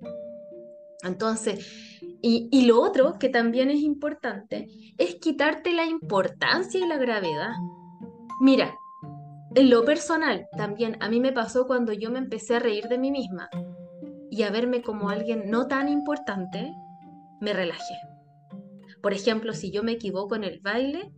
Entonces, 1.03 1.99
y, 2.23 2.65
lo 2.65 2.81
otro 2.81 3.17
que 3.17 3.29
también 3.29 3.71
es 3.71 3.81
importante 3.81 4.67
es 4.97 5.15
quitarte 5.15 5.73
la 5.73 5.85
importancia 5.85 6.79
y 6.79 6.87
la 6.87 6.97
gravedad. 6.97 7.53
Mira, 8.41 8.79
en 9.53 9.69
lo 9.69 9.85
personal, 9.85 10.49
también 10.57 10.97
a 10.99 11.09
mí 11.09 11.19
me 11.19 11.31
pasó 11.31 11.67
cuando 11.67 11.93
yo 11.93 12.09
me 12.09 12.17
empecé 12.17 12.55
a 12.55 12.59
reír 12.59 12.87
de 12.87 12.97
mí 12.97 13.11
misma 13.11 13.51
y 14.31 14.41
a 14.41 14.49
verme 14.49 14.81
como 14.81 15.09
alguien 15.09 15.51
no 15.51 15.67
tan 15.67 15.87
importante, 15.87 16.73
me 17.39 17.53
relajé. 17.53 17.93
Por 18.99 19.13
ejemplo, 19.13 19.53
si 19.53 19.69
yo 19.69 19.83
me 19.83 19.91
equivoco 19.91 20.33
en 20.33 20.43
el 20.43 20.59
baile, 20.59 21.13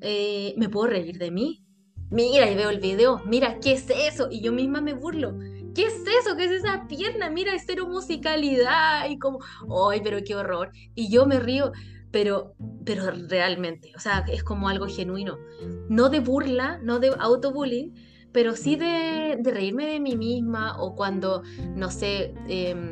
eh, 0.00 0.54
me 0.56 0.68
puedo 0.68 0.88
reír 0.88 1.18
de 1.18 1.30
mí. 1.30 1.62
Mira, 2.10 2.50
y 2.50 2.56
veo 2.56 2.70
el 2.70 2.80
video, 2.80 3.22
mira, 3.26 3.60
¿qué 3.60 3.74
es 3.74 3.88
eso? 3.88 4.26
Y 4.28 4.42
yo 4.42 4.50
misma 4.50 4.80
me 4.80 4.94
burlo. 4.94 5.38
¿Qué 5.72 5.84
es 5.84 6.02
eso? 6.20 6.36
¿Qué 6.36 6.46
es 6.46 6.50
esa 6.50 6.88
pierna? 6.88 7.30
Mira, 7.30 7.54
es 7.54 7.62
cero 7.64 7.86
musicalidad 7.86 9.08
y 9.08 9.20
como, 9.20 9.38
¡ay, 9.88 10.00
pero 10.02 10.18
qué 10.26 10.34
horror! 10.34 10.72
Y 10.96 11.12
yo 11.12 11.26
me 11.26 11.38
río, 11.38 11.70
pero, 12.10 12.54
pero 12.84 13.10
realmente, 13.28 13.92
o 13.96 14.00
sea, 14.00 14.24
es 14.28 14.42
como 14.42 14.68
algo 14.68 14.86
genuino. 14.86 15.38
No 15.88 16.08
de 16.08 16.20
burla, 16.20 16.78
no 16.82 16.98
de 16.98 17.12
autobullying, 17.18 17.94
pero 18.32 18.56
sí 18.56 18.76
de, 18.76 19.36
de 19.38 19.50
reírme 19.50 19.86
de 19.86 20.00
mí 20.00 20.16
misma 20.16 20.80
o 20.80 20.94
cuando, 20.94 21.42
no 21.74 21.90
sé, 21.90 22.34
em, 22.48 22.90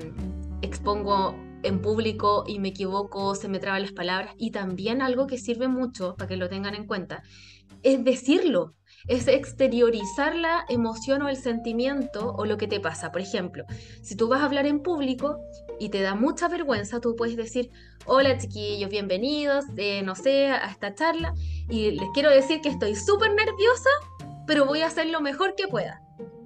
expongo 0.62 1.34
en 1.62 1.80
público 1.80 2.44
y 2.46 2.58
me 2.60 2.68
equivoco, 2.68 3.34
se 3.34 3.48
me 3.48 3.58
traban 3.58 3.82
las 3.82 3.92
palabras. 3.92 4.34
Y 4.38 4.50
también 4.50 5.02
algo 5.02 5.26
que 5.26 5.38
sirve 5.38 5.68
mucho, 5.68 6.16
para 6.16 6.28
que 6.28 6.36
lo 6.36 6.48
tengan 6.48 6.74
en 6.74 6.86
cuenta, 6.86 7.22
es 7.82 8.04
decirlo, 8.04 8.74
es 9.06 9.28
exteriorizar 9.28 10.34
la 10.34 10.64
emoción 10.68 11.22
o 11.22 11.28
el 11.28 11.36
sentimiento 11.36 12.34
o 12.34 12.44
lo 12.44 12.58
que 12.58 12.66
te 12.66 12.80
pasa. 12.80 13.12
Por 13.12 13.20
ejemplo, 13.20 13.64
si 14.02 14.16
tú 14.16 14.28
vas 14.28 14.42
a 14.42 14.44
hablar 14.44 14.66
en 14.66 14.80
público 14.82 15.38
y 15.78 15.88
te 15.90 16.00
da 16.00 16.14
mucha 16.14 16.48
vergüenza, 16.48 17.00
tú 17.00 17.16
puedes 17.16 17.36
decir, 17.36 17.70
hola 18.06 18.38
chiquillos, 18.38 18.90
bienvenidos, 18.90 19.64
eh, 19.76 20.02
no 20.02 20.14
sé, 20.14 20.46
a 20.48 20.70
esta 20.70 20.94
charla. 20.94 21.34
Y 21.68 21.92
les 21.92 22.08
quiero 22.14 22.30
decir 22.30 22.60
que 22.60 22.68
estoy 22.68 22.94
súper 22.94 23.32
nerviosa, 23.34 23.90
pero 24.46 24.64
voy 24.64 24.80
a 24.80 24.86
hacer 24.86 25.06
lo 25.06 25.20
mejor 25.20 25.54
que 25.54 25.68
pueda. 25.68 26.02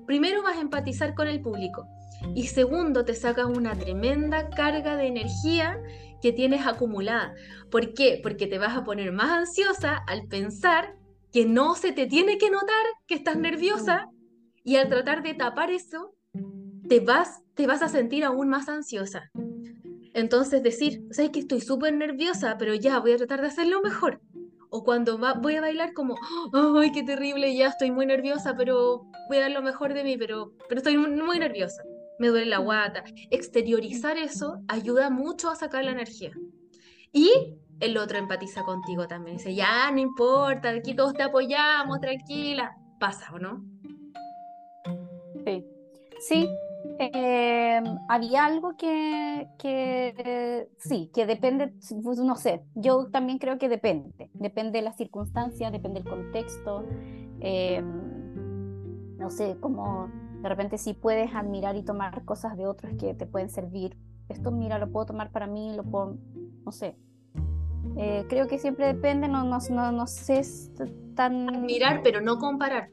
Primero 0.07 0.43
vas 0.43 0.57
a 0.57 0.61
empatizar 0.61 1.15
con 1.15 1.29
el 1.29 1.41
público 1.41 1.87
y 2.35 2.47
segundo, 2.47 3.05
te 3.05 3.15
sacas 3.15 3.47
una 3.47 3.77
tremenda 3.77 4.49
carga 4.51 4.97
de 4.97 5.07
energía 5.07 5.81
que 6.21 6.33
tienes 6.33 6.67
acumulada. 6.67 7.35
¿Por 7.71 7.95
qué? 7.95 8.21
Porque 8.23 8.47
te 8.47 8.59
vas 8.59 8.77
a 8.77 8.85
poner 8.85 9.13
más 9.13 9.31
ansiosa 9.31 9.97
al 10.07 10.29
pensar 10.29 10.95
que 11.33 11.47
no 11.47 11.75
se 11.75 11.93
te 11.93 12.07
tiene 12.07 12.39
que 12.39 12.51
notar 12.51 12.85
que 13.07 13.15
estás 13.15 13.37
nerviosa 13.37 14.09
y 14.65 14.77
al 14.77 14.89
tratar 14.89 15.23
de 15.23 15.35
tapar 15.35 15.71
eso, 15.71 16.15
te 16.89 17.01
vas, 17.01 17.43
te 17.55 17.67
vas 17.67 17.83
a 17.83 17.89
sentir 17.89 18.25
aún 18.25 18.49
más 18.49 18.69
ansiosa. 18.69 19.31
Entonces 20.15 20.63
decir, 20.63 21.03
sabes 21.11 21.31
que 21.31 21.41
estoy 21.41 21.61
súper 21.61 21.95
nerviosa, 21.95 22.57
pero 22.59 22.75
ya 22.75 22.99
voy 23.01 23.13
a 23.13 23.17
tratar 23.17 23.41
de 23.41 23.49
hacerlo 23.49 23.81
mejor. 23.83 24.21
O 24.71 24.85
cuando 24.85 25.19
voy 25.19 25.57
a 25.57 25.61
bailar 25.61 25.93
como, 25.93 26.17
ay, 26.53 26.93
qué 26.93 27.03
terrible, 27.03 27.55
ya 27.55 27.69
estoy 27.69 27.91
muy 27.91 28.07
nerviosa, 28.07 28.55
pero 28.57 29.07
voy 29.29 29.39
a 29.39 29.43
dar 29.43 29.51
lo 29.51 29.63
mejor 29.63 29.93
de 29.93 30.05
mí, 30.05 30.17
pero, 30.17 30.53
pero 30.69 30.79
estoy 30.79 30.97
muy 30.97 31.39
nerviosa 31.39 31.83
me 32.23 32.29
duele 32.29 32.47
la 32.47 32.59
guata. 32.59 33.03
Exteriorizar 33.31 34.17
eso 34.17 34.63
ayuda 34.69 35.11
mucho 35.11 35.51
a 35.51 35.57
sacar 35.57 35.85
la 35.85 35.91
energía. 35.91 36.31
Y 37.13 37.57
el 37.81 37.99
otro 37.99 38.17
empatiza 38.17 38.63
contigo 38.63 39.09
también. 39.09 39.39
Dice, 39.39 39.55
ya, 39.55 39.91
no 39.91 39.99
importa, 39.99 40.71
aquí 40.71 40.95
todos 40.95 41.15
te 41.15 41.25
apoyamos, 41.25 42.01
tranquila. 42.01 42.77
Pasa, 43.01 43.33
¿o 43.35 43.41
no? 43.41 43.65
Sí. 45.45 45.67
Sí. 46.21 46.49
Em, 46.99 47.85
había 48.09 48.45
algo 48.45 48.77
que, 48.77 49.49
que 49.59 50.69
sí, 50.79 51.11
que 51.13 51.27
depende, 51.27 51.75
pues, 52.03 52.19
no 52.19 52.37
sé, 52.37 52.65
yo 52.75 53.09
también 53.11 53.39
creo 53.39 53.59
que 53.59 53.69
depende, 53.69 54.31
depende 54.35 54.79
de 54.79 54.83
las 54.83 54.97
circunstancias, 54.97 55.73
depende 55.73 56.01
del 56.01 56.09
contexto, 56.09 56.85
em, 57.41 59.17
no 59.17 59.31
sé, 59.31 59.57
como 59.61 60.11
de 60.43 60.49
repente 60.49 60.79
sí 60.79 60.95
puedes 60.95 61.35
admirar 61.35 61.77
y 61.77 61.85
tomar 61.85 62.25
cosas 62.25 62.57
de 62.57 62.67
otros 62.67 62.93
que 62.99 63.15
te 63.15 63.27
pueden 63.27 63.49
servir. 63.49 63.97
Esto, 64.29 64.51
mira, 64.51 64.79
lo 64.79 64.91
puedo 64.91 65.07
tomar 65.07 65.31
para 65.31 65.47
mí, 65.47 65.75
lo 65.75 65.85
puedo, 65.85 66.17
no 66.65 66.73
sé. 66.73 66.97
Eh, 67.97 68.25
creo 68.29 68.49
que 68.49 68.59
siempre 68.59 68.87
depende, 68.87 69.29
no, 69.29 69.45
no, 69.45 69.59
no, 69.71 69.93
no 69.93 70.07
sé 70.07 70.43
tan... 71.15 71.49
Admirar, 71.49 72.01
pero 72.03 72.21
no 72.21 72.39
comparar. 72.39 72.89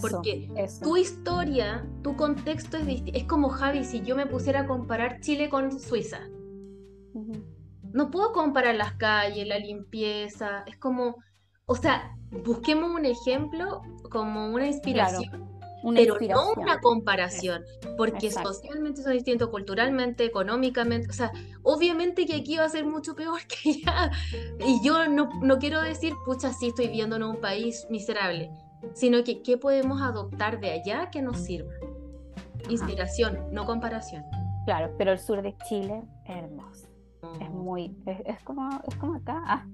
Porque 0.00 0.48
tu 0.82 0.96
historia, 0.96 1.86
tu 2.02 2.16
contexto 2.16 2.76
es 2.76 2.86
distinto. 2.86 3.18
Es 3.18 3.24
como 3.24 3.48
Javi, 3.48 3.84
si 3.84 4.02
yo 4.02 4.14
me 4.14 4.26
pusiera 4.26 4.60
a 4.60 4.66
comparar 4.66 5.20
Chile 5.20 5.48
con 5.48 5.78
Suiza. 5.80 6.20
No 7.92 8.10
puedo 8.10 8.32
comparar 8.32 8.74
las 8.76 8.92
calles, 8.94 9.46
la 9.46 9.58
limpieza. 9.58 10.62
Es 10.66 10.76
como, 10.76 11.16
o 11.66 11.74
sea, 11.74 12.16
busquemos 12.30 12.90
un 12.90 13.04
ejemplo 13.04 13.82
como 14.10 14.50
una 14.50 14.66
inspiración 14.66 15.50
pero 15.94 16.18
no 16.20 16.52
una 16.56 16.80
comparación, 16.80 17.64
porque 17.96 18.30
socialmente 18.30 19.02
son 19.02 19.12
distintos, 19.12 19.48
culturalmente, 19.48 20.24
económicamente, 20.24 21.08
o 21.08 21.12
sea, 21.12 21.32
obviamente 21.62 22.26
que 22.26 22.36
aquí 22.36 22.56
va 22.56 22.64
a 22.64 22.68
ser 22.68 22.84
mucho 22.84 23.14
peor 23.14 23.40
que 23.48 23.82
allá. 23.86 24.10
Y 24.66 24.84
yo 24.84 25.08
no, 25.08 25.30
no 25.42 25.58
quiero 25.58 25.80
decir, 25.80 26.14
pucha, 26.24 26.52
sí 26.52 26.68
estoy 26.68 26.88
viviendo 26.88 27.16
en 27.16 27.22
un 27.22 27.40
país 27.40 27.86
miserable, 27.90 28.50
sino 28.94 29.22
que 29.24 29.42
qué 29.42 29.56
podemos 29.56 30.00
adoptar 30.02 30.60
de 30.60 30.70
allá 30.70 31.10
que 31.10 31.22
nos 31.22 31.38
sirva. 31.38 31.72
Inspiración, 32.68 33.38
no 33.52 33.66
comparación. 33.66 34.24
Claro, 34.64 34.94
pero 34.98 35.12
el 35.12 35.18
sur 35.18 35.42
de 35.42 35.56
Chile 35.68 36.02
es 36.26 36.36
hermoso. 36.36 36.88
Es 37.40 37.50
muy, 37.50 37.96
es, 38.06 38.42
como, 38.42 38.68
es 38.86 38.96
como 38.96 39.14
acá. 39.14 39.42
Ah. 39.46 39.66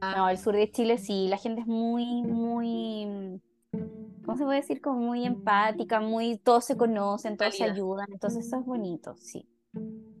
ah. 0.00 0.14
No, 0.16 0.28
el 0.28 0.38
sur 0.38 0.54
de 0.54 0.70
Chile 0.70 0.98
sí, 0.98 1.28
la 1.28 1.36
gente 1.36 1.62
es 1.62 1.66
muy, 1.66 2.22
muy, 2.22 3.40
¿cómo 4.24 4.36
se 4.36 4.44
puede 4.44 4.60
decir? 4.60 4.80
Como 4.80 5.00
muy 5.00 5.24
empática, 5.24 6.00
muy, 6.00 6.38
todos 6.38 6.64
se 6.64 6.76
conocen, 6.76 7.36
todos 7.36 7.56
se 7.56 7.64
ayudan, 7.64 8.06
entonces 8.12 8.46
eso 8.46 8.58
es 8.58 8.66
bonito, 8.66 9.14
sí. 9.16 9.48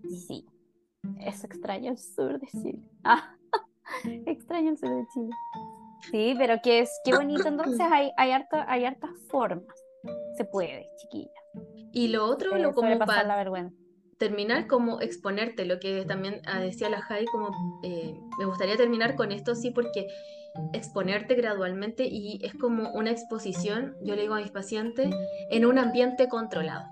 Sí. 0.08 0.46
Es 1.20 1.44
extraño 1.44 1.92
el 1.92 1.98
sur 1.98 2.38
de 2.38 2.46
Chile. 2.46 2.82
Ah, 3.04 3.34
extraño 4.26 4.70
el 4.70 4.78
sur 4.78 4.90
de 4.90 5.06
Chile. 5.12 5.30
Sí, 6.10 6.34
pero 6.38 6.60
que 6.62 6.80
es, 6.80 6.90
qué 7.04 7.14
bonito, 7.14 7.46
entonces 7.46 7.80
hay, 7.80 8.10
hay, 8.16 8.32
hay 8.66 8.84
hartas 8.84 9.10
formas. 9.28 9.74
Se 10.36 10.44
puede, 10.44 10.88
chiquilla. 10.96 11.30
Y 11.92 12.08
lo 12.08 12.24
otro, 12.24 12.56
lo 12.56 12.72
como 12.72 12.98
para 12.98 13.24
la 13.24 13.36
vergüenza. 13.36 13.76
terminar, 14.18 14.66
como 14.66 15.00
exponerte, 15.00 15.64
lo 15.64 15.78
que 15.78 16.04
también 16.04 16.40
ah, 16.46 16.60
decía 16.60 16.88
la 16.88 17.02
Jai, 17.02 17.26
como 17.26 17.50
eh, 17.82 18.14
me 18.38 18.44
gustaría 18.44 18.76
terminar 18.76 19.16
con 19.16 19.32
esto, 19.32 19.54
sí, 19.54 19.70
porque 19.70 20.06
exponerte 20.72 21.34
gradualmente 21.34 22.06
y 22.06 22.40
es 22.44 22.54
como 22.54 22.90
una 22.92 23.10
exposición, 23.10 23.94
yo 24.02 24.16
le 24.16 24.22
digo 24.22 24.34
a 24.34 24.40
mis 24.40 24.50
pacientes, 24.50 25.10
en 25.50 25.64
un 25.64 25.78
ambiente 25.78 26.28
controlado. 26.28 26.86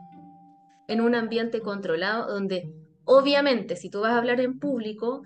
En 0.87 1.01
un 1.01 1.15
ambiente 1.15 1.61
controlado 1.61 2.33
donde 2.33 2.73
obviamente 3.05 3.77
si 3.77 3.91
tú 3.91 4.01
vas 4.01 4.13
a 4.13 4.19
hablar 4.19 4.41
en 4.41 4.59
público, 4.59 5.23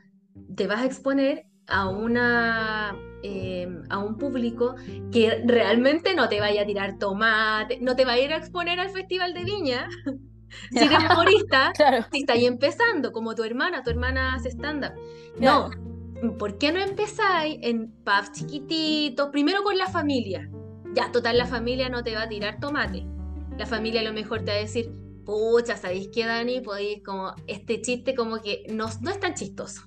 te 0.56 0.66
vas 0.66 0.80
a 0.80 0.86
exponer 0.86 1.46
a 1.68 1.88
una 1.88 2.96
eh, 3.22 3.68
a 3.88 3.98
un 3.98 4.18
público 4.18 4.74
que 5.12 5.42
realmente 5.44 6.14
no 6.14 6.28
te 6.28 6.40
vaya 6.40 6.62
a 6.62 6.66
tirar 6.66 6.98
tomate, 6.98 7.78
no 7.80 7.94
te 7.94 8.04
va 8.04 8.12
a 8.12 8.18
ir 8.18 8.32
a 8.32 8.36
exponer 8.36 8.80
al 8.80 8.90
Festival 8.90 9.32
de 9.34 9.44
Viña. 9.44 9.88
si 10.70 10.78
eres 10.78 10.98
humorista, 11.10 11.72
si 12.10 12.20
estás 12.20 12.36
ahí 12.36 12.46
empezando, 12.46 13.12
como 13.12 13.34
tu 13.34 13.44
hermana, 13.44 13.82
tu 13.82 13.90
hermana 13.90 14.34
hace 14.34 14.50
stand-up. 14.50 14.92
No, 15.38 15.70
¿por 16.38 16.58
qué 16.58 16.72
no 16.72 16.80
empezáis 16.80 17.58
en 17.62 17.92
pubs 18.04 18.32
chiquititos? 18.32 19.30
Primero 19.30 19.62
con 19.62 19.76
la 19.78 19.86
familia. 19.86 20.50
Ya, 20.94 21.10
total, 21.10 21.38
la 21.38 21.46
familia 21.46 21.88
no 21.88 22.02
te 22.02 22.14
va 22.14 22.22
a 22.22 22.28
tirar 22.28 22.60
tomate. 22.60 23.06
La 23.56 23.66
familia 23.66 24.00
a 24.00 24.04
lo 24.04 24.12
mejor 24.12 24.40
te 24.40 24.50
va 24.50 24.56
a 24.58 24.60
decir, 24.60 24.92
pucha, 25.24 25.76
¿sabéis 25.76 26.08
qué, 26.12 26.26
Dani? 26.26 26.60
Podéis 26.60 27.02
como, 27.02 27.34
este 27.46 27.80
chiste 27.80 28.14
como 28.14 28.40
que 28.40 28.66
no, 28.70 28.86
no 29.00 29.10
es 29.10 29.20
tan 29.20 29.34
chistoso. 29.34 29.82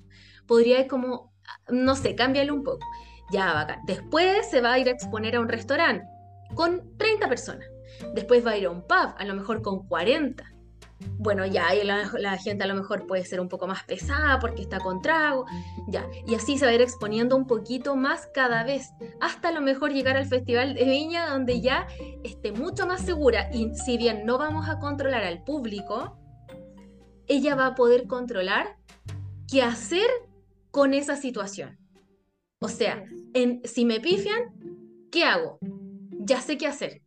Podríais 0.46 0.88
como, 0.88 1.32
no 1.68 1.94
sé, 1.96 2.14
cámbialo 2.14 2.54
un 2.54 2.62
poco. 2.62 2.86
Ya, 3.30 3.52
bacán. 3.52 3.80
Después 3.86 4.48
se 4.48 4.60
va 4.60 4.74
a 4.74 4.78
ir 4.78 4.88
a 4.88 4.92
exponer 4.92 5.36
a 5.36 5.40
un 5.40 5.48
restaurante 5.48 6.06
con 6.54 6.96
30 6.96 7.28
personas. 7.28 7.66
Después 8.14 8.46
va 8.46 8.52
a 8.52 8.56
ir 8.56 8.66
a 8.66 8.70
un 8.70 8.82
pub, 8.82 9.14
a 9.16 9.24
lo 9.24 9.34
mejor 9.34 9.62
con 9.62 9.86
40. 9.86 10.44
Bueno, 11.18 11.44
ya 11.44 11.68
ahí 11.68 11.84
la, 11.84 12.38
gente 12.38 12.64
a 12.64 12.66
lo 12.66 12.74
mejor 12.74 13.06
puede 13.06 13.24
ser 13.24 13.40
un 13.40 13.48
poco 13.48 13.66
más 13.66 13.84
pesada 13.84 14.38
porque 14.38 14.62
está 14.62 14.80
con 14.80 15.02
trago, 15.02 15.44
ya. 15.88 16.06
Y 16.26 16.34
así 16.34 16.56
se 16.56 16.64
va 16.64 16.70
a 16.70 16.74
ir 16.74 16.80
exponiendo 16.80 17.36
un 17.36 17.46
poquito 17.46 17.96
más 17.96 18.28
cada 18.32 18.64
vez, 18.64 18.90
hasta 19.20 19.48
a 19.48 19.52
lo 19.52 19.60
mejor 19.60 19.92
llegar 19.92 20.16
al 20.16 20.26
Festival 20.26 20.74
de 20.74 20.84
Viña 20.84 21.28
donde 21.28 21.60
ya 21.60 21.86
esté 22.24 22.52
mucho 22.52 22.86
más 22.86 23.02
segura. 23.02 23.50
Y 23.52 23.74
si 23.74 23.98
bien 23.98 24.24
no 24.24 24.38
vamos 24.38 24.68
a 24.68 24.78
controlar 24.78 25.24
al 25.24 25.44
público, 25.44 26.18
ella 27.26 27.54
va 27.56 27.66
a 27.66 27.74
poder 27.74 28.06
controlar 28.06 28.76
qué 29.50 29.62
hacer 29.62 30.08
con 30.76 30.92
esa 30.92 31.16
situación. 31.16 31.78
O 32.58 32.68
sea, 32.68 33.02
en, 33.32 33.62
si 33.64 33.86
me 33.86 33.98
pifian, 33.98 34.42
¿qué 35.10 35.24
hago? 35.24 35.58
Ya 36.18 36.42
sé 36.42 36.58
qué 36.58 36.66
hacer. 36.66 37.00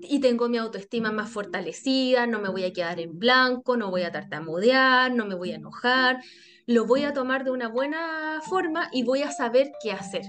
Y 0.00 0.20
tengo 0.20 0.48
mi 0.48 0.58
autoestima 0.58 1.10
más 1.10 1.28
fortalecida, 1.28 2.28
no 2.28 2.38
me 2.38 2.48
voy 2.48 2.62
a 2.62 2.72
quedar 2.72 3.00
en 3.00 3.18
blanco, 3.18 3.76
no 3.76 3.90
voy 3.90 4.02
a 4.02 4.12
tartamudear, 4.12 5.12
no 5.12 5.26
me 5.26 5.34
voy 5.34 5.50
a 5.50 5.56
enojar, 5.56 6.22
lo 6.68 6.86
voy 6.86 7.02
a 7.02 7.12
tomar 7.12 7.42
de 7.42 7.50
una 7.50 7.66
buena 7.66 8.38
forma 8.48 8.88
y 8.92 9.02
voy 9.02 9.22
a 9.22 9.32
saber 9.32 9.72
qué 9.82 9.90
hacer. 9.90 10.22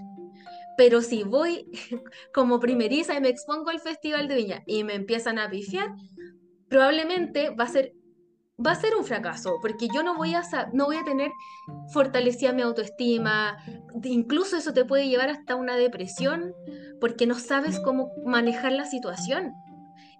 Pero 0.76 1.04
si 1.04 1.22
voy 1.22 1.68
como 2.34 2.60
primeriza 2.60 3.16
y 3.16 3.22
me 3.22 3.30
expongo 3.30 3.70
al 3.70 3.80
Festival 3.80 4.28
de 4.28 4.38
Viña 4.38 4.64
y 4.66 4.84
me 4.84 4.96
empiezan 4.96 5.38
a 5.38 5.52
pifiar, 5.52 5.90
probablemente 6.68 7.52
va 7.52 7.66
a 7.66 7.68
ser 7.68 7.94
va 8.66 8.72
a 8.72 8.76
ser 8.76 8.96
un 8.96 9.04
fracaso, 9.04 9.58
porque 9.62 9.88
yo 9.94 10.04
no 10.04 10.16
voy 10.16 10.34
a, 10.34 10.44
no 10.74 10.86
voy 10.86 10.98
a 10.98 11.04
tener 11.04 11.32
fortalecida 11.94 12.54
mi 12.54 12.62
autoestima, 12.62 13.58
incluso 14.04 14.58
eso 14.58 14.74
te 14.74 14.86
puede 14.86 15.08
llevar 15.08 15.30
hasta 15.30 15.56
una 15.56 15.76
depresión, 15.76 16.54
porque 17.00 17.26
no 17.26 17.36
sabes 17.36 17.80
cómo 17.80 18.12
manejar 18.26 18.72
la 18.74 18.86
situación. 18.86 19.54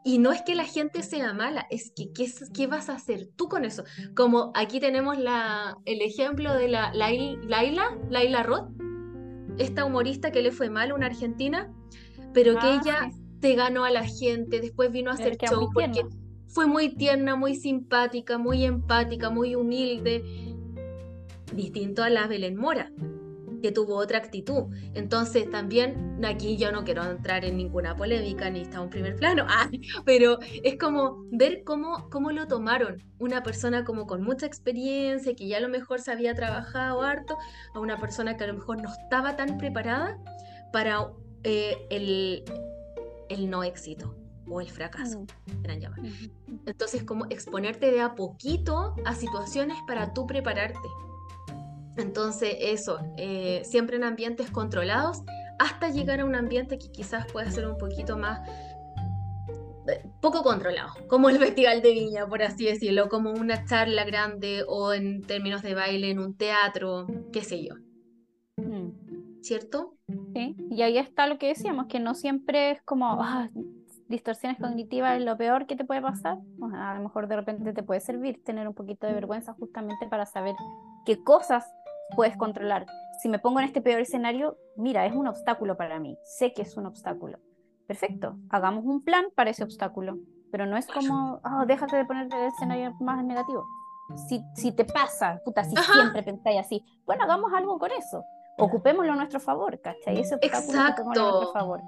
Y 0.04 0.18
no 0.18 0.32
es 0.32 0.42
que 0.42 0.56
la 0.56 0.66
gente 0.66 1.04
sea 1.04 1.32
mala, 1.34 1.68
es 1.70 1.92
que 1.96 2.12
¿qué, 2.12 2.32
qué 2.56 2.66
vas 2.66 2.90
a 2.90 2.94
hacer 2.94 3.30
tú 3.36 3.48
con 3.48 3.66
eso? 3.66 3.84
Como 4.16 4.52
aquí 4.56 4.80
tenemos 4.80 5.20
la, 5.20 5.78
el 5.86 6.02
ejemplo 6.02 6.56
de 6.56 6.70
la 6.70 6.92
Laila, 6.94 7.98
Laila 8.10 8.42
Roth, 8.42 8.72
esta 9.60 9.86
humorista 9.86 10.32
que 10.32 10.42
le 10.42 10.52
fue 10.52 10.72
mal, 10.72 10.92
una 10.92 11.06
argentina, 11.06 11.72
pero 12.34 12.54
que 12.54 12.66
ah, 12.66 12.82
ella 12.82 13.12
te 13.42 13.54
ganó 13.54 13.86
a 13.86 13.92
la 13.92 14.04
gente, 14.04 14.60
después 14.60 14.92
vino 14.92 15.12
a 15.12 15.16
hacer 15.16 15.38
show 15.38 15.70
porque 15.72 16.04
fue 16.52 16.68
muy 16.68 16.90
tierna, 16.90 17.36
muy 17.36 17.56
simpática, 17.56 18.38
muy 18.38 18.66
empática, 18.66 19.30
muy 19.30 19.56
humilde, 19.56 20.24
distinto 21.54 22.04
a 22.04 22.10
la 22.10 22.28
Belén 22.28 22.58
Mora, 22.58 22.92
que 23.62 23.72
tuvo 23.72 23.96
otra 23.96 24.18
actitud. 24.18 24.66
Entonces 24.94 25.50
también 25.50 26.20
aquí 26.26 26.58
yo 26.58 26.72
no 26.72 26.84
quiero 26.84 27.04
entrar 27.04 27.46
en 27.46 27.58
ninguna 27.58 27.96
polémica 27.96 28.50
ni 28.50 28.62
está 28.62 28.82
en 28.82 28.90
primer 28.90 29.16
plano, 29.16 29.46
ah, 29.50 29.70
pero 30.06 30.40
es 30.64 30.78
como 30.78 31.26
ver 31.32 31.64
cómo, 31.64 32.10
cómo 32.10 32.32
lo 32.32 32.48
tomaron 32.48 33.02
una 33.18 33.44
persona 33.44 33.86
como 33.86 34.06
con 34.06 34.22
mucha 34.22 34.46
experiencia, 34.46 35.34
que 35.34 35.48
ya 35.48 35.58
a 35.58 35.62
lo 35.62 35.70
mejor 35.70 36.02
se 36.02 36.12
había 36.12 36.36
trabajado 36.36 37.02
harto, 37.02 37.38
a 37.74 37.80
una 37.80 37.98
persona 37.98 38.36
que 38.36 38.44
a 38.44 38.48
lo 38.48 38.56
mejor 38.56 38.82
no 38.82 38.90
estaba 38.90 39.38
tan 39.38 39.58
preparada 39.58 40.18
para 40.74 41.12
eh, 41.44 41.78
el, 41.90 42.44
el 43.30 43.50
no 43.50 43.64
éxito 43.64 44.21
o 44.52 44.62
el 44.62 44.70
fracaso, 44.70 45.22
mm. 45.22 46.66
Entonces, 46.66 47.04
como 47.04 47.26
exponerte 47.26 47.92
de 47.92 48.02
a 48.02 48.16
poquito 48.16 48.96
a 49.06 49.16
situaciones 49.16 49.78
para 49.88 50.14
tú 50.14 50.28
prepararte. 50.28 50.90
Entonces, 51.98 52.56
eso, 52.60 53.00
eh, 53.18 53.62
siempre 53.64 53.96
en 53.96 54.04
ambientes 54.04 54.52
controlados, 54.52 55.24
hasta 55.60 55.90
llegar 55.90 56.20
a 56.20 56.26
un 56.26 56.36
ambiente 56.36 56.78
que 56.78 56.92
quizás 56.92 57.32
pueda 57.32 57.50
ser 57.52 57.68
un 57.68 57.78
poquito 57.78 58.18
más 58.18 58.48
eh, 59.88 60.04
poco 60.22 60.44
controlado, 60.44 60.94
como 61.08 61.30
el 61.30 61.38
Festival 61.38 61.82
de 61.82 61.92
Viña, 61.92 62.28
por 62.28 62.44
así 62.44 62.66
decirlo, 62.66 63.10
como 63.10 63.32
una 63.32 63.66
charla 63.66 64.04
grande 64.04 64.64
o 64.68 64.94
en 64.94 65.22
términos 65.22 65.62
de 65.62 65.74
baile 65.74 66.12
en 66.12 66.20
un 66.20 66.36
teatro, 66.36 67.08
qué 67.32 67.44
sé 67.44 67.64
yo. 67.64 67.76
Mm. 68.58 69.42
¿Cierto? 69.42 69.96
Sí, 70.36 70.56
y 70.70 70.82
ahí 70.84 71.00
está 71.00 71.26
lo 71.26 71.40
que 71.40 71.48
decíamos, 71.48 71.88
que 71.88 72.00
no 72.00 72.14
siempre 72.14 72.72
es 72.72 72.82
como, 72.84 73.22
ah, 73.24 73.50
distorsiones 74.12 74.60
cognitivas 74.60 75.18
es 75.18 75.26
lo 75.26 75.36
peor 75.38 75.66
que 75.66 75.76
te 75.76 75.86
puede 75.86 76.02
pasar. 76.02 76.38
a 76.76 76.94
lo 76.94 77.02
mejor 77.02 77.28
de 77.28 77.38
repente 77.38 77.74
te 77.74 77.82
puede 77.82 78.00
servir 78.00 78.44
tener 78.44 78.68
un 78.68 78.76
poquito 78.76 79.08
de 79.08 79.14
vergüenza 79.14 79.54
justamente 79.54 80.08
para 80.08 80.26
saber 80.28 80.54
qué 81.06 81.24
cosas 81.24 81.66
puedes 82.16 82.38
controlar. 82.38 82.86
Si 83.22 83.30
me 83.30 83.40
pongo 83.40 83.60
en 83.60 83.66
este 83.66 83.82
peor 83.82 84.02
escenario, 84.02 84.58
mira, 84.76 85.06
es 85.06 85.14
un 85.14 85.28
obstáculo 85.28 85.78
para 85.78 86.00
mí, 86.00 86.18
sé 86.24 86.54
que 86.54 86.62
es 86.62 86.78
un 86.78 86.86
obstáculo. 86.86 87.40
Perfecto, 87.88 88.38
hagamos 88.50 88.86
un 88.86 89.04
plan 89.04 89.26
para 89.36 89.50
ese 89.50 89.64
obstáculo, 89.64 90.18
pero 90.52 90.66
no 90.66 90.78
es 90.78 90.88
como, 90.88 91.42
oh, 91.44 91.66
déjate 91.66 91.96
de 91.96 92.06
ponerte 92.06 92.36
el 92.36 92.48
escenario 92.48 92.94
más 93.00 93.24
negativo. 93.24 93.66
Si, 94.28 94.44
si 94.56 94.74
te 94.74 94.84
pasa, 94.84 95.42
puta, 95.46 95.64
si 95.64 95.76
siempre 95.76 96.22
pensáis 96.24 96.60
así, 96.60 96.84
bueno, 97.06 97.24
hagamos 97.24 97.52
algo 97.54 97.80
con 97.80 97.92
eso, 97.92 98.24
ocupémoslo 98.58 99.14
a 99.14 99.16
nuestro 99.16 99.40
favor, 99.40 99.80
¿cachai? 99.80 100.20
Ese 100.20 100.36
obstáculo 100.36 100.80
Exacto. 100.80 101.02
a 101.02 101.06
nuestro 101.06 101.54
favor. 101.54 101.82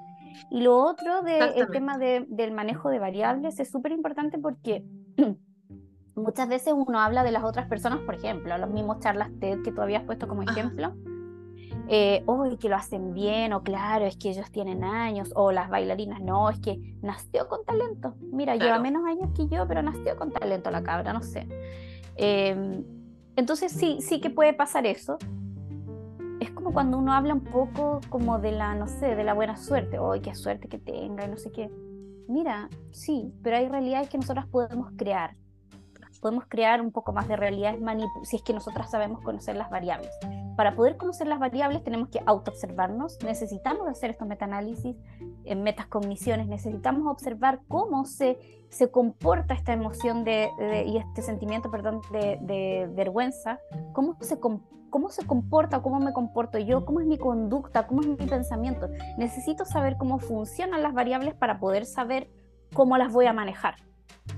Y 0.49 0.61
lo 0.61 0.77
otro 0.77 1.21
del 1.21 1.67
tema 1.71 1.97
del 1.97 2.51
manejo 2.51 2.89
de 2.89 2.99
variables 2.99 3.59
es 3.59 3.69
súper 3.69 3.91
importante 3.91 4.37
porque 4.37 4.83
muchas 6.15 6.47
veces 6.47 6.73
uno 6.75 6.99
habla 6.99 7.23
de 7.23 7.31
las 7.31 7.43
otras 7.43 7.67
personas, 7.67 7.99
por 7.99 8.15
ejemplo, 8.15 8.57
los 8.57 8.69
mismos 8.69 8.99
charlas 8.99 9.29
TED 9.39 9.61
que 9.63 9.71
tú 9.71 9.81
habías 9.81 10.03
puesto 10.03 10.27
como 10.27 10.43
ejemplo. 10.43 10.93
Eh, 11.89 12.23
que 12.59 12.69
lo 12.69 12.77
hacen 12.77 13.13
bien, 13.13 13.51
o 13.51 13.61
claro, 13.61 14.05
es 14.05 14.15
que 14.15 14.29
ellos 14.29 14.49
tienen 14.51 14.85
años, 14.85 15.33
o 15.35 15.51
las 15.51 15.69
bailarinas, 15.69 16.21
no, 16.21 16.49
es 16.49 16.59
que 16.59 16.79
nació 17.01 17.49
con 17.49 17.65
talento. 17.65 18.15
Mira, 18.31 18.55
lleva 18.55 18.79
menos 18.79 19.05
años 19.05 19.31
que 19.35 19.47
yo, 19.47 19.67
pero 19.67 19.81
nació 19.81 20.15
con 20.15 20.31
talento 20.31 20.71
la 20.71 20.81
cabra, 20.81 21.11
no 21.11 21.21
sé. 21.21 21.47
Em, 22.15 22.85
entonces 23.35 23.71
sí, 23.71 23.97
sí 23.99 24.21
que 24.21 24.29
puede 24.29 24.53
pasar 24.53 24.85
eso, 24.85 25.17
es 25.19 25.27
como 26.63 26.73
cuando 26.73 26.97
uno 26.97 27.11
habla 27.11 27.33
un 27.33 27.43
poco 27.43 27.99
como 28.09 28.39
de 28.39 28.53
la, 28.53 28.73
no 28.73 28.87
sé, 28.87 29.15
de 29.15 29.23
la 29.25 29.33
buena 29.33 29.57
suerte, 29.57 29.99
hoy 29.99 30.21
qué 30.21 30.33
suerte 30.33 30.69
que 30.69 30.79
tenga 30.79 31.25
y 31.25 31.29
no 31.29 31.37
sé 31.37 31.51
qué. 31.51 31.69
Mira, 32.29 32.69
sí, 32.91 33.33
pero 33.43 33.57
hay 33.57 33.67
realidades 33.67 34.07
que 34.07 34.17
nosotros 34.17 34.45
podemos 34.47 34.89
crear. 34.95 35.35
podemos 36.21 36.45
crear 36.47 36.79
un 36.79 36.93
poco 36.93 37.11
más 37.11 37.27
de 37.27 37.35
realidades 37.35 37.81
si 38.23 38.37
es 38.37 38.43
que 38.43 38.53
nosotras 38.53 38.89
sabemos 38.89 39.21
conocer 39.21 39.57
las 39.57 39.69
variables. 39.69 40.09
Para 40.55 40.75
poder 40.75 40.97
conocer 40.97 41.27
las 41.27 41.39
variables 41.39 41.83
tenemos 41.83 42.09
que 42.09 42.21
autoobservarnos, 42.25 43.17
necesitamos 43.23 43.87
hacer 43.87 44.11
estos 44.11 44.27
metaanálisis, 44.27 44.95
en 45.45 45.63
metacogniciones, 45.63 46.47
necesitamos 46.47 47.07
observar 47.11 47.61
cómo 47.67 48.05
se, 48.05 48.37
se 48.69 48.91
comporta 48.91 49.53
esta 49.53 49.73
emoción 49.73 50.23
de, 50.23 50.49
y 50.85 50.97
este 50.97 51.21
sentimiento 51.21 51.69
perdón, 51.71 52.01
de, 52.11 52.37
de 52.41 52.89
vergüenza, 52.93 53.59
cómo 53.93 54.17
se, 54.21 54.39
cómo 54.39 55.09
se 55.09 55.25
comporta, 55.25 55.81
cómo 55.81 55.99
me 55.99 56.13
comporto 56.13 56.59
yo, 56.59 56.85
cómo 56.85 56.99
es 56.99 57.07
mi 57.07 57.17
conducta, 57.17 57.87
cómo 57.87 58.01
es 58.01 58.07
mi 58.07 58.15
pensamiento. 58.15 58.89
Necesito 59.17 59.65
saber 59.65 59.97
cómo 59.97 60.19
funcionan 60.19 60.83
las 60.83 60.93
variables 60.93 61.33
para 61.33 61.59
poder 61.59 61.85
saber 61.85 62.29
cómo 62.73 62.97
las 62.97 63.11
voy 63.11 63.25
a 63.25 63.33
manejar. 63.33 63.75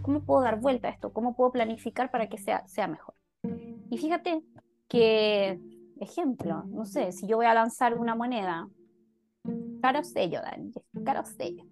¿Cómo 0.02 0.22
puedo 0.22 0.42
dar 0.42 0.60
vuelta 0.60 0.88
a 0.88 0.92
esto? 0.92 1.12
¿Cómo 1.12 1.36
puedo 1.36 1.52
planificar 1.52 2.10
para 2.10 2.30
que 2.30 2.38
sea, 2.38 2.66
sea 2.68 2.88
mejor? 2.88 3.16
Y 3.90 3.98
fíjate 3.98 4.44
que, 4.88 5.60
ejemplo, 6.00 6.64
no 6.68 6.86
sé, 6.86 7.12
si 7.12 7.28
yo 7.28 7.38
voy 7.38 7.46
a 7.46 7.54
lanzar 7.54 7.98
una 7.98 8.16
moneda, 8.16 8.68
caro 9.82 10.04
sello, 10.04 10.42
Dani, 10.42 10.72
caro 11.04 11.24
sello. 11.26 11.64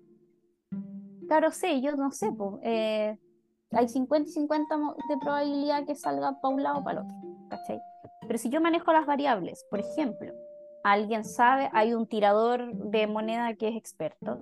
Caro 1.27 1.51
sello, 1.51 1.95
no 1.95 2.11
sé, 2.11 2.31
pues, 2.31 2.61
hay 2.63 3.87
50 3.87 4.29
y 4.29 4.31
50 4.31 4.75
de 5.09 5.17
probabilidad 5.17 5.85
que 5.85 5.95
salga 5.95 6.39
para 6.39 6.53
un 6.53 6.61
lado 6.63 6.79
o 6.79 6.83
para 6.83 6.99
el 6.99 7.05
otro, 7.05 7.17
¿cachai? 7.49 7.79
Pero 8.27 8.37
si 8.37 8.49
yo 8.49 8.61
manejo 8.61 8.93
las 8.93 9.05
variables, 9.05 9.65
por 9.69 9.79
ejemplo, 9.79 10.31
alguien 10.83 11.23
sabe, 11.23 11.69
hay 11.73 11.93
un 11.93 12.07
tirador 12.07 12.73
de 12.73 13.07
moneda 13.07 13.53
que 13.55 13.69
es 13.69 13.75
experto, 13.75 14.41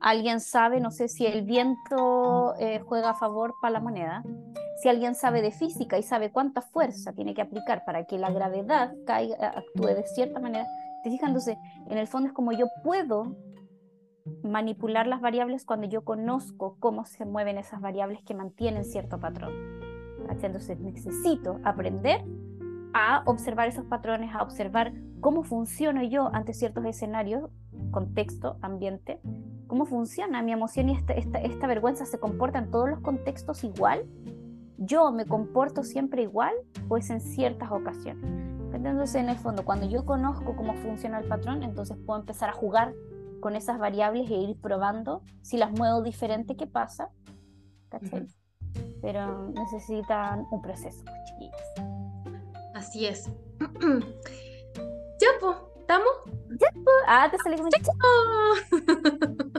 alguien 0.00 0.40
sabe, 0.40 0.80
no 0.80 0.90
sé 0.90 1.08
si 1.08 1.26
el 1.26 1.42
viento 1.42 2.54
eh, 2.58 2.80
juega 2.80 3.10
a 3.10 3.14
favor 3.14 3.54
para 3.62 3.74
la 3.74 3.80
moneda, 3.80 4.24
si 4.82 4.88
alguien 4.88 5.14
sabe 5.14 5.42
de 5.42 5.52
física 5.52 5.98
y 5.98 6.02
sabe 6.02 6.30
cuánta 6.30 6.60
fuerza 6.60 7.12
tiene 7.12 7.34
que 7.34 7.42
aplicar 7.42 7.84
para 7.84 8.04
que 8.04 8.18
la 8.18 8.30
gravedad 8.30 8.94
caiga, 9.06 9.48
actúe 9.48 9.86
de 9.86 10.06
cierta 10.06 10.40
manera, 10.40 10.66
te 11.02 11.10
fijándose, 11.10 11.56
en 11.88 11.98
el 11.98 12.08
fondo 12.08 12.28
es 12.28 12.34
como 12.34 12.52
yo 12.52 12.66
puedo 12.82 13.36
manipular 14.42 15.06
las 15.06 15.20
variables 15.20 15.64
cuando 15.64 15.86
yo 15.86 16.04
conozco 16.04 16.76
cómo 16.80 17.04
se 17.04 17.24
mueven 17.24 17.58
esas 17.58 17.80
variables 17.80 18.22
que 18.24 18.34
mantienen 18.34 18.84
cierto 18.84 19.20
patrón. 19.20 19.52
Entonces 20.28 20.78
necesito 20.80 21.60
aprender 21.64 22.24
a 22.98 23.22
observar 23.26 23.68
esos 23.68 23.84
patrones, 23.84 24.34
a 24.34 24.42
observar 24.42 24.94
cómo 25.20 25.42
funciono 25.42 26.02
yo 26.02 26.34
ante 26.34 26.54
ciertos 26.54 26.82
escenarios, 26.86 27.50
contexto, 27.90 28.56
ambiente, 28.62 29.20
cómo 29.66 29.84
funciona 29.84 30.42
mi 30.42 30.52
emoción 30.52 30.88
y 30.88 30.92
esta, 30.94 31.12
esta, 31.12 31.66
vergüenza 31.66 32.06
se 32.06 32.18
comporta 32.18 32.58
en 32.58 32.70
todos 32.70 32.88
los 32.88 33.00
contextos 33.00 33.64
igual. 33.64 34.06
Yo 34.78 35.12
me 35.12 35.26
comporto 35.26 35.82
siempre 35.82 36.22
igual, 36.22 36.54
pues 36.88 37.10
en 37.10 37.20
ciertas 37.20 37.70
ocasiones. 37.70 38.24
Entonces, 38.72 39.16
en 39.16 39.28
el 39.28 39.36
fondo, 39.36 39.62
cuando 39.66 39.86
yo 39.86 40.06
conozco 40.06 40.56
cómo 40.56 40.72
funciona 40.74 41.18
el 41.18 41.28
patrón, 41.28 41.62
entonces 41.64 41.98
puedo 41.98 42.20
empezar 42.20 42.48
a 42.48 42.52
jugar 42.54 42.94
con 43.40 43.56
esas 43.56 43.78
variables 43.78 44.30
e 44.30 44.36
ir 44.36 44.58
probando 44.58 45.22
si 45.42 45.58
las 45.58 45.70
muevo 45.70 46.00
diferente, 46.00 46.56
qué 46.56 46.66
pasa. 46.66 47.10
Pero 49.02 49.50
necesitan 49.50 50.46
un 50.50 50.62
proceso, 50.62 51.04
chiquillas. 51.26 51.95
Así 52.76 53.06
es. 53.06 53.24
ya, 53.58 55.28
pues, 55.40 55.56
¿estamos? 55.80 56.12
Ya. 56.60 56.68
Ah, 57.08 57.30
te 57.30 57.38
salí 57.38 57.56
como 57.56 57.70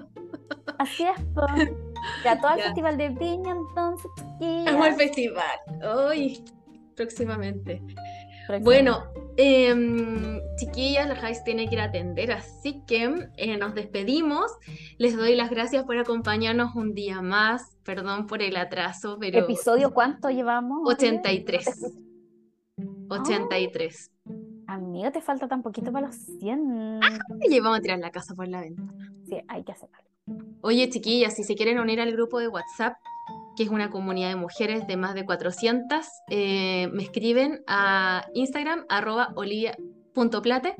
Así 0.77 1.03
es, 1.03 1.25
pues. 1.33 1.71
Ya, 2.23 2.39
todo 2.39 2.53
el 2.53 2.61
festival 2.61 2.95
de 2.95 3.09
Viña, 3.09 3.55
entonces, 3.55 4.11
Vamos 4.39 4.85
al 4.85 4.93
festival. 4.93 5.57
Hoy, 5.83 6.45
próximamente. 6.95 7.81
Bueno, 8.61 9.05
em, 9.35 10.39
chiquillas, 10.57 11.07
la 11.09 11.15
Jais 11.15 11.43
tiene 11.43 11.67
que 11.67 11.73
ir 11.73 11.81
a 11.81 11.85
atender, 11.85 12.31
así 12.31 12.83
que 12.85 13.29
eh, 13.35 13.57
nos 13.57 13.73
despedimos. 13.73 14.51
Les 14.99 15.17
doy 15.17 15.35
las 15.35 15.49
gracias 15.49 15.85
por 15.85 15.97
acompañarnos 15.97 16.75
un 16.75 16.93
día 16.93 17.23
más. 17.23 17.77
Perdón 17.83 18.27
por 18.27 18.43
el 18.43 18.57
atraso, 18.57 19.17
pero. 19.19 19.39
¿Episodio 19.39 19.91
cuánto 19.91 20.29
llevamos? 20.29 20.87
83. 20.87 22.05
83. 23.09 24.11
Amigo, 24.67 25.11
te 25.11 25.21
falta 25.21 25.47
tan 25.47 25.61
poquito 25.61 25.91
para 25.91 26.07
los 26.07 26.15
100. 26.15 26.99
Ah, 27.01 27.19
y 27.49 27.59
vamos 27.59 27.79
a 27.79 27.81
tirar 27.81 27.99
la 27.99 28.11
casa 28.11 28.35
por 28.35 28.47
la 28.47 28.61
ventana. 28.61 28.93
Sí, 29.27 29.37
hay 29.47 29.63
que 29.63 29.71
hacerlo. 29.71 29.97
Oye, 30.61 30.89
chiquillas, 30.89 31.35
si 31.35 31.43
se 31.43 31.55
quieren 31.55 31.79
unir 31.79 32.01
al 32.01 32.11
grupo 32.11 32.39
de 32.39 32.49
WhatsApp, 32.49 32.97
que 33.55 33.63
es 33.63 33.69
una 33.69 33.89
comunidad 33.89 34.29
de 34.29 34.35
mujeres 34.35 34.85
de 34.87 34.97
más 34.97 35.15
de 35.15 35.25
400, 35.25 36.05
eh, 36.29 36.89
me 36.91 37.03
escriben 37.03 37.63
a 37.67 38.25
Instagram, 38.33 38.85
arroba 38.89 39.31
olivia.plate 39.35 40.75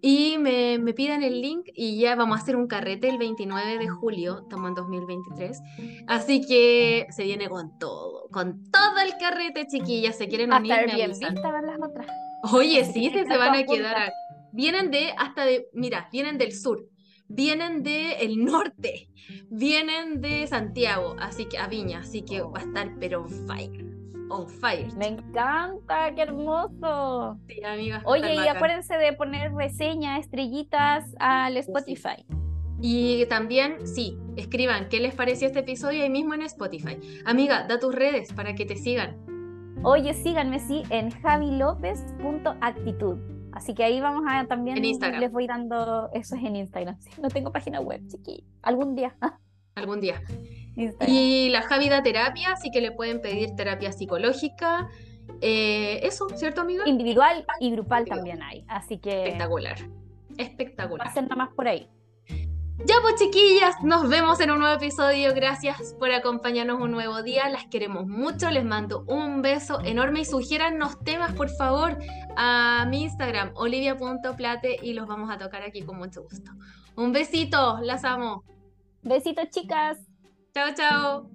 y 0.00 0.38
me, 0.38 0.78
me, 0.78 0.94
piden 0.94 1.22
el 1.22 1.40
link 1.40 1.68
y 1.74 1.98
ya 1.98 2.14
vamos 2.14 2.38
a 2.38 2.42
hacer 2.42 2.56
un 2.56 2.66
carrete 2.66 3.08
el 3.08 3.18
29 3.18 3.78
de 3.78 3.88
julio, 3.88 4.40
estamos 4.42 4.68
en 4.68 4.74
2023. 4.74 5.60
Así 6.06 6.46
que 6.46 7.06
se 7.10 7.24
viene 7.24 7.48
con 7.48 7.78
todo, 7.78 8.28
con 8.30 8.70
todo 8.70 9.00
el 9.04 9.16
carrete, 9.18 9.66
chiquillas. 9.66 10.16
Se 10.16 10.28
quieren 10.28 10.52
unir. 10.52 10.72
Hasta 10.72 10.94
bien 10.94 11.12
van 11.42 11.66
las 11.66 11.80
otras. 11.82 12.06
Oye, 12.52 12.84
sí, 12.84 13.10
se, 13.14 13.24
se 13.24 13.36
van 13.36 13.54
a 13.54 13.64
quedar. 13.64 14.12
Vienen 14.52 14.90
de, 14.90 15.12
hasta 15.16 15.44
de, 15.44 15.68
mira, 15.72 16.08
vienen 16.12 16.38
del 16.38 16.52
sur, 16.52 16.88
vienen 17.26 17.82
del 17.82 18.12
el 18.20 18.44
norte, 18.44 19.08
vienen 19.50 20.20
de 20.20 20.46
Santiago, 20.46 21.16
así 21.20 21.46
que 21.46 21.58
a 21.58 21.66
Viña, 21.66 22.00
así 22.00 22.22
que 22.22 22.40
va 22.40 22.60
a 22.60 22.62
estar 22.62 22.94
pero 22.98 23.26
fire 23.46 23.87
on 24.30 24.48
fire. 24.48 24.88
Me 24.96 25.08
encanta, 25.08 26.14
qué 26.14 26.22
hermoso. 26.22 27.38
Sí, 27.46 27.62
amiga. 27.64 28.00
Oye, 28.04 28.34
y 28.34 28.48
acuérdense 28.48 28.96
de 28.96 29.12
poner 29.12 29.52
reseñas, 29.52 30.20
estrellitas 30.20 31.14
al 31.18 31.56
Spotify. 31.56 32.24
Y 32.80 33.26
también, 33.26 33.84
sí, 33.86 34.16
escriban 34.36 34.88
qué 34.88 35.00
les 35.00 35.14
pareció 35.14 35.48
este 35.48 35.58
episodio 35.60 36.02
ahí 36.02 36.10
mismo 36.10 36.34
en 36.34 36.42
Spotify. 36.42 36.98
Amiga, 37.24 37.66
da 37.66 37.80
tus 37.80 37.94
redes 37.94 38.32
para 38.32 38.54
que 38.54 38.64
te 38.64 38.76
sigan. 38.76 39.16
Oye, 39.82 40.14
síganme, 40.14 40.60
sí, 40.60 40.84
en 40.90 41.10
javilopez.actitud. 41.10 43.18
Así 43.52 43.74
que 43.74 43.82
ahí 43.82 44.00
vamos 44.00 44.22
a 44.28 44.46
también. 44.46 44.76
En 44.76 44.84
Instagram. 44.84 45.20
Les 45.20 45.32
voy 45.32 45.48
dando. 45.48 46.10
Eso 46.12 46.36
es 46.36 46.44
en 46.44 46.54
Instagram. 46.56 46.98
no 47.20 47.28
tengo 47.28 47.50
página 47.50 47.80
web, 47.80 48.06
chiqui. 48.06 48.44
Algún 48.62 48.94
día. 48.94 49.16
Algún 49.78 50.00
día. 50.00 50.22
Y 51.06 51.48
la 51.50 51.62
Javi 51.62 51.88
da 51.88 52.02
terapia, 52.02 52.52
así 52.52 52.70
que 52.70 52.80
le 52.80 52.92
pueden 52.92 53.20
pedir 53.20 53.56
terapia 53.56 53.92
psicológica. 53.92 54.88
Eh, 55.40 56.00
eso, 56.02 56.28
¿cierto, 56.36 56.60
amiga? 56.60 56.88
Individual 56.88 57.44
y 57.60 57.70
grupal 57.72 58.04
también 58.04 58.42
hay, 58.42 58.64
así 58.68 58.98
que... 58.98 59.24
Espectacular, 59.24 59.76
espectacular. 60.36 61.14
Nada 61.14 61.36
más 61.36 61.48
por 61.54 61.68
ahí. 61.68 61.88
Ya 62.84 62.94
pues 63.02 63.16
chiquillas, 63.16 63.74
nos 63.82 64.08
vemos 64.08 64.38
en 64.38 64.52
un 64.52 64.60
nuevo 64.60 64.76
episodio. 64.76 65.34
Gracias 65.34 65.96
por 65.98 66.12
acompañarnos 66.12 66.80
un 66.80 66.92
nuevo 66.92 67.24
día. 67.24 67.48
Las 67.48 67.66
queremos 67.66 68.06
mucho. 68.06 68.50
Les 68.52 68.64
mando 68.64 69.02
un 69.08 69.42
beso 69.42 69.80
enorme 69.84 70.20
y 70.20 70.24
sugiérannos 70.24 71.02
temas, 71.02 71.32
por 71.32 71.50
favor, 71.50 71.98
a 72.36 72.86
mi 72.88 73.02
Instagram, 73.02 73.50
olivia.plate, 73.56 74.78
y 74.80 74.92
los 74.92 75.08
vamos 75.08 75.28
a 75.28 75.38
tocar 75.38 75.62
aquí 75.64 75.82
con 75.82 75.98
mucho 75.98 76.22
gusto. 76.22 76.52
Un 76.94 77.12
besito, 77.12 77.80
las 77.82 78.04
amo. 78.04 78.44
Besitos, 79.08 79.48
chicas. 79.50 79.98
Chao, 80.54 80.74
chao. 80.74 81.30